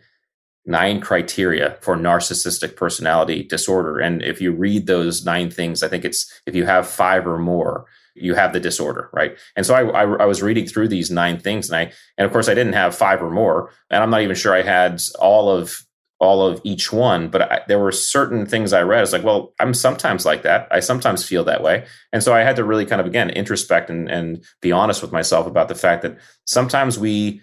nine 0.66 1.00
criteria 1.00 1.76
for 1.80 1.96
narcissistic 1.96 2.76
personality 2.76 3.42
disorder. 3.42 3.98
And 3.98 4.22
if 4.22 4.40
you 4.40 4.52
read 4.52 4.86
those 4.86 5.24
nine 5.24 5.50
things, 5.50 5.82
I 5.82 5.88
think 5.88 6.04
it's 6.04 6.30
if 6.46 6.54
you 6.54 6.66
have 6.66 6.86
five 6.86 7.26
or 7.26 7.38
more, 7.38 7.86
you 8.14 8.34
have 8.34 8.52
the 8.52 8.60
disorder, 8.60 9.08
right? 9.12 9.36
And 9.56 9.64
so 9.64 9.74
I, 9.74 9.82
I, 9.82 10.02
I, 10.02 10.24
was 10.26 10.42
reading 10.42 10.66
through 10.66 10.88
these 10.88 11.10
nine 11.10 11.38
things, 11.38 11.70
and 11.70 11.76
I 11.76 11.92
and 12.18 12.26
of 12.26 12.32
course 12.32 12.48
I 12.48 12.54
didn't 12.54 12.74
have 12.74 12.94
five 12.94 13.22
or 13.22 13.30
more, 13.30 13.70
and 13.90 14.02
I'm 14.02 14.10
not 14.10 14.22
even 14.22 14.36
sure 14.36 14.54
I 14.54 14.62
had 14.62 15.00
all 15.18 15.48
of 15.48 15.84
all 16.20 16.46
of 16.46 16.60
each 16.64 16.92
one, 16.92 17.28
but 17.28 17.42
I, 17.42 17.60
there 17.66 17.78
were 17.78 17.90
certain 17.90 18.44
things 18.44 18.74
I 18.74 18.82
read. 18.82 19.02
It's 19.02 19.12
like, 19.12 19.24
well, 19.24 19.54
I'm 19.58 19.72
sometimes 19.72 20.26
like 20.26 20.42
that. 20.42 20.68
I 20.70 20.80
sometimes 20.80 21.24
feel 21.24 21.44
that 21.44 21.62
way. 21.62 21.86
And 22.12 22.22
so 22.22 22.34
I 22.34 22.40
had 22.40 22.56
to 22.56 22.64
really 22.64 22.84
kind 22.84 23.00
of, 23.00 23.06
again, 23.06 23.30
introspect 23.30 23.88
and, 23.88 24.08
and 24.10 24.44
be 24.60 24.70
honest 24.70 25.00
with 25.00 25.12
myself 25.12 25.46
about 25.46 25.68
the 25.68 25.74
fact 25.74 26.02
that 26.02 26.18
sometimes 26.44 26.98
we 26.98 27.40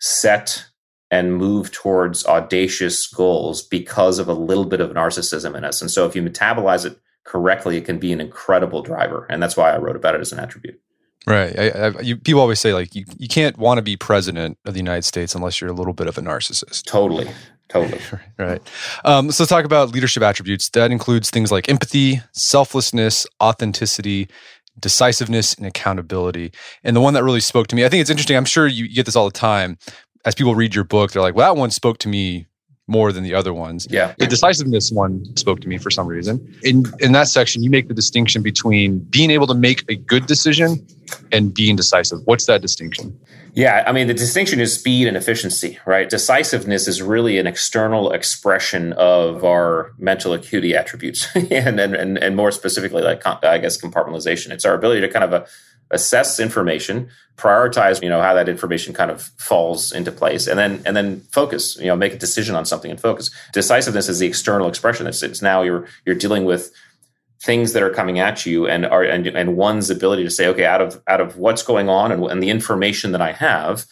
set 0.00 0.64
and 1.10 1.36
move 1.36 1.70
towards 1.70 2.24
audacious 2.26 3.06
goals 3.06 3.62
because 3.62 4.18
of 4.18 4.26
a 4.26 4.32
little 4.32 4.64
bit 4.64 4.80
of 4.80 4.90
narcissism 4.90 5.54
in 5.54 5.62
us. 5.62 5.82
And 5.82 5.90
so 5.90 6.06
if 6.06 6.16
you 6.16 6.22
metabolize 6.22 6.86
it 6.86 6.98
correctly, 7.24 7.76
it 7.76 7.84
can 7.84 7.98
be 7.98 8.12
an 8.12 8.22
incredible 8.22 8.82
driver. 8.82 9.26
And 9.28 9.42
that's 9.42 9.56
why 9.56 9.70
I 9.70 9.78
wrote 9.78 9.96
about 9.96 10.14
it 10.14 10.22
as 10.22 10.32
an 10.32 10.40
attribute. 10.40 10.80
Right. 11.26 11.58
I, 11.58 11.68
I, 11.68 12.00
you, 12.00 12.16
people 12.16 12.40
always 12.40 12.60
say 12.60 12.74
like 12.74 12.94
you, 12.94 13.04
you 13.18 13.28
can't 13.28 13.56
want 13.56 13.78
to 13.78 13.82
be 13.82 13.96
president 13.96 14.58
of 14.64 14.74
the 14.74 14.80
United 14.80 15.04
States 15.04 15.34
unless 15.34 15.60
you're 15.60 15.70
a 15.70 15.74
little 15.74 15.94
bit 15.94 16.06
of 16.06 16.18
a 16.18 16.20
narcissist. 16.20 16.84
Totally. 16.84 17.30
Totally. 17.68 18.00
right. 18.38 18.60
Um, 19.04 19.30
so 19.30 19.44
talk 19.44 19.64
about 19.64 19.90
leadership 19.90 20.22
attributes. 20.22 20.68
That 20.70 20.90
includes 20.90 21.30
things 21.30 21.50
like 21.50 21.68
empathy, 21.68 22.20
selflessness, 22.32 23.26
authenticity, 23.42 24.28
decisiveness, 24.78 25.54
and 25.54 25.66
accountability. 25.66 26.52
And 26.82 26.94
the 26.94 27.00
one 27.00 27.14
that 27.14 27.24
really 27.24 27.40
spoke 27.40 27.68
to 27.68 27.76
me, 27.76 27.84
I 27.84 27.88
think 27.88 28.00
it's 28.00 28.10
interesting. 28.10 28.36
I'm 28.36 28.44
sure 28.44 28.66
you 28.66 28.92
get 28.92 29.06
this 29.06 29.16
all 29.16 29.26
the 29.26 29.32
time. 29.32 29.78
As 30.24 30.34
people 30.34 30.54
read 30.54 30.74
your 30.74 30.84
book, 30.84 31.12
they're 31.12 31.22
like, 31.22 31.34
well, 31.34 31.52
that 31.52 31.58
one 31.58 31.70
spoke 31.70 31.98
to 31.98 32.08
me 32.08 32.46
more 32.86 33.12
than 33.12 33.22
the 33.22 33.34
other 33.34 33.54
ones. 33.54 33.86
Yeah. 33.90 34.14
The 34.18 34.26
decisiveness 34.26 34.90
one 34.90 35.24
spoke 35.36 35.60
to 35.60 35.68
me 35.68 35.78
for 35.78 35.90
some 35.90 36.06
reason. 36.06 36.54
In 36.62 36.84
in 37.00 37.12
that 37.12 37.28
section, 37.28 37.62
you 37.62 37.70
make 37.70 37.88
the 37.88 37.94
distinction 37.94 38.42
between 38.42 38.98
being 39.10 39.30
able 39.30 39.46
to 39.46 39.54
make 39.54 39.84
a 39.88 39.96
good 39.96 40.26
decision 40.26 40.86
and 41.32 41.52
being 41.52 41.76
decisive. 41.76 42.20
What's 42.24 42.46
that 42.46 42.62
distinction? 42.62 43.18
Yeah, 43.54 43.84
I 43.86 43.92
mean 43.92 44.08
the 44.08 44.14
distinction 44.14 44.58
is 44.58 44.74
speed 44.74 45.06
and 45.06 45.16
efficiency, 45.16 45.78
right? 45.86 46.10
Decisiveness 46.10 46.88
is 46.88 47.00
really 47.00 47.38
an 47.38 47.46
external 47.46 48.10
expression 48.10 48.92
of 48.94 49.44
our 49.44 49.92
mental 49.96 50.32
acuity 50.32 50.74
attributes, 50.74 51.28
and, 51.36 51.78
and 51.78 52.18
and 52.18 52.36
more 52.36 52.50
specifically, 52.50 53.02
like 53.02 53.22
I 53.24 53.58
guess 53.58 53.80
compartmentalization. 53.80 54.50
It's 54.50 54.64
our 54.64 54.74
ability 54.74 55.02
to 55.02 55.08
kind 55.08 55.24
of 55.24 55.32
uh, 55.32 55.46
assess 55.92 56.40
information, 56.40 57.08
prioritize, 57.36 58.02
you 58.02 58.08
know, 58.08 58.20
how 58.20 58.34
that 58.34 58.48
information 58.48 58.92
kind 58.92 59.12
of 59.12 59.22
falls 59.38 59.92
into 59.92 60.10
place, 60.10 60.48
and 60.48 60.58
then 60.58 60.82
and 60.84 60.96
then 60.96 61.20
focus, 61.30 61.76
you 61.78 61.86
know, 61.86 61.96
make 61.96 62.12
a 62.12 62.18
decision 62.18 62.56
on 62.56 62.64
something 62.64 62.90
and 62.90 63.00
focus. 63.00 63.30
Decisiveness 63.52 64.08
is 64.08 64.18
the 64.18 64.26
external 64.26 64.68
expression. 64.68 65.06
It's 65.06 65.22
it's 65.22 65.42
now 65.42 65.62
you're 65.62 65.86
you're 66.04 66.16
dealing 66.16 66.44
with 66.44 66.72
things 67.44 67.74
that 67.74 67.82
are 67.82 67.90
coming 67.90 68.18
at 68.18 68.46
you 68.46 68.66
and 68.66 68.86
are 68.86 69.02
and, 69.02 69.26
and 69.26 69.56
one's 69.56 69.90
ability 69.90 70.24
to 70.24 70.30
say, 70.30 70.48
okay, 70.48 70.64
out 70.64 70.80
of 70.80 71.02
out 71.06 71.20
of 71.20 71.36
what's 71.36 71.62
going 71.62 71.88
on 71.88 72.10
and, 72.10 72.24
and 72.24 72.42
the 72.42 72.48
information 72.48 73.12
that 73.12 73.20
I 73.20 73.32
have, 73.32 73.84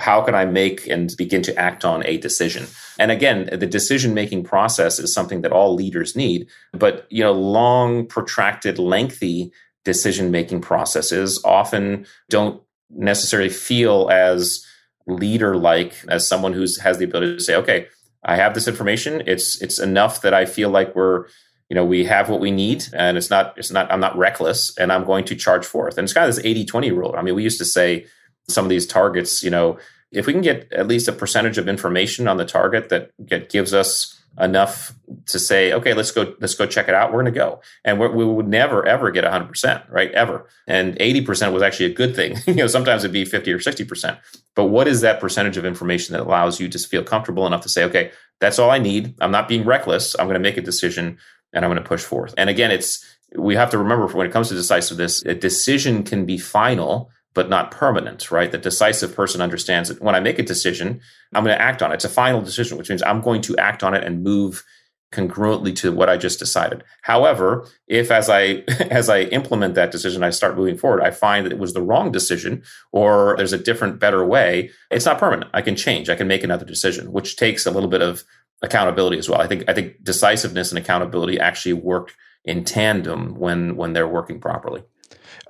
how 0.00 0.22
can 0.22 0.34
I 0.34 0.46
make 0.46 0.86
and 0.86 1.14
begin 1.18 1.42
to 1.42 1.54
act 1.58 1.84
on 1.84 2.04
a 2.06 2.16
decision? 2.16 2.66
And 2.98 3.10
again, 3.10 3.48
the 3.52 3.66
decision 3.66 4.14
making 4.14 4.44
process 4.44 4.98
is 4.98 5.12
something 5.12 5.42
that 5.42 5.52
all 5.52 5.74
leaders 5.74 6.16
need, 6.16 6.48
but 6.72 7.06
you 7.10 7.22
know, 7.22 7.32
long, 7.32 8.06
protracted, 8.06 8.78
lengthy 8.78 9.52
decision 9.84 10.30
making 10.30 10.60
processes 10.60 11.40
often 11.44 12.06
don't 12.28 12.62
necessarily 12.90 13.50
feel 13.50 14.08
as 14.10 14.64
leader 15.06 15.56
like 15.56 15.94
as 16.08 16.26
someone 16.26 16.52
who 16.52 16.66
has 16.82 16.98
the 16.98 17.04
ability 17.04 17.34
to 17.34 17.42
say 17.42 17.54
okay 17.54 17.86
i 18.24 18.36
have 18.36 18.52
this 18.52 18.68
information 18.68 19.22
it's 19.26 19.60
it's 19.62 19.78
enough 19.78 20.20
that 20.20 20.34
i 20.34 20.44
feel 20.44 20.68
like 20.68 20.94
we're 20.94 21.24
you 21.68 21.74
know 21.74 21.84
we 21.84 22.04
have 22.04 22.28
what 22.28 22.40
we 22.40 22.50
need 22.50 22.84
and 22.92 23.16
it's 23.16 23.30
not 23.30 23.56
it's 23.56 23.70
not 23.70 23.90
i'm 23.92 24.00
not 24.00 24.16
reckless 24.16 24.76
and 24.78 24.92
i'm 24.92 25.04
going 25.04 25.24
to 25.24 25.34
charge 25.34 25.64
forth 25.64 25.98
and 25.98 26.04
it's 26.04 26.12
kind 26.12 26.28
of 26.28 26.34
this 26.34 26.44
80 26.44 26.64
20 26.64 26.92
rule 26.92 27.14
i 27.16 27.22
mean 27.22 27.34
we 27.34 27.42
used 27.42 27.58
to 27.58 27.64
say 27.64 28.06
some 28.48 28.64
of 28.64 28.70
these 28.70 28.86
targets 28.86 29.42
you 29.42 29.50
know 29.50 29.78
if 30.10 30.26
we 30.26 30.32
can 30.32 30.42
get 30.42 30.72
at 30.72 30.86
least 30.86 31.08
a 31.08 31.12
percentage 31.12 31.58
of 31.58 31.68
information 31.68 32.28
on 32.28 32.38
the 32.38 32.44
target 32.44 32.88
that 32.88 33.10
get, 33.26 33.50
gives 33.50 33.74
us 33.74 34.18
enough 34.40 34.94
to 35.26 35.38
say, 35.38 35.72
okay, 35.72 35.94
let's 35.94 36.12
go, 36.12 36.34
let's 36.40 36.54
go 36.54 36.66
check 36.66 36.88
it 36.88 36.94
out. 36.94 37.12
We're 37.12 37.22
going 37.22 37.32
to 37.32 37.38
go, 37.38 37.60
and 37.84 37.98
we 37.98 38.24
would 38.24 38.46
never 38.46 38.86
ever 38.86 39.10
get 39.10 39.24
100 39.24 39.46
percent, 39.48 39.82
right? 39.90 40.10
Ever, 40.12 40.48
and 40.66 40.96
80 41.00 41.22
percent 41.22 41.52
was 41.52 41.62
actually 41.62 41.86
a 41.86 41.94
good 41.94 42.14
thing. 42.14 42.36
you 42.46 42.54
know, 42.54 42.66
sometimes 42.66 43.04
it'd 43.04 43.12
be 43.12 43.24
50 43.24 43.52
or 43.52 43.60
60 43.60 43.84
percent. 43.84 44.18
But 44.54 44.66
what 44.66 44.88
is 44.88 45.00
that 45.00 45.20
percentage 45.20 45.56
of 45.56 45.64
information 45.64 46.12
that 46.12 46.22
allows 46.22 46.60
you 46.60 46.68
to 46.68 46.78
feel 46.78 47.02
comfortable 47.02 47.46
enough 47.46 47.62
to 47.62 47.68
say, 47.68 47.84
okay, 47.84 48.12
that's 48.40 48.58
all 48.58 48.70
I 48.70 48.78
need. 48.78 49.14
I'm 49.20 49.32
not 49.32 49.48
being 49.48 49.64
reckless. 49.64 50.14
I'm 50.18 50.26
going 50.26 50.34
to 50.34 50.40
make 50.40 50.56
a 50.56 50.62
decision, 50.62 51.18
and 51.52 51.64
I'm 51.64 51.70
going 51.70 51.82
to 51.82 51.88
push 51.88 52.02
forth. 52.02 52.34
And 52.36 52.50
again, 52.50 52.70
it's 52.70 53.04
we 53.36 53.56
have 53.56 53.70
to 53.70 53.78
remember 53.78 54.06
when 54.06 54.26
it 54.26 54.32
comes 54.32 54.48
to 54.48 54.54
decisiveness, 54.54 55.22
a 55.24 55.34
decision 55.34 56.02
can 56.02 56.24
be 56.24 56.38
final 56.38 57.10
but 57.34 57.48
not 57.48 57.70
permanent, 57.70 58.32
right? 58.32 58.50
The 58.50 58.58
decisive 58.58 59.14
person 59.14 59.40
understands 59.40 59.88
that 59.88 60.02
when 60.02 60.16
I 60.16 60.20
make 60.20 60.40
a 60.40 60.42
decision, 60.42 61.00
I'm 61.32 61.44
going 61.44 61.56
to 61.56 61.62
act 61.62 61.82
on 61.82 61.92
it. 61.92 61.96
It's 61.96 62.04
a 62.04 62.08
final 62.08 62.40
decision, 62.40 62.76
which 62.76 62.88
means 62.88 63.02
I'm 63.02 63.20
going 63.20 63.42
to 63.42 63.56
act 63.58 63.84
on 63.84 63.94
it 63.94 64.02
and 64.02 64.24
move 64.24 64.64
congruently 65.12 65.74
to 65.76 65.92
what 65.92 66.10
I 66.10 66.16
just 66.16 66.38
decided. 66.38 66.82
However, 67.02 67.66
if 67.86 68.10
as 68.10 68.28
I 68.28 68.64
as 68.90 69.08
I 69.08 69.22
implement 69.22 69.74
that 69.74 69.90
decision, 69.90 70.22
I 70.22 70.30
start 70.30 70.56
moving 70.56 70.76
forward, 70.76 71.02
I 71.02 71.10
find 71.10 71.46
that 71.46 71.52
it 71.52 71.58
was 71.58 71.74
the 71.74 71.82
wrong 71.82 72.10
decision 72.10 72.62
or 72.92 73.34
there's 73.36 73.52
a 73.52 73.58
different, 73.58 74.00
better 74.00 74.24
way, 74.24 74.70
it's 74.90 75.06
not 75.06 75.18
permanent. 75.18 75.50
I 75.54 75.62
can 75.62 75.76
change. 75.76 76.08
I 76.08 76.16
can 76.16 76.28
make 76.28 76.44
another 76.44 76.66
decision, 76.66 77.12
which 77.12 77.36
takes 77.36 77.66
a 77.66 77.70
little 77.70 77.88
bit 77.88 78.02
of 78.02 78.24
accountability 78.62 79.18
as 79.18 79.28
well. 79.28 79.40
I 79.40 79.46
think 79.46 79.64
I 79.68 79.74
think 79.74 80.02
decisiveness 80.02 80.70
and 80.70 80.78
accountability 80.78 81.38
actually 81.38 81.74
work 81.74 82.14
in 82.44 82.64
tandem 82.64 83.34
when 83.34 83.76
when 83.76 83.92
they're 83.92 84.08
working 84.08 84.40
properly. 84.40 84.82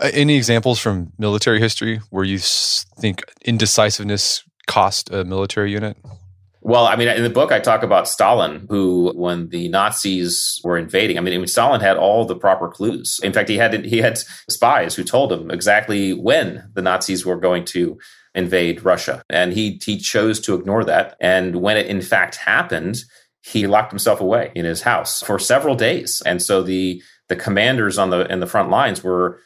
Uh, 0.00 0.10
any 0.12 0.36
examples 0.36 0.78
from 0.78 1.12
military 1.18 1.60
history 1.60 2.00
where 2.10 2.24
you 2.24 2.38
think 2.38 3.22
indecisiveness 3.44 4.44
cost 4.66 5.10
a 5.10 5.24
military 5.24 5.72
unit? 5.72 5.96
Well, 6.60 6.86
I 6.86 6.96
mean, 6.96 7.08
in 7.08 7.22
the 7.22 7.30
book, 7.30 7.52
I 7.52 7.60
talk 7.60 7.82
about 7.82 8.08
Stalin, 8.08 8.66
who, 8.68 9.12
when 9.14 9.48
the 9.48 9.68
Nazis 9.68 10.60
were 10.64 10.76
invading, 10.76 11.16
I 11.16 11.20
mean, 11.20 11.46
Stalin 11.46 11.80
had 11.80 11.96
all 11.96 12.24
the 12.24 12.36
proper 12.36 12.68
clues. 12.68 13.18
In 13.22 13.32
fact, 13.32 13.48
he 13.48 13.56
had 13.56 13.84
he 13.86 13.98
had 13.98 14.18
spies 14.50 14.94
who 14.94 15.04
told 15.04 15.32
him 15.32 15.50
exactly 15.50 16.12
when 16.12 16.68
the 16.74 16.82
Nazis 16.82 17.24
were 17.24 17.36
going 17.36 17.64
to 17.66 17.98
invade 18.38 18.85
Russia, 18.85 19.22
and 19.29 19.53
he 19.53 19.81
he 19.85 19.98
chose 19.98 20.40
to 20.40 20.55
ignore 20.55 20.85
that. 20.85 21.16
And 21.20 21.57
when 21.57 21.77
it 21.77 21.87
in 21.87 22.01
fact 22.01 22.37
happened, 22.37 23.03
he 23.42 23.66
locked 23.66 23.90
himself 23.90 24.20
away 24.20 24.53
in 24.55 24.64
his 24.64 24.83
house 24.83 25.22
for 25.22 25.38
several 25.38 25.74
days. 25.74 26.22
And 26.24 26.40
so 26.40 26.62
the 26.62 27.03
the 27.29 27.37
commanders 27.37 27.98
on 27.98 28.11
the 28.11 28.20
in 28.33 28.40
the 28.40 28.46
front 28.46 28.70
lines 28.70 29.03
were 29.03 29.40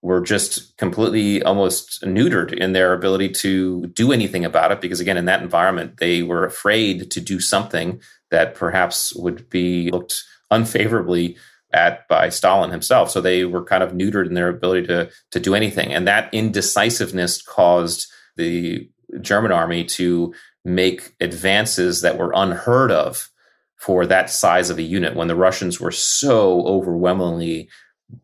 were 0.00 0.20
just 0.20 0.76
completely 0.76 1.42
almost 1.42 2.02
neutered 2.02 2.52
in 2.52 2.72
their 2.72 2.92
ability 2.92 3.28
to 3.28 3.86
do 3.88 4.12
anything 4.12 4.44
about 4.44 4.70
it 4.72 4.80
because 4.80 5.00
again 5.00 5.16
in 5.16 5.24
that 5.24 5.42
environment 5.42 5.96
they 5.98 6.22
were 6.22 6.44
afraid 6.44 7.10
to 7.10 7.20
do 7.20 7.40
something 7.40 8.00
that 8.30 8.54
perhaps 8.54 9.12
would 9.16 9.50
be 9.50 9.90
looked 9.90 10.22
unfavorably 10.52 11.36
at 11.72 12.06
by 12.06 12.28
Stalin 12.28 12.70
himself 12.70 13.10
so 13.10 13.20
they 13.20 13.44
were 13.44 13.64
kind 13.64 13.82
of 13.82 13.90
neutered 13.90 14.26
in 14.26 14.34
their 14.34 14.48
ability 14.48 14.86
to 14.86 15.10
to 15.32 15.40
do 15.40 15.54
anything 15.54 15.92
and 15.92 16.06
that 16.06 16.32
indecisiveness 16.32 17.42
caused 17.42 18.06
the 18.38 18.88
German 19.20 19.52
army 19.52 19.84
to 19.84 20.34
make 20.64 21.14
advances 21.20 22.00
that 22.00 22.18
were 22.18 22.32
unheard 22.34 22.90
of 22.90 23.30
for 23.76 24.06
that 24.06 24.30
size 24.30 24.70
of 24.70 24.78
a 24.78 24.82
unit 24.82 25.14
when 25.14 25.28
the 25.28 25.36
Russians 25.36 25.80
were 25.80 25.92
so 25.92 26.66
overwhelmingly 26.66 27.68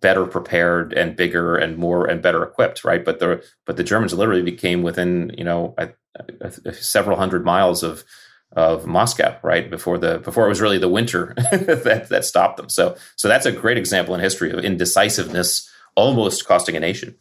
better 0.00 0.24
prepared 0.24 0.92
and 0.92 1.14
bigger 1.16 1.56
and 1.56 1.76
more 1.76 2.06
and 2.06 2.22
better 2.22 2.42
equipped, 2.42 2.84
right? 2.84 3.04
But 3.04 3.18
the 3.18 3.44
but 3.66 3.76
the 3.76 3.84
Germans 3.84 4.14
literally 4.14 4.42
became 4.42 4.82
within 4.82 5.32
you 5.36 5.44
know 5.44 5.74
a, 5.78 5.90
a, 6.40 6.72
several 6.72 7.18
hundred 7.18 7.44
miles 7.44 7.82
of 7.82 8.04
of 8.52 8.86
Moscow, 8.86 9.36
right 9.42 9.68
before 9.68 9.98
the 9.98 10.18
before 10.18 10.46
it 10.46 10.48
was 10.48 10.60
really 10.60 10.78
the 10.78 10.88
winter 10.88 11.34
that 11.52 12.06
that 12.08 12.24
stopped 12.24 12.56
them. 12.56 12.68
So 12.68 12.96
so 13.16 13.28
that's 13.28 13.46
a 13.46 13.52
great 13.52 13.78
example 13.78 14.14
in 14.14 14.20
history 14.20 14.50
of 14.50 14.64
indecisiveness 14.64 15.70
almost 15.94 16.46
costing 16.46 16.76
a 16.76 16.80
nation. 16.80 17.16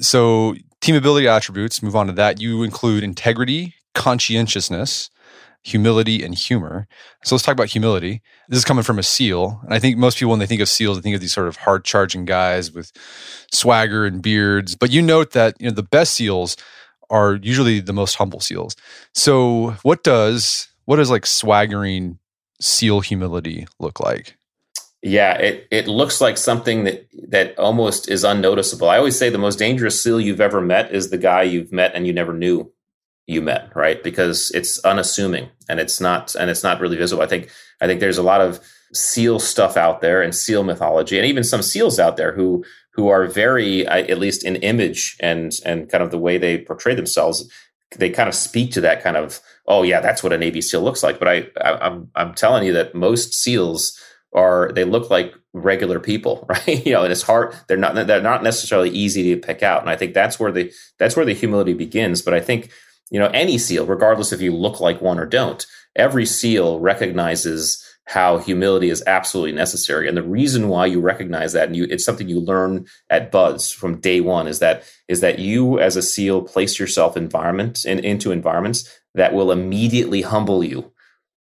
So 0.00 0.54
team 0.80 0.94
ability 0.94 1.28
attributes. 1.28 1.82
Move 1.82 1.96
on 1.96 2.06
to 2.06 2.12
that. 2.14 2.40
You 2.40 2.62
include 2.62 3.02
integrity, 3.02 3.74
conscientiousness, 3.94 5.10
humility, 5.62 6.24
and 6.24 6.34
humor. 6.34 6.86
So 7.24 7.34
let's 7.34 7.44
talk 7.44 7.52
about 7.52 7.68
humility. 7.68 8.22
This 8.48 8.58
is 8.58 8.64
coming 8.64 8.84
from 8.84 8.98
a 8.98 9.02
SEAL. 9.02 9.60
And 9.64 9.74
I 9.74 9.78
think 9.78 9.98
most 9.98 10.18
people, 10.18 10.30
when 10.30 10.38
they 10.38 10.46
think 10.46 10.62
of 10.62 10.68
SEALs, 10.68 10.96
they 10.96 11.02
think 11.02 11.14
of 11.14 11.20
these 11.20 11.34
sort 11.34 11.48
of 11.48 11.56
hard 11.56 11.84
charging 11.84 12.24
guys 12.24 12.72
with 12.72 12.92
swagger 13.52 14.06
and 14.06 14.22
beards. 14.22 14.74
But 14.76 14.90
you 14.90 15.02
note 15.02 15.32
that 15.32 15.56
you 15.60 15.68
know 15.68 15.74
the 15.74 15.82
best 15.82 16.14
SEALs 16.14 16.56
are 17.10 17.34
usually 17.34 17.80
the 17.80 17.92
most 17.92 18.14
humble 18.14 18.40
SEALs. 18.40 18.76
So 19.14 19.76
what 19.82 20.04
does 20.04 20.68
what 20.84 20.96
does 20.96 21.10
like 21.10 21.26
swaggering 21.26 22.18
SEAL 22.60 23.00
humility 23.00 23.66
look 23.78 24.00
like? 24.00 24.37
Yeah, 25.08 25.34
it 25.38 25.66
it 25.70 25.88
looks 25.88 26.20
like 26.20 26.36
something 26.36 26.84
that 26.84 27.08
that 27.28 27.58
almost 27.58 28.10
is 28.10 28.24
unnoticeable. 28.24 28.90
I 28.90 28.98
always 28.98 29.18
say 29.18 29.30
the 29.30 29.38
most 29.38 29.58
dangerous 29.58 30.02
SEAL 30.02 30.20
you've 30.20 30.40
ever 30.40 30.60
met 30.60 30.92
is 30.92 31.08
the 31.08 31.16
guy 31.16 31.42
you've 31.42 31.72
met 31.72 31.92
and 31.94 32.06
you 32.06 32.12
never 32.12 32.34
knew 32.34 32.70
you 33.26 33.40
met, 33.40 33.74
right? 33.74 34.02
Because 34.02 34.50
it's 34.54 34.78
unassuming 34.84 35.48
and 35.68 35.80
it's 35.80 35.98
not 35.98 36.34
and 36.34 36.50
it's 36.50 36.62
not 36.62 36.80
really 36.80 36.98
visible. 36.98 37.22
I 37.22 37.26
think 37.26 37.50
I 37.80 37.86
think 37.86 38.00
there's 38.00 38.18
a 38.18 38.22
lot 38.22 38.42
of 38.42 38.60
seal 38.92 39.38
stuff 39.38 39.78
out 39.78 40.02
there 40.02 40.20
and 40.20 40.34
seal 40.34 40.62
mythology 40.62 41.16
and 41.16 41.26
even 41.26 41.44
some 41.44 41.62
seals 41.62 41.98
out 41.98 42.18
there 42.18 42.32
who 42.32 42.62
who 42.92 43.08
are 43.08 43.26
very 43.26 43.86
at 43.86 44.18
least 44.18 44.44
in 44.44 44.56
image 44.56 45.16
and 45.20 45.52
and 45.64 45.90
kind 45.90 46.02
of 46.02 46.10
the 46.10 46.18
way 46.18 46.38
they 46.38 46.58
portray 46.58 46.94
themselves 46.94 47.50
they 47.96 48.10
kind 48.10 48.28
of 48.28 48.34
speak 48.34 48.72
to 48.72 48.80
that 48.80 49.02
kind 49.02 49.16
of 49.16 49.40
oh 49.66 49.82
yeah 49.82 50.00
that's 50.00 50.22
what 50.22 50.32
a 50.32 50.38
navy 50.38 50.62
seal 50.62 50.80
looks 50.80 51.02
like 51.02 51.18
but 51.18 51.28
i, 51.28 51.46
I 51.60 51.86
i'm 51.86 52.10
i'm 52.14 52.34
telling 52.34 52.64
you 52.64 52.72
that 52.72 52.94
most 52.94 53.34
seals 53.34 54.00
are 54.34 54.70
they 54.72 54.84
look 54.84 55.10
like 55.10 55.34
regular 55.52 55.98
people 55.98 56.46
right? 56.48 56.86
You 56.86 56.92
know 56.92 57.02
and 57.04 57.12
it's 57.12 57.22
hard 57.22 57.54
they're 57.66 57.76
not 57.76 57.94
they're 57.94 58.22
not 58.22 58.42
necessarily 58.42 58.90
easy 58.90 59.34
to 59.34 59.40
pick 59.40 59.62
out. 59.62 59.80
And 59.80 59.90
i 59.90 59.96
think 59.96 60.14
that's 60.14 60.38
where 60.38 60.52
the 60.52 60.72
that's 60.98 61.16
where 61.16 61.26
the 61.26 61.34
humility 61.34 61.74
begins. 61.74 62.22
But 62.22 62.34
i 62.34 62.40
think 62.40 62.70
you 63.10 63.18
know 63.18 63.28
any 63.28 63.58
seal 63.58 63.86
regardless 63.86 64.32
if 64.32 64.40
you 64.40 64.54
look 64.54 64.80
like 64.80 65.00
one 65.00 65.18
or 65.18 65.26
don't 65.26 65.66
every 65.96 66.26
seal 66.26 66.78
recognizes 66.78 67.84
how 68.08 68.38
humility 68.38 68.88
is 68.88 69.02
absolutely 69.06 69.52
necessary. 69.52 70.08
And 70.08 70.16
the 70.16 70.22
reason 70.22 70.68
why 70.68 70.86
you 70.86 70.98
recognize 70.98 71.52
that 71.52 71.66
and 71.66 71.76
you 71.76 71.86
it's 71.90 72.04
something 72.04 72.26
you 72.26 72.40
learn 72.40 72.86
at 73.10 73.30
BUD/S 73.30 73.70
from 73.70 74.00
day 74.00 74.22
one 74.22 74.48
is 74.48 74.60
that 74.60 74.82
is 75.08 75.20
that 75.20 75.38
you 75.38 75.78
as 75.78 75.94
a 75.94 76.02
seal 76.02 76.40
place 76.40 76.78
yourself 76.78 77.18
environment 77.18 77.84
in, 77.84 77.98
into 77.98 78.32
environments 78.32 78.88
that 79.14 79.34
will 79.34 79.52
immediately 79.52 80.22
humble 80.22 80.64
you 80.64 80.90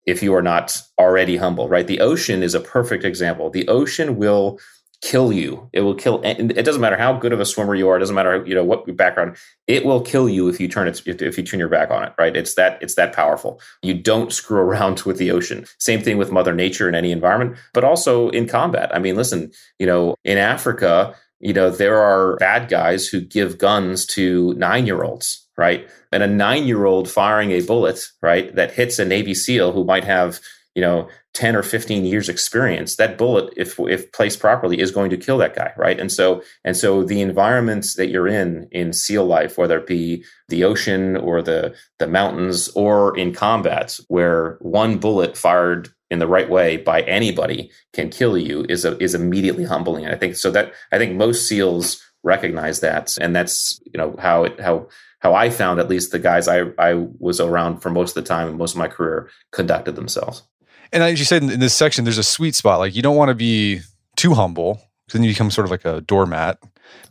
if 0.06 0.22
you 0.22 0.34
are 0.34 0.42
not 0.42 0.78
already 1.00 1.38
humble 1.38 1.68
right 1.70 1.88
the 1.88 2.00
ocean 2.00 2.44
is 2.44 2.56
a 2.56 2.60
perfect 2.60 3.04
example 3.04 3.50
the 3.50 3.68
ocean 3.68 4.18
will 4.18 4.60
kill 5.04 5.34
you. 5.34 5.70
It 5.74 5.82
will 5.82 5.96
kill. 5.96 6.22
It 6.24 6.64
doesn't 6.64 6.80
matter 6.80 6.96
how 6.96 7.18
good 7.18 7.34
of 7.34 7.42
a 7.42 7.46
swimmer 7.46 7.76
you 7.76 7.90
are. 7.90 7.98
It 7.98 8.00
doesn't 8.00 8.16
matter 8.16 8.44
you 8.46 8.56
know 8.56 8.64
what 8.64 8.88
your 8.88 8.96
background. 8.96 9.36
It 9.68 9.86
will 9.86 10.02
kill 10.02 10.30
you 10.30 10.48
if 10.48 10.62
you 10.62 10.70
turn 10.70 10.88
it 10.88 11.06
if 11.06 11.38
you 11.38 11.44
turn 11.44 11.60
your 11.60 11.70
back 11.70 11.92
on 11.92 12.06
it. 12.06 12.14
Right? 12.18 12.36
It's 12.36 12.56
that 12.56 12.82
it's 12.82 12.96
that 12.96 13.14
powerful. 13.14 13.60
You 13.82 13.94
don't 13.94 14.32
screw 14.32 14.58
around 14.68 15.02
with 15.02 15.18
the 15.18 15.30
ocean. 15.32 15.66
Same 15.78 16.02
thing 16.02 16.18
with 16.18 16.32
Mother 16.32 16.56
Nature 16.56 16.88
in 16.88 16.96
any 16.96 17.12
environment, 17.12 17.58
but 17.74 17.84
also 17.84 18.30
in 18.30 18.48
combat. 18.48 18.96
I 18.96 19.00
mean, 19.00 19.16
listen. 19.16 19.52
You 19.78 19.88
know, 19.88 20.16
in 20.24 20.38
Africa, 20.38 21.14
you 21.42 21.54
know 21.54 21.70
there 21.70 22.00
are 22.00 22.38
bad 22.38 22.70
guys 22.70 23.06
who 23.06 23.20
give 23.20 23.58
guns 23.58 24.06
to 24.08 24.54
nine 24.54 24.86
year 24.86 25.04
olds. 25.04 25.43
Right? 25.58 25.88
And 26.12 26.24
a 26.24 26.28
nine 26.28 26.66
year 26.66 26.86
old 26.86 27.10
firing 27.10 27.52
a 27.52 27.62
bullet, 27.62 28.00
right, 28.22 28.54
that 28.56 28.72
hits 28.72 29.00
a 29.00 29.06
Navy 29.06 29.36
SEAL 29.36 29.72
who 29.72 29.84
might 29.84 30.04
have 30.04 30.40
you 30.76 30.82
know 30.82 31.08
10 31.34 31.56
or 31.56 31.64
15 31.64 32.06
years 32.06 32.30
experience 32.30 32.96
that 32.96 33.18
bullet 33.18 33.54
if 33.58 33.80
if 33.80 34.12
placed 34.12 34.40
properly 34.40 34.80
is 34.80 34.92
going 34.92 35.10
to 35.10 35.18
kill 35.18 35.38
that 35.38 35.56
guy 35.56 35.74
right? 35.78 36.00
And 36.00 36.12
so 36.12 36.42
and 36.64 36.76
so 36.76 37.04
the 37.04 37.22
environments 37.22 37.96
that 37.96 38.10
you're 38.10 38.28
in 38.28 38.68
in 38.72 38.94
seal 38.94 39.26
life 39.26 39.58
whether 39.58 39.78
it 39.78 39.88
be 39.88 40.24
the 40.50 40.64
ocean 40.64 41.18
or 41.18 41.42
the 41.42 41.76
the 42.00 42.08
mountains 42.08 42.70
or 42.70 43.18
in 43.18 43.34
combat 43.34 43.98
where 44.08 44.58
one 44.62 44.98
bullet 44.98 45.38
fired 45.38 45.90
in 46.10 46.20
the 46.20 46.28
right 46.28 46.50
way 46.50 46.78
by 46.78 47.02
anybody 47.02 47.72
can 47.94 48.10
kill 48.10 48.38
you 48.38 48.66
is 48.70 48.86
a, 48.86 48.98
is 49.02 49.16
immediately 49.16 49.66
humbling. 49.66 50.06
I 50.06 50.16
think 50.16 50.36
so 50.36 50.52
that 50.52 50.74
i 50.92 50.98
think 50.98 51.16
most 51.16 51.48
seals 51.48 52.02
recognize 52.24 52.80
that. 52.80 53.16
And 53.20 53.36
that's 53.36 53.80
you 53.86 53.98
know 53.98 54.16
how 54.18 54.46
it 54.46 54.60
how 54.60 54.88
how 55.24 55.34
I 55.34 55.50
found 55.50 55.80
at 55.80 55.90
least 55.90 56.12
the 56.12 56.20
guys 56.20 56.50
I, 56.50 56.66
I 56.78 57.08
was 57.18 57.40
around 57.40 57.80
for 57.80 57.90
most 57.90 58.16
of 58.16 58.24
the 58.24 58.28
time 58.28 58.50
and 58.50 58.58
most 58.58 58.74
of 58.74 58.78
my 58.78 58.90
career 58.90 59.30
conducted 59.52 59.96
themselves. 59.96 60.44
And 60.92 61.02
as 61.02 61.18
you 61.18 61.26
said 61.26 61.42
in, 61.42 61.60
this 61.60 61.74
section, 61.74 62.04
there's 62.04 62.18
a 62.18 62.24
sweet 62.24 62.56
spot. 62.56 62.80
Like 62.80 62.94
you 62.94 63.02
don't 63.02 63.16
want 63.16 63.30
to 63.30 63.36
be 63.36 63.80
too 64.18 64.34
humble 64.34 64.82
because 65.08 65.20
then 65.20 65.24
you 65.24 65.32
become 65.32 65.50
sort 65.50 65.66
of 65.66 65.72
like 65.72 65.86
a 65.86 66.02
doormat. 66.02 66.60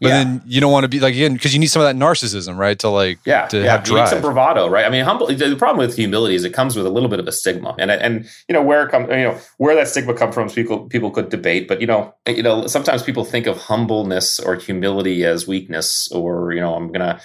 But 0.00 0.08
yeah. 0.08 0.24
then 0.24 0.42
you 0.46 0.60
don't 0.60 0.70
want 0.70 0.84
to 0.84 0.88
be 0.88 1.00
like 1.00 1.14
again 1.14 1.32
because 1.32 1.54
you 1.54 1.58
need 1.58 1.68
some 1.68 1.82
of 1.82 1.88
that 1.88 1.96
narcissism, 1.96 2.56
right? 2.56 2.78
To 2.80 2.88
like 2.88 3.18
yeah, 3.24 3.46
to 3.46 3.58
yeah. 3.58 3.72
have 3.72 3.82
drive. 3.82 3.96
You 3.96 4.02
need 4.04 4.10
some 4.10 4.20
bravado, 4.20 4.68
right? 4.68 4.84
I 4.84 4.90
mean, 4.90 5.04
humble. 5.04 5.26
The 5.26 5.56
problem 5.56 5.78
with 5.78 5.96
humility 5.96 6.34
is 6.34 6.44
it 6.44 6.52
comes 6.52 6.76
with 6.76 6.86
a 6.86 6.90
little 6.90 7.08
bit 7.08 7.18
of 7.18 7.26
a 7.26 7.32
stigma, 7.32 7.74
and 7.78 7.90
and 7.90 8.28
you 8.48 8.52
know 8.52 8.62
where 8.62 8.84
it 8.84 8.90
comes, 8.90 9.08
you 9.08 9.16
know 9.16 9.38
where 9.56 9.74
that 9.74 9.88
stigma 9.88 10.14
comes 10.14 10.34
from. 10.34 10.48
People 10.50 10.88
people 10.88 11.10
could 11.10 11.30
debate, 11.30 11.66
but 11.66 11.80
you 11.80 11.86
know 11.86 12.14
you 12.26 12.42
know 12.42 12.66
sometimes 12.66 13.02
people 13.02 13.24
think 13.24 13.46
of 13.46 13.56
humbleness 13.56 14.38
or 14.38 14.54
humility 14.56 15.24
as 15.24 15.48
weakness, 15.48 16.08
or 16.12 16.52
you 16.52 16.60
know 16.60 16.74
I'm 16.74 16.92
gonna 16.92 17.20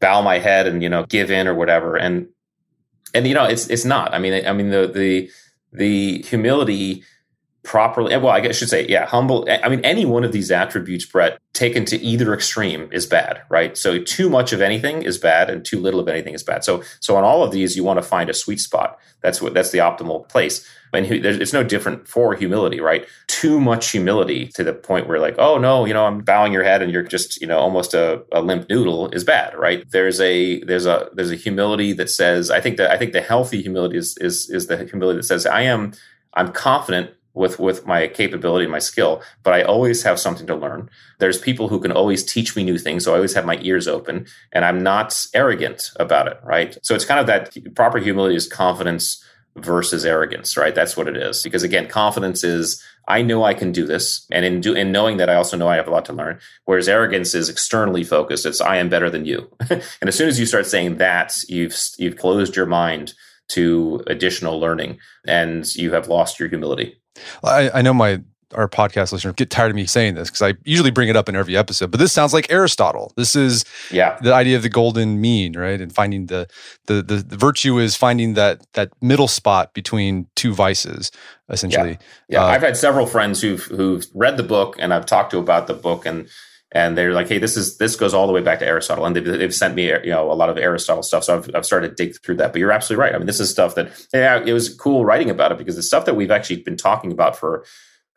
bow 0.00 0.22
my 0.22 0.38
head 0.38 0.66
and 0.66 0.82
you 0.82 0.88
know 0.88 1.04
give 1.06 1.30
in 1.30 1.46
or 1.46 1.54
whatever, 1.54 1.96
and 1.96 2.28
and 3.14 3.26
you 3.26 3.34
know 3.34 3.44
it's 3.44 3.68
it's 3.68 3.84
not. 3.84 4.14
I 4.14 4.18
mean 4.18 4.46
I 4.46 4.52
mean 4.52 4.70
the 4.70 4.86
the 4.86 5.30
the 5.72 6.22
humility 6.22 7.04
properly 7.64 8.16
well 8.16 8.28
i 8.32 8.40
guess 8.40 8.50
I 8.50 8.52
should 8.52 8.68
say 8.70 8.86
yeah 8.86 9.04
humble 9.04 9.46
i 9.62 9.68
mean 9.68 9.80
any 9.84 10.06
one 10.06 10.24
of 10.24 10.32
these 10.32 10.50
attributes 10.50 11.04
brett 11.04 11.38
taken 11.52 11.84
to 11.84 12.00
either 12.00 12.32
extreme 12.32 12.88
is 12.92 13.04
bad 13.04 13.42
right? 13.48 13.76
So 13.76 14.00
too 14.00 14.28
much 14.28 14.52
of 14.52 14.60
anything 14.60 15.02
is 15.02 15.18
bad 15.18 15.50
and 15.50 15.64
too 15.64 15.80
little 15.80 16.00
of 16.00 16.08
anything 16.08 16.34
is 16.34 16.42
bad. 16.42 16.64
So 16.64 16.82
so 17.00 17.16
on 17.16 17.24
all 17.24 17.42
of 17.42 17.50
these 17.50 17.76
you 17.76 17.84
want 17.84 17.98
to 17.98 18.02
find 18.02 18.30
a 18.30 18.34
sweet 18.34 18.60
spot. 18.60 18.98
That's 19.22 19.42
what 19.42 19.54
that's 19.54 19.70
the 19.70 19.78
optimal 19.78 20.28
place 20.28 20.66
and 20.92 21.06
it's 21.06 21.52
no 21.52 21.62
different 21.62 22.08
for 22.08 22.34
humility 22.34 22.80
right? 22.80 23.06
Too 23.26 23.60
much 23.60 23.90
humility 23.90 24.48
to 24.48 24.64
the 24.64 24.72
point 24.72 25.08
where 25.08 25.20
like 25.20 25.36
oh 25.38 25.58
no 25.58 25.84
you 25.84 25.94
know 25.94 26.06
i'm 26.06 26.20
bowing 26.20 26.52
your 26.52 26.64
head 26.64 26.82
and 26.82 26.92
you're 26.92 27.02
just 27.02 27.40
you 27.40 27.46
know 27.46 27.58
almost 27.58 27.94
a, 27.94 28.22
a 28.32 28.40
limp 28.40 28.68
noodle 28.68 29.08
is 29.10 29.24
bad 29.24 29.56
right? 29.56 29.88
There's 29.90 30.20
a 30.20 30.62
there's 30.64 30.86
a 30.86 31.08
there's 31.12 31.30
a 31.30 31.36
humility 31.36 31.92
that 31.94 32.10
says 32.10 32.50
i 32.50 32.60
think 32.60 32.76
that 32.76 32.90
i 32.90 32.96
think 32.96 33.12
the 33.12 33.20
healthy 33.20 33.62
humility 33.62 33.96
is 33.96 34.16
is 34.18 34.48
is 34.50 34.66
the 34.66 34.84
humility 34.84 35.18
that 35.18 35.24
says 35.24 35.46
i 35.46 35.62
am 35.62 35.92
i'm 36.34 36.52
confident 36.52 37.10
with 37.34 37.58
with 37.58 37.86
my 37.86 38.08
capability 38.08 38.64
and 38.64 38.72
my 38.72 38.78
skill 38.78 39.22
but 39.42 39.54
i 39.54 39.62
always 39.62 40.02
have 40.02 40.18
something 40.18 40.46
to 40.46 40.56
learn. 40.56 40.88
There's 41.18 41.38
people 41.38 41.68
who 41.68 41.80
can 41.80 41.92
always 41.92 42.24
teach 42.24 42.56
me 42.56 42.64
new 42.64 42.78
things 42.78 43.04
so 43.04 43.12
i 43.12 43.16
always 43.16 43.34
have 43.34 43.46
my 43.46 43.58
ears 43.62 43.86
open 43.86 44.26
and 44.52 44.64
i'm 44.64 44.82
not 44.82 45.26
arrogant 45.34 45.90
about 45.96 46.26
it 46.26 46.38
right? 46.42 46.76
So 46.82 46.94
it's 46.94 47.04
kind 47.04 47.20
of 47.20 47.26
that 47.26 47.56
proper 47.74 47.98
humility 47.98 48.36
is 48.36 48.46
confidence 48.48 49.22
versus 49.64 50.04
arrogance 50.04 50.56
right? 50.56 50.74
That's 50.74 50.96
what 50.96 51.08
it 51.08 51.16
is. 51.16 51.42
Because 51.42 51.62
again 51.62 51.88
confidence 51.88 52.44
is 52.44 52.82
i 53.06 53.22
know 53.22 53.42
i 53.42 53.54
can 53.54 53.72
do 53.72 53.86
this 53.86 54.26
and 54.30 54.44
in 54.44 54.60
do 54.60 54.74
in 54.74 54.92
knowing 54.92 55.16
that 55.16 55.30
i 55.30 55.34
also 55.34 55.56
know 55.56 55.66
i 55.66 55.76
have 55.76 55.88
a 55.88 55.90
lot 55.90 56.04
to 56.04 56.12
learn 56.12 56.38
whereas 56.66 56.88
arrogance 56.88 57.34
is 57.34 57.48
externally 57.48 58.04
focused. 58.04 58.46
It's 58.46 58.60
i 58.60 58.76
am 58.76 58.88
better 58.88 59.10
than 59.10 59.24
you. 59.24 59.50
And 59.70 60.08
as 60.08 60.16
soon 60.16 60.28
as 60.28 60.38
you 60.38 60.46
start 60.46 60.66
saying 60.66 60.98
that 60.98 61.34
you've 61.48 61.76
you've 61.98 62.16
closed 62.16 62.56
your 62.56 62.66
mind 62.66 63.14
to 63.48 64.02
additional 64.06 64.60
learning 64.60 64.98
and 65.26 65.74
you 65.74 65.92
have 65.92 66.08
lost 66.08 66.38
your 66.38 66.48
humility. 66.48 67.00
I, 67.42 67.70
I 67.70 67.82
know 67.82 67.94
my 67.94 68.20
our 68.54 68.68
podcast 68.68 69.12
listeners 69.12 69.34
get 69.34 69.50
tired 69.50 69.70
of 69.70 69.76
me 69.76 69.84
saying 69.86 70.14
this 70.14 70.30
because 70.30 70.42
I 70.42 70.54
usually 70.64 70.90
bring 70.90 71.08
it 71.08 71.16
up 71.16 71.28
in 71.28 71.36
every 71.36 71.56
episode, 71.56 71.90
but 71.90 72.00
this 72.00 72.12
sounds 72.12 72.32
like 72.32 72.50
Aristotle. 72.50 73.12
This 73.16 73.36
is 73.36 73.64
yeah 73.90 74.18
the 74.22 74.32
idea 74.32 74.56
of 74.56 74.62
the 74.62 74.68
golden 74.68 75.20
mean, 75.20 75.56
right? 75.56 75.80
And 75.80 75.94
finding 75.94 76.26
the 76.26 76.48
the 76.86 77.02
the, 77.02 77.16
the 77.16 77.36
virtue 77.36 77.78
is 77.78 77.96
finding 77.96 78.34
that 78.34 78.66
that 78.72 78.90
middle 79.02 79.28
spot 79.28 79.74
between 79.74 80.26
two 80.34 80.54
vices, 80.54 81.10
essentially. 81.48 81.98
Yeah, 82.28 82.40
yeah. 82.40 82.44
Uh, 82.44 82.48
I've 82.48 82.62
had 82.62 82.76
several 82.76 83.06
friends 83.06 83.40
who've 83.40 83.62
who've 83.64 84.06
read 84.14 84.36
the 84.36 84.42
book 84.42 84.76
and 84.78 84.94
I've 84.94 85.06
talked 85.06 85.30
to 85.32 85.38
about 85.38 85.66
the 85.66 85.74
book 85.74 86.06
and 86.06 86.28
and 86.72 86.98
they're 86.98 87.14
like, 87.14 87.28
"Hey, 87.28 87.38
this 87.38 87.56
is 87.56 87.78
this 87.78 87.96
goes 87.96 88.12
all 88.12 88.26
the 88.26 88.32
way 88.32 88.42
back 88.42 88.58
to 88.58 88.66
Aristotle," 88.66 89.06
and 89.06 89.16
they've, 89.16 89.24
they've 89.24 89.54
sent 89.54 89.74
me 89.74 89.86
you 89.86 90.10
know 90.10 90.30
a 90.30 90.34
lot 90.34 90.50
of 90.50 90.58
Aristotle 90.58 91.02
stuff. 91.02 91.24
So 91.24 91.38
I've, 91.38 91.50
I've 91.54 91.66
started 91.66 91.96
to 91.96 92.04
dig 92.04 92.20
through 92.22 92.36
that. 92.36 92.52
But 92.52 92.58
you're 92.58 92.72
absolutely 92.72 93.02
right. 93.02 93.14
I 93.14 93.18
mean, 93.18 93.26
this 93.26 93.40
is 93.40 93.50
stuff 93.50 93.74
that 93.76 93.90
yeah, 94.12 94.42
it 94.44 94.52
was 94.52 94.74
cool 94.74 95.04
writing 95.04 95.30
about 95.30 95.50
it 95.52 95.58
because 95.58 95.78
it's 95.78 95.86
stuff 95.86 96.04
that 96.04 96.14
we've 96.14 96.30
actually 96.30 96.62
been 96.62 96.76
talking 96.76 97.10
about 97.10 97.36
for 97.36 97.64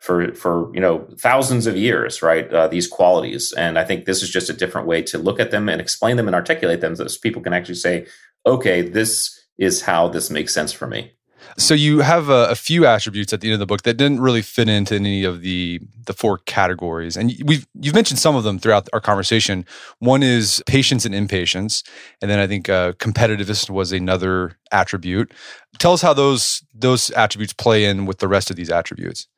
for 0.02 0.34
for 0.34 0.68
you 0.74 0.80
know 0.80 1.06
thousands 1.16 1.66
of 1.68 1.76
years, 1.76 2.22
right? 2.22 2.52
Uh, 2.52 2.66
these 2.66 2.88
qualities, 2.88 3.52
and 3.52 3.78
I 3.78 3.84
think 3.84 4.04
this 4.04 4.20
is 4.20 4.30
just 4.30 4.50
a 4.50 4.52
different 4.52 4.88
way 4.88 5.00
to 5.02 5.16
look 5.16 5.38
at 5.38 5.52
them 5.52 5.68
and 5.68 5.80
explain 5.80 6.16
them 6.16 6.26
and 6.26 6.34
articulate 6.34 6.80
them, 6.80 6.96
so 6.96 7.06
people 7.22 7.40
can 7.40 7.52
actually 7.52 7.76
say, 7.76 8.06
"Okay, 8.44 8.82
this 8.82 9.40
is 9.58 9.82
how 9.82 10.08
this 10.08 10.28
makes 10.28 10.52
sense 10.52 10.72
for 10.72 10.88
me." 10.88 11.12
So 11.56 11.74
you 11.74 12.00
have 12.00 12.28
a, 12.28 12.46
a, 12.50 12.54
few 12.54 12.86
attributes 12.86 13.32
at 13.32 13.40
the 13.40 13.48
end 13.48 13.54
of 13.54 13.60
the 13.60 13.66
book 13.66 13.82
that 13.82 13.94
didn't 13.94 14.20
really 14.20 14.42
fit 14.42 14.68
into 14.68 14.94
any 14.94 15.24
of 15.24 15.42
the 15.42 15.80
the 16.06 16.14
four 16.14 16.38
categories, 16.38 17.16
and 17.16 17.32
we've 17.44 17.66
you've 17.80 17.94
mentioned 17.94 18.18
some 18.18 18.34
of 18.34 18.42
them 18.42 18.58
throughout 18.58 18.88
our 18.92 19.00
conversation. 19.00 19.64
One 20.00 20.24
is 20.24 20.64
patience 20.66 21.04
and 21.04 21.14
impatience, 21.14 21.84
and 22.20 22.28
then 22.28 22.40
I 22.40 22.48
think 22.48 22.68
uh, 22.68 22.92
competitiveness 22.94 23.70
was 23.70 23.92
another 23.92 24.56
attribute. 24.72 25.32
Tell 25.78 25.92
us 25.92 26.02
how 26.02 26.12
those 26.12 26.64
those 26.74 27.10
attributes 27.10 27.52
play 27.52 27.84
in 27.84 28.04
with 28.04 28.18
the 28.18 28.26
rest 28.26 28.50
of 28.50 28.56
these 28.56 28.70
attributes. 28.70 29.28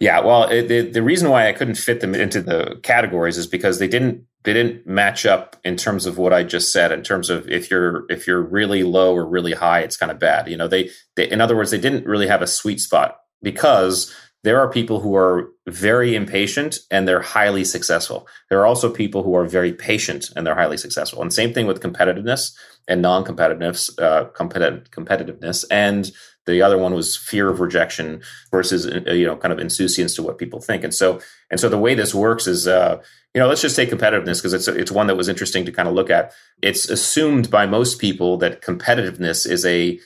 Yeah, 0.00 0.20
well, 0.20 0.44
it, 0.44 0.68
the 0.68 0.90
the 0.90 1.02
reason 1.02 1.30
why 1.30 1.48
I 1.48 1.52
couldn't 1.52 1.76
fit 1.76 2.00
them 2.00 2.14
into 2.14 2.40
the 2.40 2.78
categories 2.82 3.38
is 3.38 3.46
because 3.46 3.78
they 3.78 3.88
didn't 3.88 4.24
they 4.44 4.52
didn't 4.52 4.86
match 4.86 5.24
up 5.24 5.56
in 5.64 5.76
terms 5.76 6.06
of 6.06 6.18
what 6.18 6.32
I 6.32 6.42
just 6.42 6.72
said. 6.72 6.92
In 6.92 7.02
terms 7.02 7.30
of 7.30 7.48
if 7.48 7.70
you're 7.70 8.04
if 8.10 8.26
you're 8.26 8.42
really 8.42 8.82
low 8.82 9.14
or 9.14 9.26
really 9.26 9.52
high, 9.52 9.80
it's 9.80 9.96
kind 9.96 10.12
of 10.12 10.18
bad. 10.18 10.48
You 10.48 10.56
know, 10.56 10.68
they, 10.68 10.90
they 11.16 11.30
in 11.30 11.40
other 11.40 11.56
words, 11.56 11.70
they 11.70 11.78
didn't 11.78 12.06
really 12.06 12.26
have 12.26 12.42
a 12.42 12.46
sweet 12.46 12.80
spot 12.80 13.16
because 13.42 14.14
there 14.44 14.60
are 14.60 14.70
people 14.70 15.00
who 15.00 15.16
are 15.16 15.48
very 15.66 16.14
impatient 16.14 16.76
and 16.90 17.08
they're 17.08 17.22
highly 17.22 17.64
successful. 17.64 18.28
There 18.50 18.60
are 18.60 18.66
also 18.66 18.90
people 18.90 19.22
who 19.22 19.34
are 19.34 19.46
very 19.46 19.72
patient 19.72 20.26
and 20.36 20.46
they're 20.46 20.54
highly 20.54 20.76
successful. 20.76 21.22
And 21.22 21.32
same 21.32 21.54
thing 21.54 21.66
with 21.66 21.80
competitiveness 21.80 22.52
and 22.86 23.02
non-competitiveness, 23.02 23.98
uh, 24.00 24.24
competitive, 24.26 24.90
competitiveness, 24.90 25.64
and 25.70 26.10
the 26.46 26.62
other 26.62 26.76
one 26.76 26.94
was 26.94 27.16
fear 27.16 27.48
of 27.48 27.60
rejection 27.60 28.22
versus 28.50 28.86
uh, 28.86 29.12
you 29.12 29.26
know 29.26 29.36
kind 29.36 29.52
of 29.52 29.58
insouciance 29.58 30.14
to 30.14 30.22
what 30.22 30.38
people 30.38 30.60
think. 30.60 30.84
And 30.84 30.94
so 30.94 31.20
and 31.50 31.58
so 31.58 31.68
the 31.68 31.78
way 31.78 31.94
this 31.94 32.14
works 32.14 32.46
is 32.46 32.68
uh, 32.68 33.00
you 33.34 33.40
know 33.40 33.48
let's 33.48 33.62
just 33.62 33.76
say 33.76 33.86
competitiveness 33.86 34.38
because 34.38 34.52
it's 34.52 34.68
it's 34.68 34.92
one 34.92 35.06
that 35.06 35.16
was 35.16 35.28
interesting 35.28 35.64
to 35.64 35.72
kind 35.72 35.88
of 35.88 35.94
look 35.94 36.10
at. 36.10 36.32
It's 36.62 36.88
assumed 36.88 37.50
by 37.50 37.66
most 37.66 37.98
people 37.98 38.36
that 38.38 38.62
competitiveness 38.62 39.48
is 39.48 39.64
a 39.64 39.98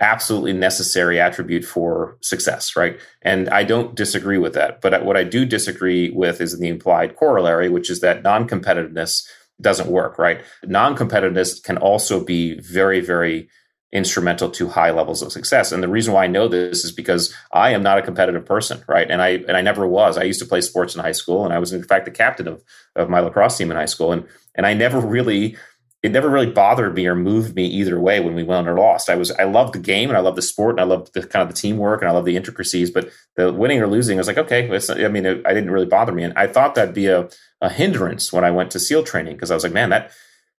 absolutely 0.00 0.54
necessary 0.54 1.20
attribute 1.20 1.64
for 1.64 2.16
success, 2.22 2.74
right? 2.74 2.98
And 3.20 3.50
I 3.50 3.64
don't 3.64 3.94
disagree 3.94 4.38
with 4.38 4.54
that. 4.54 4.80
But 4.80 5.04
what 5.04 5.16
I 5.16 5.24
do 5.24 5.44
disagree 5.44 6.10
with 6.10 6.40
is 6.40 6.58
the 6.58 6.68
implied 6.68 7.16
corollary, 7.16 7.68
which 7.68 7.90
is 7.90 8.00
that 8.00 8.22
non 8.22 8.48
competitiveness 8.48 9.26
doesn't 9.60 9.90
work, 9.90 10.18
right? 10.18 10.42
Non 10.64 10.96
competitiveness 10.96 11.62
can 11.62 11.76
also 11.76 12.24
be 12.24 12.58
very, 12.60 13.00
very 13.00 13.48
instrumental 13.92 14.48
to 14.50 14.68
high 14.68 14.90
levels 14.90 15.20
of 15.20 15.32
success. 15.32 15.72
And 15.72 15.82
the 15.82 15.88
reason 15.88 16.14
why 16.14 16.24
I 16.24 16.28
know 16.28 16.46
this 16.46 16.84
is 16.84 16.92
because 16.92 17.34
I 17.52 17.70
am 17.70 17.82
not 17.82 17.98
a 17.98 18.02
competitive 18.02 18.46
person, 18.46 18.84
right? 18.86 19.10
And 19.10 19.20
I 19.20 19.28
and 19.30 19.56
I 19.56 19.62
never 19.62 19.86
was. 19.86 20.16
I 20.16 20.22
used 20.22 20.40
to 20.40 20.46
play 20.46 20.60
sports 20.60 20.94
in 20.94 21.00
high 21.00 21.12
school 21.12 21.44
and 21.44 21.52
I 21.52 21.58
was 21.58 21.72
in 21.72 21.82
fact 21.82 22.04
the 22.04 22.10
captain 22.10 22.46
of 22.46 22.62
of 22.94 23.10
my 23.10 23.20
lacrosse 23.20 23.58
team 23.58 23.70
in 23.70 23.76
high 23.76 23.86
school 23.86 24.12
and 24.12 24.26
and 24.54 24.66
I 24.66 24.74
never 24.74 25.00
really 25.00 25.56
it 26.02 26.12
never 26.12 26.30
really 26.30 26.50
bothered 26.50 26.94
me 26.94 27.06
or 27.06 27.14
moved 27.14 27.54
me 27.54 27.66
either 27.66 28.00
way 28.00 28.20
when 28.20 28.34
we 28.34 28.42
won 28.42 28.66
or 28.66 28.78
lost. 28.78 29.10
I 29.10 29.16
was 29.16 29.32
I 29.32 29.44
loved 29.44 29.74
the 29.74 29.80
game 29.80 30.08
and 30.08 30.16
I 30.16 30.20
loved 30.20 30.38
the 30.38 30.42
sport 30.42 30.74
and 30.74 30.80
I 30.80 30.84
loved 30.84 31.12
the 31.12 31.26
kind 31.26 31.42
of 31.42 31.48
the 31.48 31.60
teamwork 31.60 32.00
and 32.00 32.08
I 32.08 32.12
loved 32.12 32.26
the 32.26 32.36
intricacies. 32.36 32.90
But 32.90 33.10
the 33.36 33.52
winning 33.52 33.80
or 33.80 33.86
losing, 33.86 34.18
I 34.18 34.20
was 34.20 34.26
like, 34.26 34.38
okay, 34.38 34.70
I 35.04 35.08
mean, 35.08 35.26
it, 35.26 35.42
I 35.44 35.52
didn't 35.52 35.70
really 35.70 35.86
bother 35.86 36.12
me, 36.12 36.22
and 36.24 36.32
I 36.38 36.46
thought 36.46 36.74
that'd 36.74 36.94
be 36.94 37.08
a, 37.08 37.28
a 37.60 37.68
hindrance 37.68 38.32
when 38.32 38.44
I 38.44 38.50
went 38.50 38.70
to 38.72 38.80
SEAL 38.80 39.04
training 39.04 39.36
because 39.36 39.50
I 39.50 39.54
was 39.54 39.64
like, 39.64 39.72
man, 39.72 39.90
that 39.90 40.12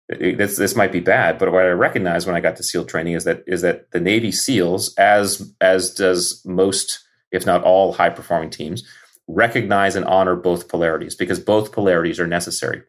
this 0.10 0.58
this 0.58 0.76
might 0.76 0.92
be 0.92 1.00
bad. 1.00 1.38
But 1.38 1.52
what 1.52 1.66
I 1.66 1.70
recognized 1.70 2.28
when 2.28 2.36
I 2.36 2.42
got 2.42 2.56
to 2.58 2.64
SEAL 2.64 2.86
training 2.86 3.14
is 3.14 3.24
that 3.24 3.44
is 3.48 3.62
that 3.62 3.92
the 3.92 4.00
Navy 4.00 4.32
SEALs, 4.32 4.94
as 4.96 5.54
as 5.62 5.94
does 5.94 6.42
most, 6.46 7.00
if 7.32 7.46
not 7.46 7.64
all, 7.64 7.94
high 7.94 8.10
performing 8.10 8.50
teams, 8.50 8.84
recognize 9.28 9.96
and 9.96 10.06
honor 10.06 10.36
both 10.36 10.68
polarities 10.68 11.16
because 11.16 11.40
both 11.40 11.72
polarities 11.72 12.20
are 12.20 12.28
necessary. 12.28 12.84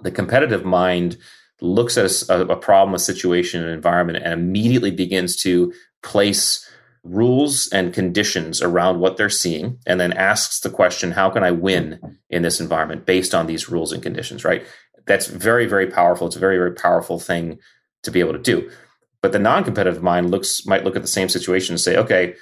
The 0.00 0.10
competitive 0.10 0.64
mind 0.64 1.16
looks 1.60 1.96
at 1.96 2.10
a, 2.28 2.52
a 2.52 2.56
problem, 2.56 2.94
a 2.94 2.98
situation, 2.98 3.62
an 3.62 3.70
environment, 3.70 4.22
and 4.22 4.32
immediately 4.32 4.90
begins 4.90 5.36
to 5.42 5.72
place 6.02 6.68
rules 7.04 7.68
and 7.68 7.92
conditions 7.92 8.62
around 8.62 8.98
what 8.98 9.16
they're 9.16 9.28
seeing 9.28 9.78
and 9.86 10.00
then 10.00 10.12
asks 10.14 10.60
the 10.60 10.70
question 10.70 11.10
how 11.10 11.28
can 11.28 11.44
i 11.44 11.50
win 11.50 12.18
in 12.34 12.42
this 12.42 12.60
environment 12.60 13.06
based 13.06 13.34
on 13.34 13.46
these 13.46 13.68
rules 13.68 13.92
and 13.92 14.02
conditions 14.02 14.44
right 14.44 14.66
that's 15.06 15.26
very 15.26 15.66
very 15.66 15.86
powerful 15.86 16.26
it's 16.26 16.36
a 16.36 16.40
very 16.40 16.56
very 16.56 16.72
powerful 16.72 17.18
thing 17.18 17.58
to 18.02 18.10
be 18.10 18.20
able 18.20 18.32
to 18.32 18.38
do 18.38 18.70
but 19.22 19.32
the 19.32 19.38
non-competitive 19.38 20.02
mind 20.02 20.30
looks 20.30 20.66
might 20.66 20.84
look 20.84 20.96
at 20.96 21.02
the 21.02 21.08
same 21.08 21.28
situation 21.28 21.72
and 21.72 21.80
say 21.80 21.96
okay 21.96 22.34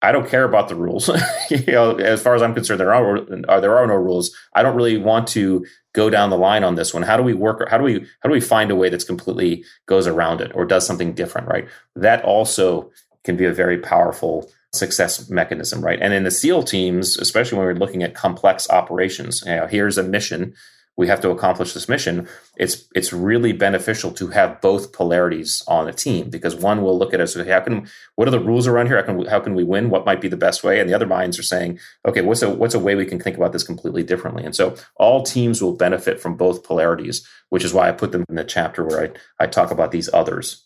I 0.00 0.12
don't 0.12 0.28
care 0.28 0.44
about 0.44 0.68
the 0.68 0.76
rules. 0.76 1.08
you 1.50 1.72
know, 1.72 1.96
as 1.96 2.22
far 2.22 2.34
as 2.34 2.42
I'm 2.42 2.54
concerned, 2.54 2.78
there 2.78 2.94
are 2.94 3.18
uh, 3.48 3.60
there 3.60 3.76
are 3.76 3.86
no 3.86 3.94
rules. 3.94 4.34
I 4.54 4.62
don't 4.62 4.76
really 4.76 4.96
want 4.96 5.26
to 5.28 5.66
go 5.92 6.08
down 6.08 6.30
the 6.30 6.38
line 6.38 6.62
on 6.62 6.76
this 6.76 6.94
one. 6.94 7.02
How 7.02 7.16
do 7.16 7.22
we 7.22 7.34
work? 7.34 7.68
How 7.68 7.78
do 7.78 7.84
we 7.84 8.06
how 8.20 8.28
do 8.28 8.30
we 8.30 8.40
find 8.40 8.70
a 8.70 8.76
way 8.76 8.88
that's 8.88 9.04
completely 9.04 9.64
goes 9.86 10.06
around 10.06 10.40
it 10.40 10.52
or 10.54 10.64
does 10.64 10.86
something 10.86 11.14
different? 11.14 11.48
Right. 11.48 11.66
That 11.96 12.24
also 12.24 12.92
can 13.24 13.36
be 13.36 13.44
a 13.44 13.52
very 13.52 13.78
powerful 13.78 14.50
success 14.72 15.30
mechanism. 15.30 15.84
Right. 15.84 15.98
And 16.00 16.12
in 16.12 16.24
the 16.24 16.30
SEAL 16.30 16.64
teams, 16.64 17.16
especially 17.18 17.58
when 17.58 17.66
we're 17.66 17.74
looking 17.74 18.02
at 18.02 18.14
complex 18.14 18.68
operations, 18.70 19.42
you 19.46 19.56
know, 19.56 19.66
here's 19.66 19.98
a 19.98 20.02
mission 20.02 20.54
we 20.98 21.06
have 21.06 21.20
to 21.20 21.30
accomplish 21.30 21.72
this 21.72 21.88
mission 21.88 22.28
it's 22.56 22.86
it's 22.94 23.12
really 23.12 23.52
beneficial 23.52 24.10
to 24.10 24.26
have 24.28 24.60
both 24.60 24.92
polarities 24.92 25.62
on 25.66 25.88
a 25.88 25.92
team 25.92 26.28
because 26.28 26.54
one 26.54 26.82
will 26.82 26.98
look 26.98 27.14
at 27.14 27.20
us 27.20 27.34
how 27.34 27.60
can 27.60 27.88
what 28.16 28.28
are 28.28 28.32
the 28.32 28.40
rules 28.40 28.66
around 28.66 28.88
here 28.88 28.96
how 28.96 29.02
can 29.02 29.24
how 29.26 29.40
can 29.40 29.54
we 29.54 29.64
win 29.64 29.88
what 29.88 30.04
might 30.04 30.20
be 30.20 30.28
the 30.28 30.36
best 30.36 30.62
way 30.62 30.78
and 30.78 30.90
the 30.90 30.94
other 30.94 31.06
minds 31.06 31.38
are 31.38 31.44
saying 31.44 31.78
okay 32.04 32.20
what's 32.20 32.42
a 32.42 32.50
what's 32.50 32.74
a 32.74 32.78
way 32.78 32.94
we 32.94 33.06
can 33.06 33.20
think 33.20 33.36
about 33.36 33.52
this 33.52 33.62
completely 33.62 34.02
differently 34.02 34.44
and 34.44 34.54
so 34.54 34.76
all 34.96 35.22
teams 35.22 35.62
will 35.62 35.74
benefit 35.74 36.20
from 36.20 36.36
both 36.36 36.64
polarities 36.64 37.26
which 37.48 37.64
is 37.64 37.72
why 37.72 37.88
i 37.88 37.92
put 37.92 38.12
them 38.12 38.24
in 38.28 38.34
the 38.34 38.44
chapter 38.44 38.84
where 38.84 39.04
i 39.04 39.44
i 39.44 39.46
talk 39.46 39.70
about 39.70 39.92
these 39.92 40.12
others 40.12 40.64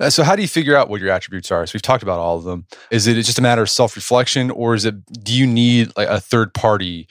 uh, 0.00 0.10
so 0.10 0.22
how 0.22 0.36
do 0.36 0.42
you 0.42 0.48
figure 0.48 0.76
out 0.76 0.88
what 0.88 1.00
your 1.00 1.10
attributes 1.10 1.50
are 1.50 1.66
so 1.66 1.72
we've 1.74 1.82
talked 1.82 2.02
about 2.02 2.18
all 2.18 2.36
of 2.36 2.44
them 2.44 2.66
is 2.90 3.06
it 3.06 3.14
just 3.14 3.38
a 3.38 3.42
matter 3.42 3.62
of 3.62 3.70
self-reflection 3.70 4.50
or 4.50 4.74
is 4.74 4.84
it 4.84 4.94
do 5.24 5.34
you 5.34 5.46
need 5.46 5.92
like 5.96 6.08
a 6.08 6.20
third 6.20 6.52
party 6.54 7.08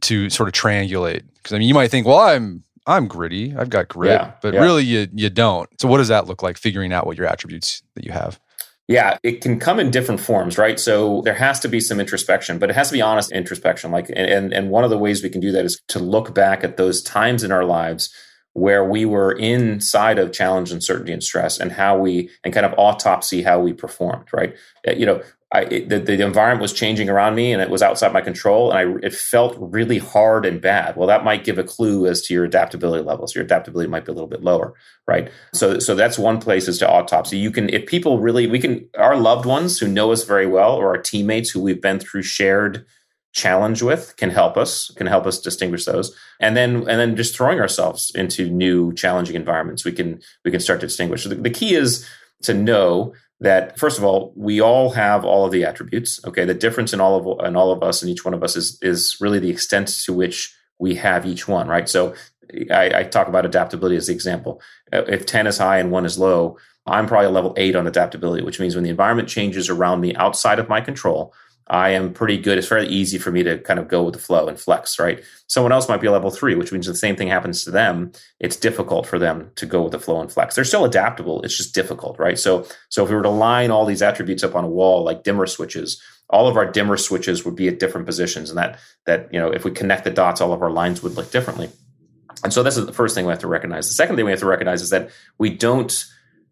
to 0.00 0.30
sort 0.30 0.48
of 0.48 0.54
triangulate 0.54 1.22
because 1.36 1.52
I 1.52 1.58
mean 1.58 1.68
you 1.68 1.74
might 1.74 1.90
think 1.90 2.06
well 2.06 2.18
I'm 2.18 2.62
I'm 2.86 3.08
gritty 3.08 3.54
I've 3.56 3.70
got 3.70 3.88
grit 3.88 4.12
yeah, 4.12 4.32
but 4.40 4.54
yeah. 4.54 4.60
really 4.60 4.84
you 4.84 5.08
you 5.12 5.30
don't 5.30 5.68
so 5.80 5.88
what 5.88 5.98
does 5.98 6.08
that 6.08 6.26
look 6.26 6.42
like 6.42 6.56
figuring 6.56 6.92
out 6.92 7.06
what 7.06 7.16
your 7.16 7.26
attributes 7.26 7.82
that 7.94 8.04
you 8.04 8.12
have 8.12 8.40
yeah, 8.88 9.18
it 9.22 9.42
can 9.42 9.60
come 9.60 9.78
in 9.78 9.90
different 9.90 10.18
forms, 10.18 10.56
right? 10.56 10.80
So 10.80 11.20
there 11.20 11.34
has 11.34 11.60
to 11.60 11.68
be 11.68 11.78
some 11.78 12.00
introspection, 12.00 12.58
but 12.58 12.70
it 12.70 12.72
has 12.74 12.88
to 12.88 12.94
be 12.94 13.02
honest 13.02 13.30
introspection. 13.30 13.90
Like, 13.90 14.10
and 14.16 14.50
and 14.50 14.70
one 14.70 14.82
of 14.82 14.88
the 14.88 14.96
ways 14.96 15.22
we 15.22 15.28
can 15.28 15.42
do 15.42 15.52
that 15.52 15.66
is 15.66 15.78
to 15.88 15.98
look 15.98 16.34
back 16.34 16.64
at 16.64 16.78
those 16.78 17.02
times 17.02 17.44
in 17.44 17.52
our 17.52 17.66
lives 17.66 18.10
where 18.58 18.84
we 18.84 19.04
were 19.04 19.32
inside 19.32 20.18
of 20.18 20.32
challenge, 20.32 20.70
uncertainty, 20.70 21.12
and 21.12 21.22
stress, 21.22 21.58
and 21.58 21.72
how 21.72 21.96
we 21.96 22.30
and 22.44 22.52
kind 22.52 22.66
of 22.66 22.74
autopsy 22.76 23.42
how 23.42 23.60
we 23.60 23.72
performed, 23.72 24.26
right? 24.32 24.54
Uh, 24.86 24.92
you 24.92 25.06
know, 25.06 25.22
I, 25.52 25.62
it, 25.62 25.88
the, 25.88 25.98
the, 25.98 26.22
environment 26.22 26.60
was 26.60 26.74
changing 26.74 27.08
around 27.08 27.34
me 27.34 27.54
and 27.54 27.62
it 27.62 27.70
was 27.70 27.80
outside 27.80 28.12
my 28.12 28.20
control 28.20 28.70
and 28.70 28.78
I, 28.78 29.06
it 29.06 29.14
felt 29.14 29.56
really 29.58 29.96
hard 29.96 30.44
and 30.44 30.60
bad. 30.60 30.94
Well, 30.94 31.08
that 31.08 31.24
might 31.24 31.44
give 31.44 31.56
a 31.56 31.64
clue 31.64 32.06
as 32.06 32.20
to 32.22 32.34
your 32.34 32.44
adaptability 32.44 33.02
levels. 33.02 33.34
Your 33.34 33.44
adaptability 33.44 33.88
might 33.88 34.04
be 34.04 34.12
a 34.12 34.14
little 34.14 34.28
bit 34.28 34.42
lower, 34.42 34.74
right? 35.06 35.30
So, 35.54 35.78
so 35.78 35.94
that's 35.94 36.18
one 36.18 36.38
place 36.38 36.68
is 36.68 36.78
to 36.78 36.88
autopsy. 36.88 37.38
You 37.38 37.50
can, 37.50 37.70
if 37.70 37.86
people 37.86 38.18
really, 38.18 38.46
we 38.46 38.58
can, 38.58 38.86
our 38.98 39.16
loved 39.16 39.46
ones 39.46 39.78
who 39.78 39.88
know 39.88 40.12
us 40.12 40.24
very 40.24 40.46
well 40.46 40.74
or 40.74 40.88
our 40.88 41.00
teammates 41.00 41.48
who 41.48 41.62
we've 41.62 41.80
been 41.80 41.98
through 41.98 42.24
shared 42.24 42.84
challenge 43.38 43.82
with 43.82 44.16
can 44.16 44.30
help 44.30 44.56
us, 44.56 44.90
can 44.96 45.06
help 45.06 45.26
us 45.26 45.40
distinguish 45.40 45.84
those. 45.84 46.14
And 46.40 46.56
then, 46.56 46.76
and 46.76 46.98
then 47.00 47.16
just 47.16 47.36
throwing 47.36 47.60
ourselves 47.60 48.10
into 48.14 48.50
new 48.50 48.92
challenging 48.94 49.36
environments, 49.36 49.84
we 49.84 49.92
can, 49.92 50.20
we 50.44 50.50
can 50.50 50.60
start 50.60 50.80
to 50.80 50.86
distinguish. 50.86 51.22
So 51.22 51.28
the, 51.28 51.36
the 51.36 51.50
key 51.50 51.74
is 51.74 52.08
to 52.42 52.54
know 52.54 53.14
that 53.40 53.78
first 53.78 53.98
of 53.98 54.04
all 54.04 54.32
we 54.36 54.60
all 54.60 54.90
have 54.90 55.24
all 55.24 55.46
of 55.46 55.52
the 55.52 55.64
attributes 55.64 56.20
okay 56.24 56.44
the 56.44 56.54
difference 56.54 56.92
in 56.92 57.00
all 57.00 57.16
of 57.16 57.46
in 57.46 57.56
all 57.56 57.70
of 57.70 57.82
us 57.82 58.02
and 58.02 58.10
each 58.10 58.24
one 58.24 58.34
of 58.34 58.42
us 58.42 58.56
is 58.56 58.78
is 58.82 59.16
really 59.20 59.38
the 59.38 59.50
extent 59.50 59.88
to 59.88 60.12
which 60.12 60.54
we 60.78 60.96
have 60.96 61.24
each 61.24 61.46
one 61.46 61.68
right 61.68 61.88
so 61.88 62.14
I, 62.70 62.90
I 63.00 63.02
talk 63.04 63.28
about 63.28 63.46
adaptability 63.46 63.96
as 63.96 64.06
the 64.06 64.12
example 64.12 64.60
uh, 64.92 65.04
if 65.06 65.26
10 65.26 65.46
is 65.46 65.58
high 65.58 65.78
and 65.78 65.90
1 65.90 66.04
is 66.04 66.18
low 66.18 66.58
i'm 66.86 67.06
probably 67.06 67.26
a 67.26 67.30
level 67.30 67.54
8 67.56 67.76
on 67.76 67.86
adaptability 67.86 68.42
which 68.42 68.58
means 68.58 68.74
when 68.74 68.84
the 68.84 68.90
environment 68.90 69.28
changes 69.28 69.68
around 69.68 70.00
me 70.00 70.14
outside 70.16 70.58
of 70.58 70.68
my 70.68 70.80
control 70.80 71.32
I 71.70 71.90
am 71.90 72.12
pretty 72.12 72.38
good. 72.38 72.56
It's 72.56 72.66
fairly 72.66 72.88
easy 72.88 73.18
for 73.18 73.30
me 73.30 73.42
to 73.42 73.58
kind 73.58 73.78
of 73.78 73.88
go 73.88 74.02
with 74.02 74.14
the 74.14 74.20
flow 74.20 74.48
and 74.48 74.58
flex, 74.58 74.98
right? 74.98 75.22
Someone 75.48 75.72
else 75.72 75.88
might 75.88 76.00
be 76.00 76.08
level 76.08 76.30
three, 76.30 76.54
which 76.54 76.72
means 76.72 76.86
the 76.86 76.94
same 76.94 77.14
thing 77.14 77.28
happens 77.28 77.64
to 77.64 77.70
them. 77.70 78.12
It's 78.40 78.56
difficult 78.56 79.06
for 79.06 79.18
them 79.18 79.50
to 79.56 79.66
go 79.66 79.82
with 79.82 79.92
the 79.92 79.98
flow 79.98 80.20
and 80.20 80.32
flex. 80.32 80.54
They're 80.54 80.64
still 80.64 80.84
adaptable. 80.84 81.42
It's 81.42 81.56
just 81.56 81.74
difficult, 81.74 82.18
right? 82.18 82.38
So, 82.38 82.66
so 82.88 83.04
if 83.04 83.10
we 83.10 83.16
were 83.16 83.22
to 83.22 83.28
line 83.28 83.70
all 83.70 83.84
these 83.84 84.02
attributes 84.02 84.42
up 84.42 84.54
on 84.54 84.64
a 84.64 84.68
wall 84.68 85.04
like 85.04 85.24
dimmer 85.24 85.46
switches, 85.46 86.02
all 86.30 86.48
of 86.48 86.56
our 86.56 86.70
dimmer 86.70 86.96
switches 86.96 87.44
would 87.44 87.56
be 87.56 87.68
at 87.68 87.78
different 87.78 88.06
positions, 88.06 88.50
and 88.50 88.58
that 88.58 88.78
that 89.06 89.32
you 89.32 89.40
know 89.40 89.50
if 89.50 89.64
we 89.64 89.70
connect 89.70 90.04
the 90.04 90.10
dots, 90.10 90.40
all 90.40 90.52
of 90.52 90.62
our 90.62 90.70
lines 90.70 91.02
would 91.02 91.14
look 91.14 91.30
differently. 91.30 91.70
And 92.44 92.52
so 92.52 92.62
this 92.62 92.76
is 92.76 92.86
the 92.86 92.92
first 92.92 93.14
thing 93.14 93.24
we 93.24 93.30
have 93.30 93.40
to 93.40 93.48
recognize. 93.48 93.88
The 93.88 93.94
second 93.94 94.16
thing 94.16 94.24
we 94.24 94.30
have 94.30 94.40
to 94.40 94.46
recognize 94.46 94.82
is 94.82 94.90
that 94.90 95.10
we 95.38 95.50
don't 95.50 96.04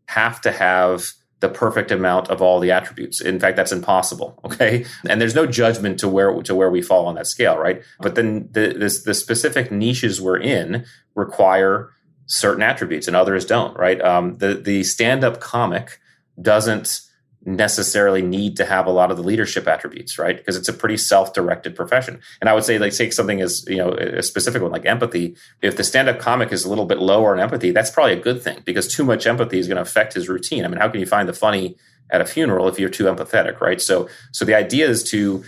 have 0.07 0.41
to 0.43 0.51
have 0.51 1.13
the 1.41 1.49
perfect 1.49 1.91
amount 1.91 2.29
of 2.29 2.41
all 2.41 2.61
the 2.61 2.71
attributes. 2.71 3.21
In 3.21 3.39
fact, 3.39 3.57
that's 3.57 3.73
impossible. 3.73 4.41
Okay, 4.47 4.87
and 5.09 5.21
there's 5.21 5.35
no 5.35 5.47
judgment 5.47 5.99
to 6.01 6.09
where 6.09 6.33
to 6.43 6.55
where 6.55 6.71
we 6.71 6.81
fall 6.81 7.07
on 7.07 7.17
that 7.17 7.27
scale, 7.27 7.59
right? 7.59 7.83
But 8.01 8.15
then 8.15 8.49
the 8.53 8.69
the 9.05 9.15
specific 9.15 9.71
niches 9.71 10.21
we're 10.21 10.39
in 10.39 10.87
require 11.15 11.91
certain 12.27 12.63
attributes, 12.63 13.07
and 13.07 13.17
others 13.17 13.45
don't, 13.45 13.77
right? 13.77 14.01
Um, 14.01 14.39
the 14.39 14.55
the 14.55 14.83
stand 14.85 15.25
up 15.25 15.41
comic 15.41 16.01
doesn't 16.41 17.01
necessarily 17.47 18.23
need 18.23 18.57
to 18.57 18.65
have 18.65 18.87
a 18.87 18.91
lot 18.91 19.11
of 19.11 19.17
the 19.17 19.23
leadership 19.23 19.69
attributes, 19.69 20.19
right? 20.19 20.37
Because 20.37 20.57
it's 20.57 20.69
a 20.69 20.73
pretty 20.73 20.97
self-directed 20.97 21.77
profession. 21.77 22.21
And 22.41 22.51
I 22.51 22.55
would 22.55 22.65
say, 22.65 22.79
like, 22.79 22.93
take 22.93 23.13
something 23.13 23.41
as 23.41 23.65
you 23.69 23.77
know 23.77 23.93
a 23.93 24.23
specific 24.23 24.61
one 24.61 24.73
like 24.73 24.85
empathy. 24.85 25.37
If 25.63 25.77
the 25.77 25.85
stand-up 25.85 26.19
comic 26.19 26.53
is 26.53 26.65
a 26.65 26.69
little 26.69 26.87
bit 26.87 26.99
lower 26.99 27.33
in 27.33 27.41
empathy, 27.41 27.71
that's 27.71 27.91
probably 27.91 28.15
a 28.15 28.21
good 28.21 28.43
thing 28.43 28.63
because 28.65 28.89
too 28.89 29.05
much 29.05 29.27
empathy 29.27 29.59
is 29.59 29.69
going 29.69 29.77
to 29.77 29.83
affect 29.83 30.15
his 30.15 30.29
routine. 30.29 30.65
I 30.65 30.69
mean, 30.69 30.79
how 30.79 30.89
can 30.89 31.01
you 31.01 31.07
find 31.07 31.29
the 31.29 31.33
funny 31.33 31.77
at 32.11 32.21
a 32.21 32.25
funeral 32.25 32.69
if 32.69 32.79
you're 32.79 32.89
too 32.89 33.05
empathetic, 33.05 33.61
right? 33.61 33.81
So, 33.81 34.09
so 34.33 34.45
the 34.45 34.55
idea 34.55 34.89
is 34.89 35.03
to 35.11 35.45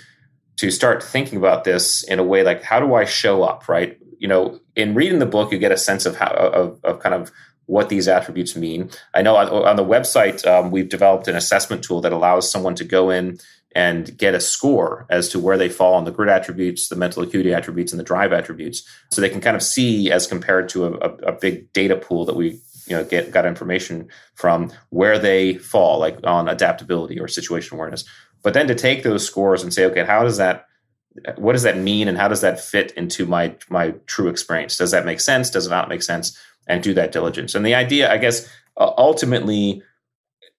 to 0.57 0.71
start 0.71 1.03
thinking 1.03 1.39
about 1.39 1.65
this 1.65 2.03
in 2.05 2.19
a 2.19 2.25
way 2.25 2.43
like, 2.43 2.63
how 2.63 2.81
do 2.81 2.95
I 2.95 3.05
show 3.05 3.45
up, 3.45 3.69
right? 3.69 3.97
You 4.19 4.27
know, 4.27 4.59
in 4.75 4.95
reading 4.95 5.21
the 5.21 5.27
book, 5.27 5.53
you 5.53 5.59
get 5.59 5.71
a 5.71 5.77
sense 5.77 6.05
of 6.05 6.17
how 6.17 6.33
of, 6.33 6.81
of 6.85 7.01
kind 7.01 7.15
of 7.15 7.33
what 7.69 7.91
these 7.91 8.09
attributes 8.09 8.57
mean. 8.57 8.91
I 9.15 9.21
know 9.21 9.37
on, 9.37 9.49
on 9.49 9.77
the 9.77 9.85
website, 9.85 10.45
um, 10.47 10.71
we've 10.71 10.89
developed 10.89 11.29
an 11.29 11.37
assessment 11.37 11.85
tool 11.85 12.01
that 12.01 12.13
allows 12.13 12.51
someone 12.51 12.75
to 12.77 12.85
go 12.85 13.11
in 13.11 13.39
and 13.73 14.17
get 14.17 14.35
a 14.35 14.41
score 14.41 15.07
as 15.11 15.29
to 15.29 15.39
where 15.39 15.59
they 15.59 15.69
fall 15.69 15.95
on 15.95 16.05
the 16.05 16.11
grit 16.11 16.31
attributes, 16.31 16.89
the 16.89 16.97
mental 16.97 17.23
acuity 17.23 17.53
attributes, 17.53 17.93
and 17.93 18.01
the 18.01 18.05
drive 18.05 18.33
attributes. 18.33 18.83
So 19.13 19.21
they 19.21 19.29
can 19.29 19.43
kind 19.43 19.55
of 19.55 19.63
see 19.63 20.11
as 20.11 20.27
compared 20.27 20.71
to 20.71 20.87
a, 20.87 20.91
a, 21.27 21.33
big 21.33 21.71
data 21.75 21.97
pool 21.97 22.25
that 22.25 22.37
we 22.37 22.59
you 22.87 22.97
know 22.97 23.05
get 23.05 23.31
got 23.31 23.45
information 23.45 24.09
from 24.35 24.73
where 24.89 25.19
they 25.19 25.59
fall, 25.59 25.99
like 25.99 26.19
on 26.25 26.49
adaptability 26.49 27.21
or 27.21 27.29
situation 27.29 27.77
awareness. 27.77 28.05
But 28.43 28.55
then 28.55 28.67
to 28.69 28.75
take 28.75 29.03
those 29.03 29.27
scores 29.27 29.63
and 29.63 29.75
say, 29.75 29.85
okay, 29.85 30.05
how 30.05 30.23
does 30.23 30.39
that 30.39 30.65
what 31.37 31.53
does 31.53 31.65
that 31.65 31.77
mean 31.77 32.09
and 32.09 32.17
how 32.17 32.29
does 32.29 32.41
that 32.41 32.61
fit 32.61 32.93
into 32.93 33.27
my 33.27 33.55
my 33.69 33.91
true 34.07 34.29
experience? 34.29 34.79
Does 34.79 34.93
that 34.93 35.05
make 35.05 35.21
sense? 35.21 35.51
Does 35.51 35.67
it 35.67 35.71
not 35.71 35.91
make 35.91 36.03
sense? 36.03 36.39
And 36.69 36.83
do 36.83 36.95
that 36.95 37.13
diligence. 37.13 37.55
And 37.55 37.65
the 37.67 37.75
idea, 37.75 38.13
I 38.13 38.19
guess, 38.19 38.49
ultimately, 38.79 39.83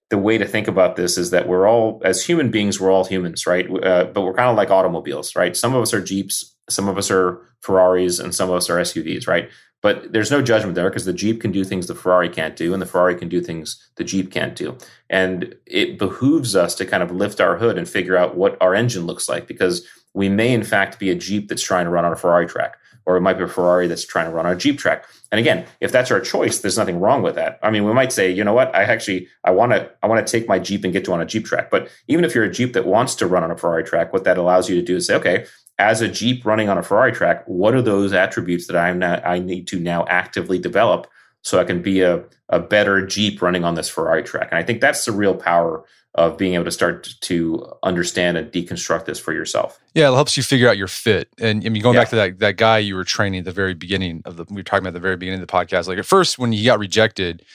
the 0.09 0.17
way 0.17 0.37
to 0.37 0.45
think 0.45 0.67
about 0.67 0.95
this 0.95 1.17
is 1.17 1.29
that 1.29 1.47
we're 1.47 1.67
all, 1.67 2.01
as 2.03 2.25
human 2.25 2.49
beings, 2.49 2.79
we're 2.79 2.91
all 2.91 3.05
humans, 3.05 3.45
right? 3.45 3.67
Uh, 3.83 4.05
but 4.05 4.21
we're 4.21 4.33
kind 4.33 4.49
of 4.49 4.57
like 4.57 4.71
automobiles, 4.71 5.35
right? 5.35 5.55
Some 5.55 5.75
of 5.75 5.81
us 5.81 5.93
are 5.93 6.01
Jeeps, 6.01 6.55
some 6.67 6.89
of 6.89 6.97
us 6.97 7.11
are 7.11 7.39
Ferraris, 7.61 8.19
and 8.19 8.33
some 8.33 8.49
of 8.49 8.55
us 8.55 8.69
are 8.69 8.79
SUVs, 8.79 9.27
right? 9.27 9.49
But 9.81 10.11
there's 10.11 10.31
no 10.31 10.41
judgment 10.41 10.75
there 10.75 10.89
because 10.89 11.05
the 11.05 11.13
Jeep 11.13 11.39
can 11.39 11.51
do 11.51 11.63
things 11.63 11.87
the 11.87 11.95
Ferrari 11.95 12.27
can't 12.27 12.55
do, 12.55 12.73
and 12.73 12.81
the 12.81 12.87
Ferrari 12.87 13.15
can 13.15 13.29
do 13.29 13.39
things 13.39 13.89
the 13.95 14.03
Jeep 14.03 14.31
can't 14.31 14.55
do. 14.55 14.77
And 15.09 15.55
it 15.65 15.97
behooves 15.99 16.55
us 16.55 16.75
to 16.75 16.85
kind 16.85 17.03
of 17.03 17.11
lift 17.11 17.39
our 17.39 17.57
hood 17.57 17.77
and 17.77 17.87
figure 17.87 18.17
out 18.17 18.35
what 18.35 18.57
our 18.59 18.73
engine 18.73 19.05
looks 19.05 19.29
like 19.29 19.47
because 19.47 19.87
we 20.13 20.27
may, 20.27 20.51
in 20.51 20.63
fact, 20.63 20.99
be 20.99 21.11
a 21.11 21.15
Jeep 21.15 21.47
that's 21.47 21.63
trying 21.63 21.85
to 21.85 21.91
run 21.91 22.03
on 22.03 22.11
a 22.11 22.17
Ferrari 22.17 22.47
track 22.47 22.77
or 23.05 23.17
it 23.17 23.21
might 23.21 23.37
be 23.37 23.43
a 23.43 23.47
Ferrari 23.47 23.87
that's 23.87 24.05
trying 24.05 24.25
to 24.25 24.31
run 24.31 24.45
on 24.45 24.53
a 24.53 24.57
Jeep 24.57 24.77
track. 24.77 25.05
And 25.31 25.39
again, 25.39 25.65
if 25.79 25.91
that's 25.91 26.11
our 26.11 26.19
choice, 26.19 26.59
there's 26.59 26.77
nothing 26.77 26.99
wrong 26.99 27.21
with 27.21 27.35
that. 27.35 27.59
I 27.61 27.69
mean, 27.69 27.85
we 27.85 27.93
might 27.93 28.11
say, 28.11 28.31
you 28.31 28.43
know 28.43 28.53
what, 28.53 28.73
I 28.75 28.83
actually 28.83 29.27
I 29.43 29.51
want 29.51 29.71
to 29.71 29.89
I 30.01 30.07
want 30.07 30.25
to 30.25 30.31
take 30.31 30.47
my 30.47 30.59
Jeep 30.59 30.83
and 30.83 30.93
get 30.93 31.05
to 31.05 31.13
on 31.13 31.21
a 31.21 31.25
Jeep 31.25 31.45
track. 31.45 31.69
But 31.69 31.89
even 32.07 32.25
if 32.25 32.33
you're 32.33 32.43
a 32.43 32.51
Jeep 32.51 32.73
that 32.73 32.85
wants 32.85 33.15
to 33.15 33.27
run 33.27 33.43
on 33.43 33.51
a 33.51 33.57
Ferrari 33.57 33.83
track, 33.83 34.13
what 34.13 34.23
that 34.23 34.37
allows 34.37 34.69
you 34.69 34.75
to 34.75 34.81
do 34.81 34.95
is 34.95 35.07
say, 35.07 35.15
okay, 35.15 35.45
as 35.77 36.01
a 36.01 36.07
Jeep 36.07 36.45
running 36.45 36.69
on 36.69 36.77
a 36.77 36.83
Ferrari 36.83 37.13
track, 37.13 37.43
what 37.47 37.73
are 37.73 37.81
those 37.81 38.11
attributes 38.11 38.67
that 38.67 38.75
I'm 38.75 38.99
not, 38.99 39.25
I 39.25 39.39
need 39.39 39.67
to 39.67 39.79
now 39.79 40.05
actively 40.07 40.59
develop 40.59 41.07
so 41.43 41.59
I 41.59 41.63
can 41.63 41.81
be 41.81 42.01
a, 42.01 42.23
a 42.49 42.59
better 42.59 43.05
Jeep 43.05 43.41
running 43.41 43.63
on 43.63 43.75
this 43.75 43.89
Ferrari 43.89 44.23
track? 44.23 44.49
And 44.51 44.59
I 44.59 44.63
think 44.63 44.81
that's 44.81 45.05
the 45.05 45.11
real 45.11 45.35
power 45.35 45.83
of 46.15 46.37
being 46.37 46.55
able 46.55 46.65
to 46.65 46.71
start 46.71 47.07
to 47.21 47.71
understand 47.83 48.37
and 48.37 48.51
deconstruct 48.51 49.05
this 49.05 49.19
for 49.19 49.31
yourself. 49.31 49.79
Yeah, 49.93 50.09
it 50.09 50.13
helps 50.13 50.35
you 50.35 50.43
figure 50.43 50.67
out 50.67 50.77
your 50.77 50.87
fit. 50.87 51.29
And 51.39 51.65
I 51.65 51.69
mean, 51.69 51.83
going 51.83 51.95
yeah. 51.95 52.01
back 52.01 52.09
to 52.09 52.15
that 52.15 52.39
that 52.39 52.57
guy 52.57 52.79
you 52.79 52.95
were 52.95 53.03
training 53.03 53.39
at 53.39 53.45
the 53.45 53.51
very 53.51 53.73
beginning 53.73 54.23
of 54.25 54.35
the 54.35 54.45
we 54.49 54.57
were 54.57 54.63
talking 54.63 54.83
about 54.83 54.93
the 54.93 54.99
very 54.99 55.17
beginning 55.17 55.41
of 55.41 55.47
the 55.47 55.51
podcast. 55.51 55.87
Like 55.87 55.99
at 55.99 56.05
first, 56.05 56.39
when 56.39 56.51
he 56.51 56.63
got 56.65 56.79
rejected, 56.79 57.45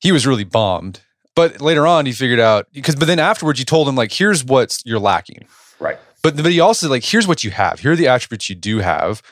he 0.00 0.12
was 0.12 0.26
really 0.26 0.44
bombed. 0.44 1.00
But 1.34 1.60
later 1.60 1.86
on, 1.86 2.06
he 2.06 2.12
figured 2.12 2.40
out 2.40 2.68
because. 2.72 2.94
But 2.94 3.06
then 3.06 3.18
afterwards, 3.18 3.58
you 3.58 3.64
told 3.64 3.88
him 3.88 3.96
like, 3.96 4.12
"Here's 4.12 4.44
what 4.44 4.80
you're 4.84 5.00
lacking." 5.00 5.46
Right. 5.80 5.98
But 6.22 6.36
but 6.36 6.52
he 6.52 6.60
also 6.60 6.88
like, 6.88 7.04
"Here's 7.04 7.26
what 7.26 7.42
you 7.42 7.50
have. 7.50 7.80
Here 7.80 7.92
are 7.92 7.96
the 7.96 8.08
attributes 8.08 8.48
you 8.48 8.54
do 8.54 8.78
have." 8.78 9.22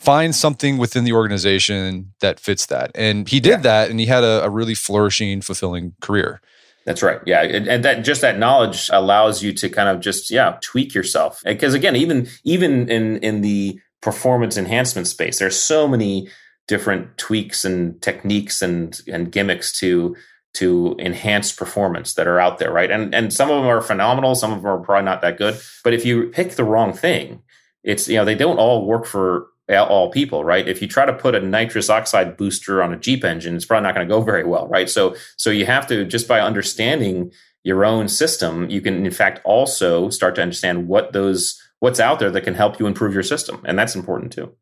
Find 0.00 0.34
something 0.34 0.78
within 0.78 1.04
the 1.04 1.12
organization 1.12 2.12
that 2.20 2.40
fits 2.40 2.66
that. 2.66 2.90
And 2.94 3.28
he 3.28 3.40
did 3.40 3.50
yeah. 3.50 3.56
that, 3.58 3.90
and 3.90 4.00
he 4.00 4.06
had 4.06 4.24
a, 4.24 4.44
a 4.44 4.50
really 4.50 4.74
flourishing, 4.74 5.42
fulfilling 5.42 5.94
career. 6.00 6.40
That's 6.84 7.02
right. 7.02 7.20
Yeah, 7.26 7.42
and 7.42 7.84
that 7.84 8.02
just 8.04 8.22
that 8.22 8.38
knowledge 8.38 8.90
allows 8.92 9.42
you 9.42 9.52
to 9.52 9.68
kind 9.68 9.88
of 9.88 10.00
just 10.00 10.30
yeah 10.30 10.58
tweak 10.62 10.94
yourself. 10.94 11.40
Because 11.44 11.74
again, 11.74 11.94
even 11.94 12.28
even 12.44 12.88
in 12.88 13.18
in 13.18 13.40
the 13.40 13.78
performance 14.00 14.56
enhancement 14.56 15.06
space, 15.06 15.38
there's 15.38 15.56
so 15.56 15.86
many 15.86 16.28
different 16.66 17.16
tweaks 17.18 17.64
and 17.64 18.00
techniques 18.02 18.62
and 18.62 19.00
and 19.06 19.30
gimmicks 19.30 19.78
to 19.78 20.16
to 20.54 20.96
enhance 20.98 21.50
performance 21.52 22.14
that 22.14 22.26
are 22.26 22.40
out 22.40 22.58
there, 22.58 22.72
right? 22.72 22.90
And 22.90 23.14
and 23.14 23.32
some 23.32 23.50
of 23.50 23.62
them 23.62 23.70
are 23.70 23.80
phenomenal, 23.80 24.34
some 24.34 24.52
of 24.52 24.62
them 24.62 24.70
are 24.70 24.80
probably 24.80 25.04
not 25.04 25.22
that 25.22 25.38
good. 25.38 25.60
But 25.84 25.94
if 25.94 26.04
you 26.04 26.28
pick 26.28 26.52
the 26.52 26.64
wrong 26.64 26.92
thing, 26.92 27.42
it's 27.84 28.08
you 28.08 28.16
know 28.16 28.24
they 28.24 28.34
don't 28.34 28.58
all 28.58 28.86
work 28.86 29.06
for 29.06 29.46
all 29.70 30.10
people, 30.10 30.44
right? 30.44 30.66
If 30.66 30.82
you 30.82 30.88
try 30.88 31.06
to 31.06 31.12
put 31.12 31.34
a 31.34 31.40
nitrous 31.40 31.88
oxide 31.88 32.36
booster 32.36 32.82
on 32.82 32.92
a 32.92 32.96
Jeep 32.96 33.24
engine, 33.24 33.56
it's 33.56 33.64
probably 33.64 33.84
not 33.84 33.94
going 33.94 34.06
to 34.06 34.12
go 34.12 34.20
very 34.20 34.44
well, 34.44 34.68
right? 34.68 34.90
So, 34.90 35.14
so 35.36 35.50
you 35.50 35.66
have 35.66 35.86
to 35.88 36.04
just 36.04 36.28
by 36.28 36.40
understanding 36.40 37.32
your 37.64 37.84
own 37.84 38.08
system, 38.08 38.68
you 38.70 38.80
can 38.80 39.06
in 39.06 39.12
fact 39.12 39.40
also 39.44 40.10
start 40.10 40.34
to 40.34 40.42
understand 40.42 40.88
what 40.88 41.12
those 41.12 41.60
what's 41.78 42.00
out 42.00 42.18
there 42.18 42.30
that 42.30 42.42
can 42.42 42.54
help 42.54 42.78
you 42.78 42.86
improve 42.86 43.14
your 43.14 43.22
system, 43.22 43.60
and 43.64 43.78
that's 43.78 43.94
important 43.94 44.32
too. 44.32 44.52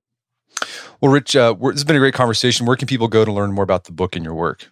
Well, 1.01 1.13
Rich, 1.13 1.35
uh, 1.35 1.55
this 1.55 1.73
has 1.73 1.85
been 1.85 1.97
a 1.97 2.01
great 2.01 2.15
conversation. 2.15 2.67
Where 2.67 2.77
can 2.77 2.87
people 2.87 3.09
go 3.09 3.25
to 3.25 3.33
learn 3.33 3.53
more 3.53 3.65
about 3.65 3.85
the 3.85 3.93
book 3.93 4.17
and 4.17 4.25
your 4.25 4.35
work? 4.35 4.71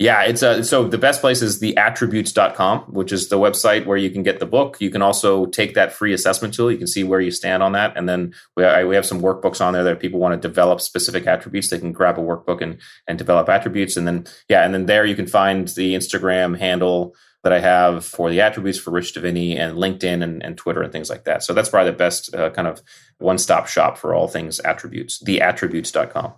Yeah, 0.00 0.22
it's 0.22 0.42
a, 0.42 0.48
uh, 0.48 0.62
so 0.62 0.88
the 0.88 0.96
best 0.96 1.20
place 1.20 1.42
is 1.42 1.60
theattributes.com, 1.60 2.84
which 2.84 3.12
is 3.12 3.28
the 3.28 3.38
website 3.38 3.84
where 3.84 3.98
you 3.98 4.08
can 4.08 4.22
get 4.22 4.40
the 4.40 4.46
book. 4.46 4.80
You 4.80 4.88
can 4.88 5.02
also 5.02 5.44
take 5.44 5.74
that 5.74 5.92
free 5.92 6.14
assessment 6.14 6.54
tool. 6.54 6.72
You 6.72 6.78
can 6.78 6.86
see 6.86 7.04
where 7.04 7.20
you 7.20 7.30
stand 7.30 7.62
on 7.62 7.72
that. 7.72 7.98
And 7.98 8.08
then 8.08 8.32
we, 8.56 8.64
I, 8.64 8.82
we 8.84 8.94
have 8.94 9.04
some 9.04 9.20
workbooks 9.20 9.60
on 9.60 9.74
there 9.74 9.84
that 9.84 10.00
people 10.00 10.18
want 10.18 10.40
to 10.40 10.48
develop 10.48 10.80
specific 10.80 11.26
attributes. 11.26 11.68
They 11.68 11.78
can 11.78 11.92
grab 11.92 12.18
a 12.18 12.22
workbook 12.22 12.62
and, 12.62 12.78
and 13.06 13.18
develop 13.18 13.50
attributes. 13.50 13.98
And 13.98 14.06
then, 14.06 14.26
yeah, 14.48 14.64
and 14.64 14.72
then 14.72 14.86
there 14.86 15.04
you 15.04 15.14
can 15.14 15.26
find 15.26 15.68
the 15.68 15.94
Instagram 15.94 16.58
handle 16.58 17.14
that 17.44 17.52
I 17.52 17.60
have 17.60 18.02
for 18.02 18.30
the 18.30 18.40
attributes 18.40 18.78
for 18.78 18.92
Rich 18.92 19.14
Diviney 19.14 19.58
and 19.58 19.76
LinkedIn 19.76 20.22
and, 20.22 20.42
and 20.42 20.56
Twitter 20.56 20.80
and 20.80 20.90
things 20.90 21.10
like 21.10 21.24
that. 21.24 21.42
So 21.42 21.52
that's 21.52 21.68
probably 21.68 21.90
the 21.90 21.98
best 21.98 22.34
uh, 22.34 22.48
kind 22.48 22.68
of 22.68 22.80
one 23.18 23.36
stop 23.36 23.66
shop 23.66 23.98
for 23.98 24.14
all 24.14 24.28
things 24.28 24.60
attributes, 24.60 25.22
theattributes.com. 25.22 26.32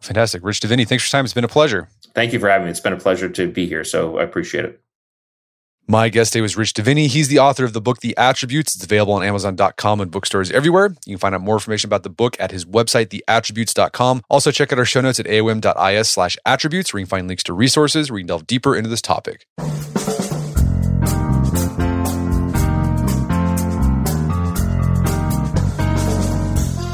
Fantastic. 0.00 0.44
Rich 0.44 0.60
Diviney, 0.60 0.86
thanks 0.86 1.04
for 1.04 1.16
your 1.16 1.18
time. 1.18 1.24
It's 1.24 1.34
been 1.34 1.44
a 1.44 1.48
pleasure. 1.48 1.88
Thank 2.14 2.32
you 2.32 2.38
for 2.38 2.48
having 2.48 2.66
me. 2.66 2.70
It's 2.70 2.80
been 2.80 2.92
a 2.92 2.98
pleasure 2.98 3.28
to 3.28 3.50
be 3.50 3.66
here. 3.66 3.84
So 3.84 4.18
I 4.18 4.22
appreciate 4.22 4.64
it. 4.64 4.80
My 5.88 6.08
guest 6.08 6.32
today 6.32 6.40
was 6.40 6.56
Rich 6.56 6.74
Diviney. 6.74 7.06
He's 7.06 7.28
the 7.28 7.38
author 7.38 7.64
of 7.64 7.72
the 7.72 7.80
book, 7.80 8.00
The 8.00 8.16
Attributes. 8.16 8.74
It's 8.74 8.82
available 8.82 9.14
on 9.14 9.22
Amazon.com 9.22 10.00
and 10.00 10.10
bookstores 10.10 10.50
everywhere. 10.50 10.96
You 11.06 11.14
can 11.14 11.18
find 11.18 11.32
out 11.32 11.42
more 11.42 11.54
information 11.54 11.88
about 11.88 12.02
the 12.02 12.10
book 12.10 12.36
at 12.40 12.50
his 12.50 12.64
website, 12.64 13.06
theattributes.com. 13.06 14.22
Also, 14.28 14.50
check 14.50 14.72
out 14.72 14.80
our 14.80 14.84
show 14.84 15.00
notes 15.00 15.20
at 15.20 15.26
aom.is 15.26 16.08
slash 16.08 16.36
attributes, 16.44 16.92
where 16.92 16.98
you 16.98 17.06
can 17.06 17.10
find 17.10 17.28
links 17.28 17.44
to 17.44 17.52
resources 17.52 18.10
where 18.10 18.18
you 18.18 18.24
can 18.24 18.28
delve 18.28 18.48
deeper 18.48 18.74
into 18.74 18.90
this 18.90 19.00
topic. 19.00 19.46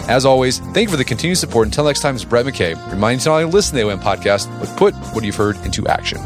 it. 0.00 0.08
As 0.08 0.24
always, 0.24 0.58
Thank 0.72 0.88
you 0.88 0.88
for 0.88 0.96
the 0.96 1.04
continued 1.04 1.36
support. 1.36 1.66
Until 1.66 1.84
next 1.84 2.00
time, 2.00 2.14
it's 2.14 2.24
Brett 2.24 2.46
McKay, 2.46 2.74
reminding 2.90 3.18
you 3.18 3.24
to 3.24 3.28
not 3.28 3.42
only 3.42 3.52
listen 3.52 3.76
to 3.76 3.84
the 3.84 3.90
AOM 3.90 4.00
podcast, 4.00 4.48
but 4.58 4.74
put 4.78 4.94
what 5.14 5.22
you've 5.22 5.36
heard 5.36 5.56
into 5.64 5.86
action. 5.86 6.18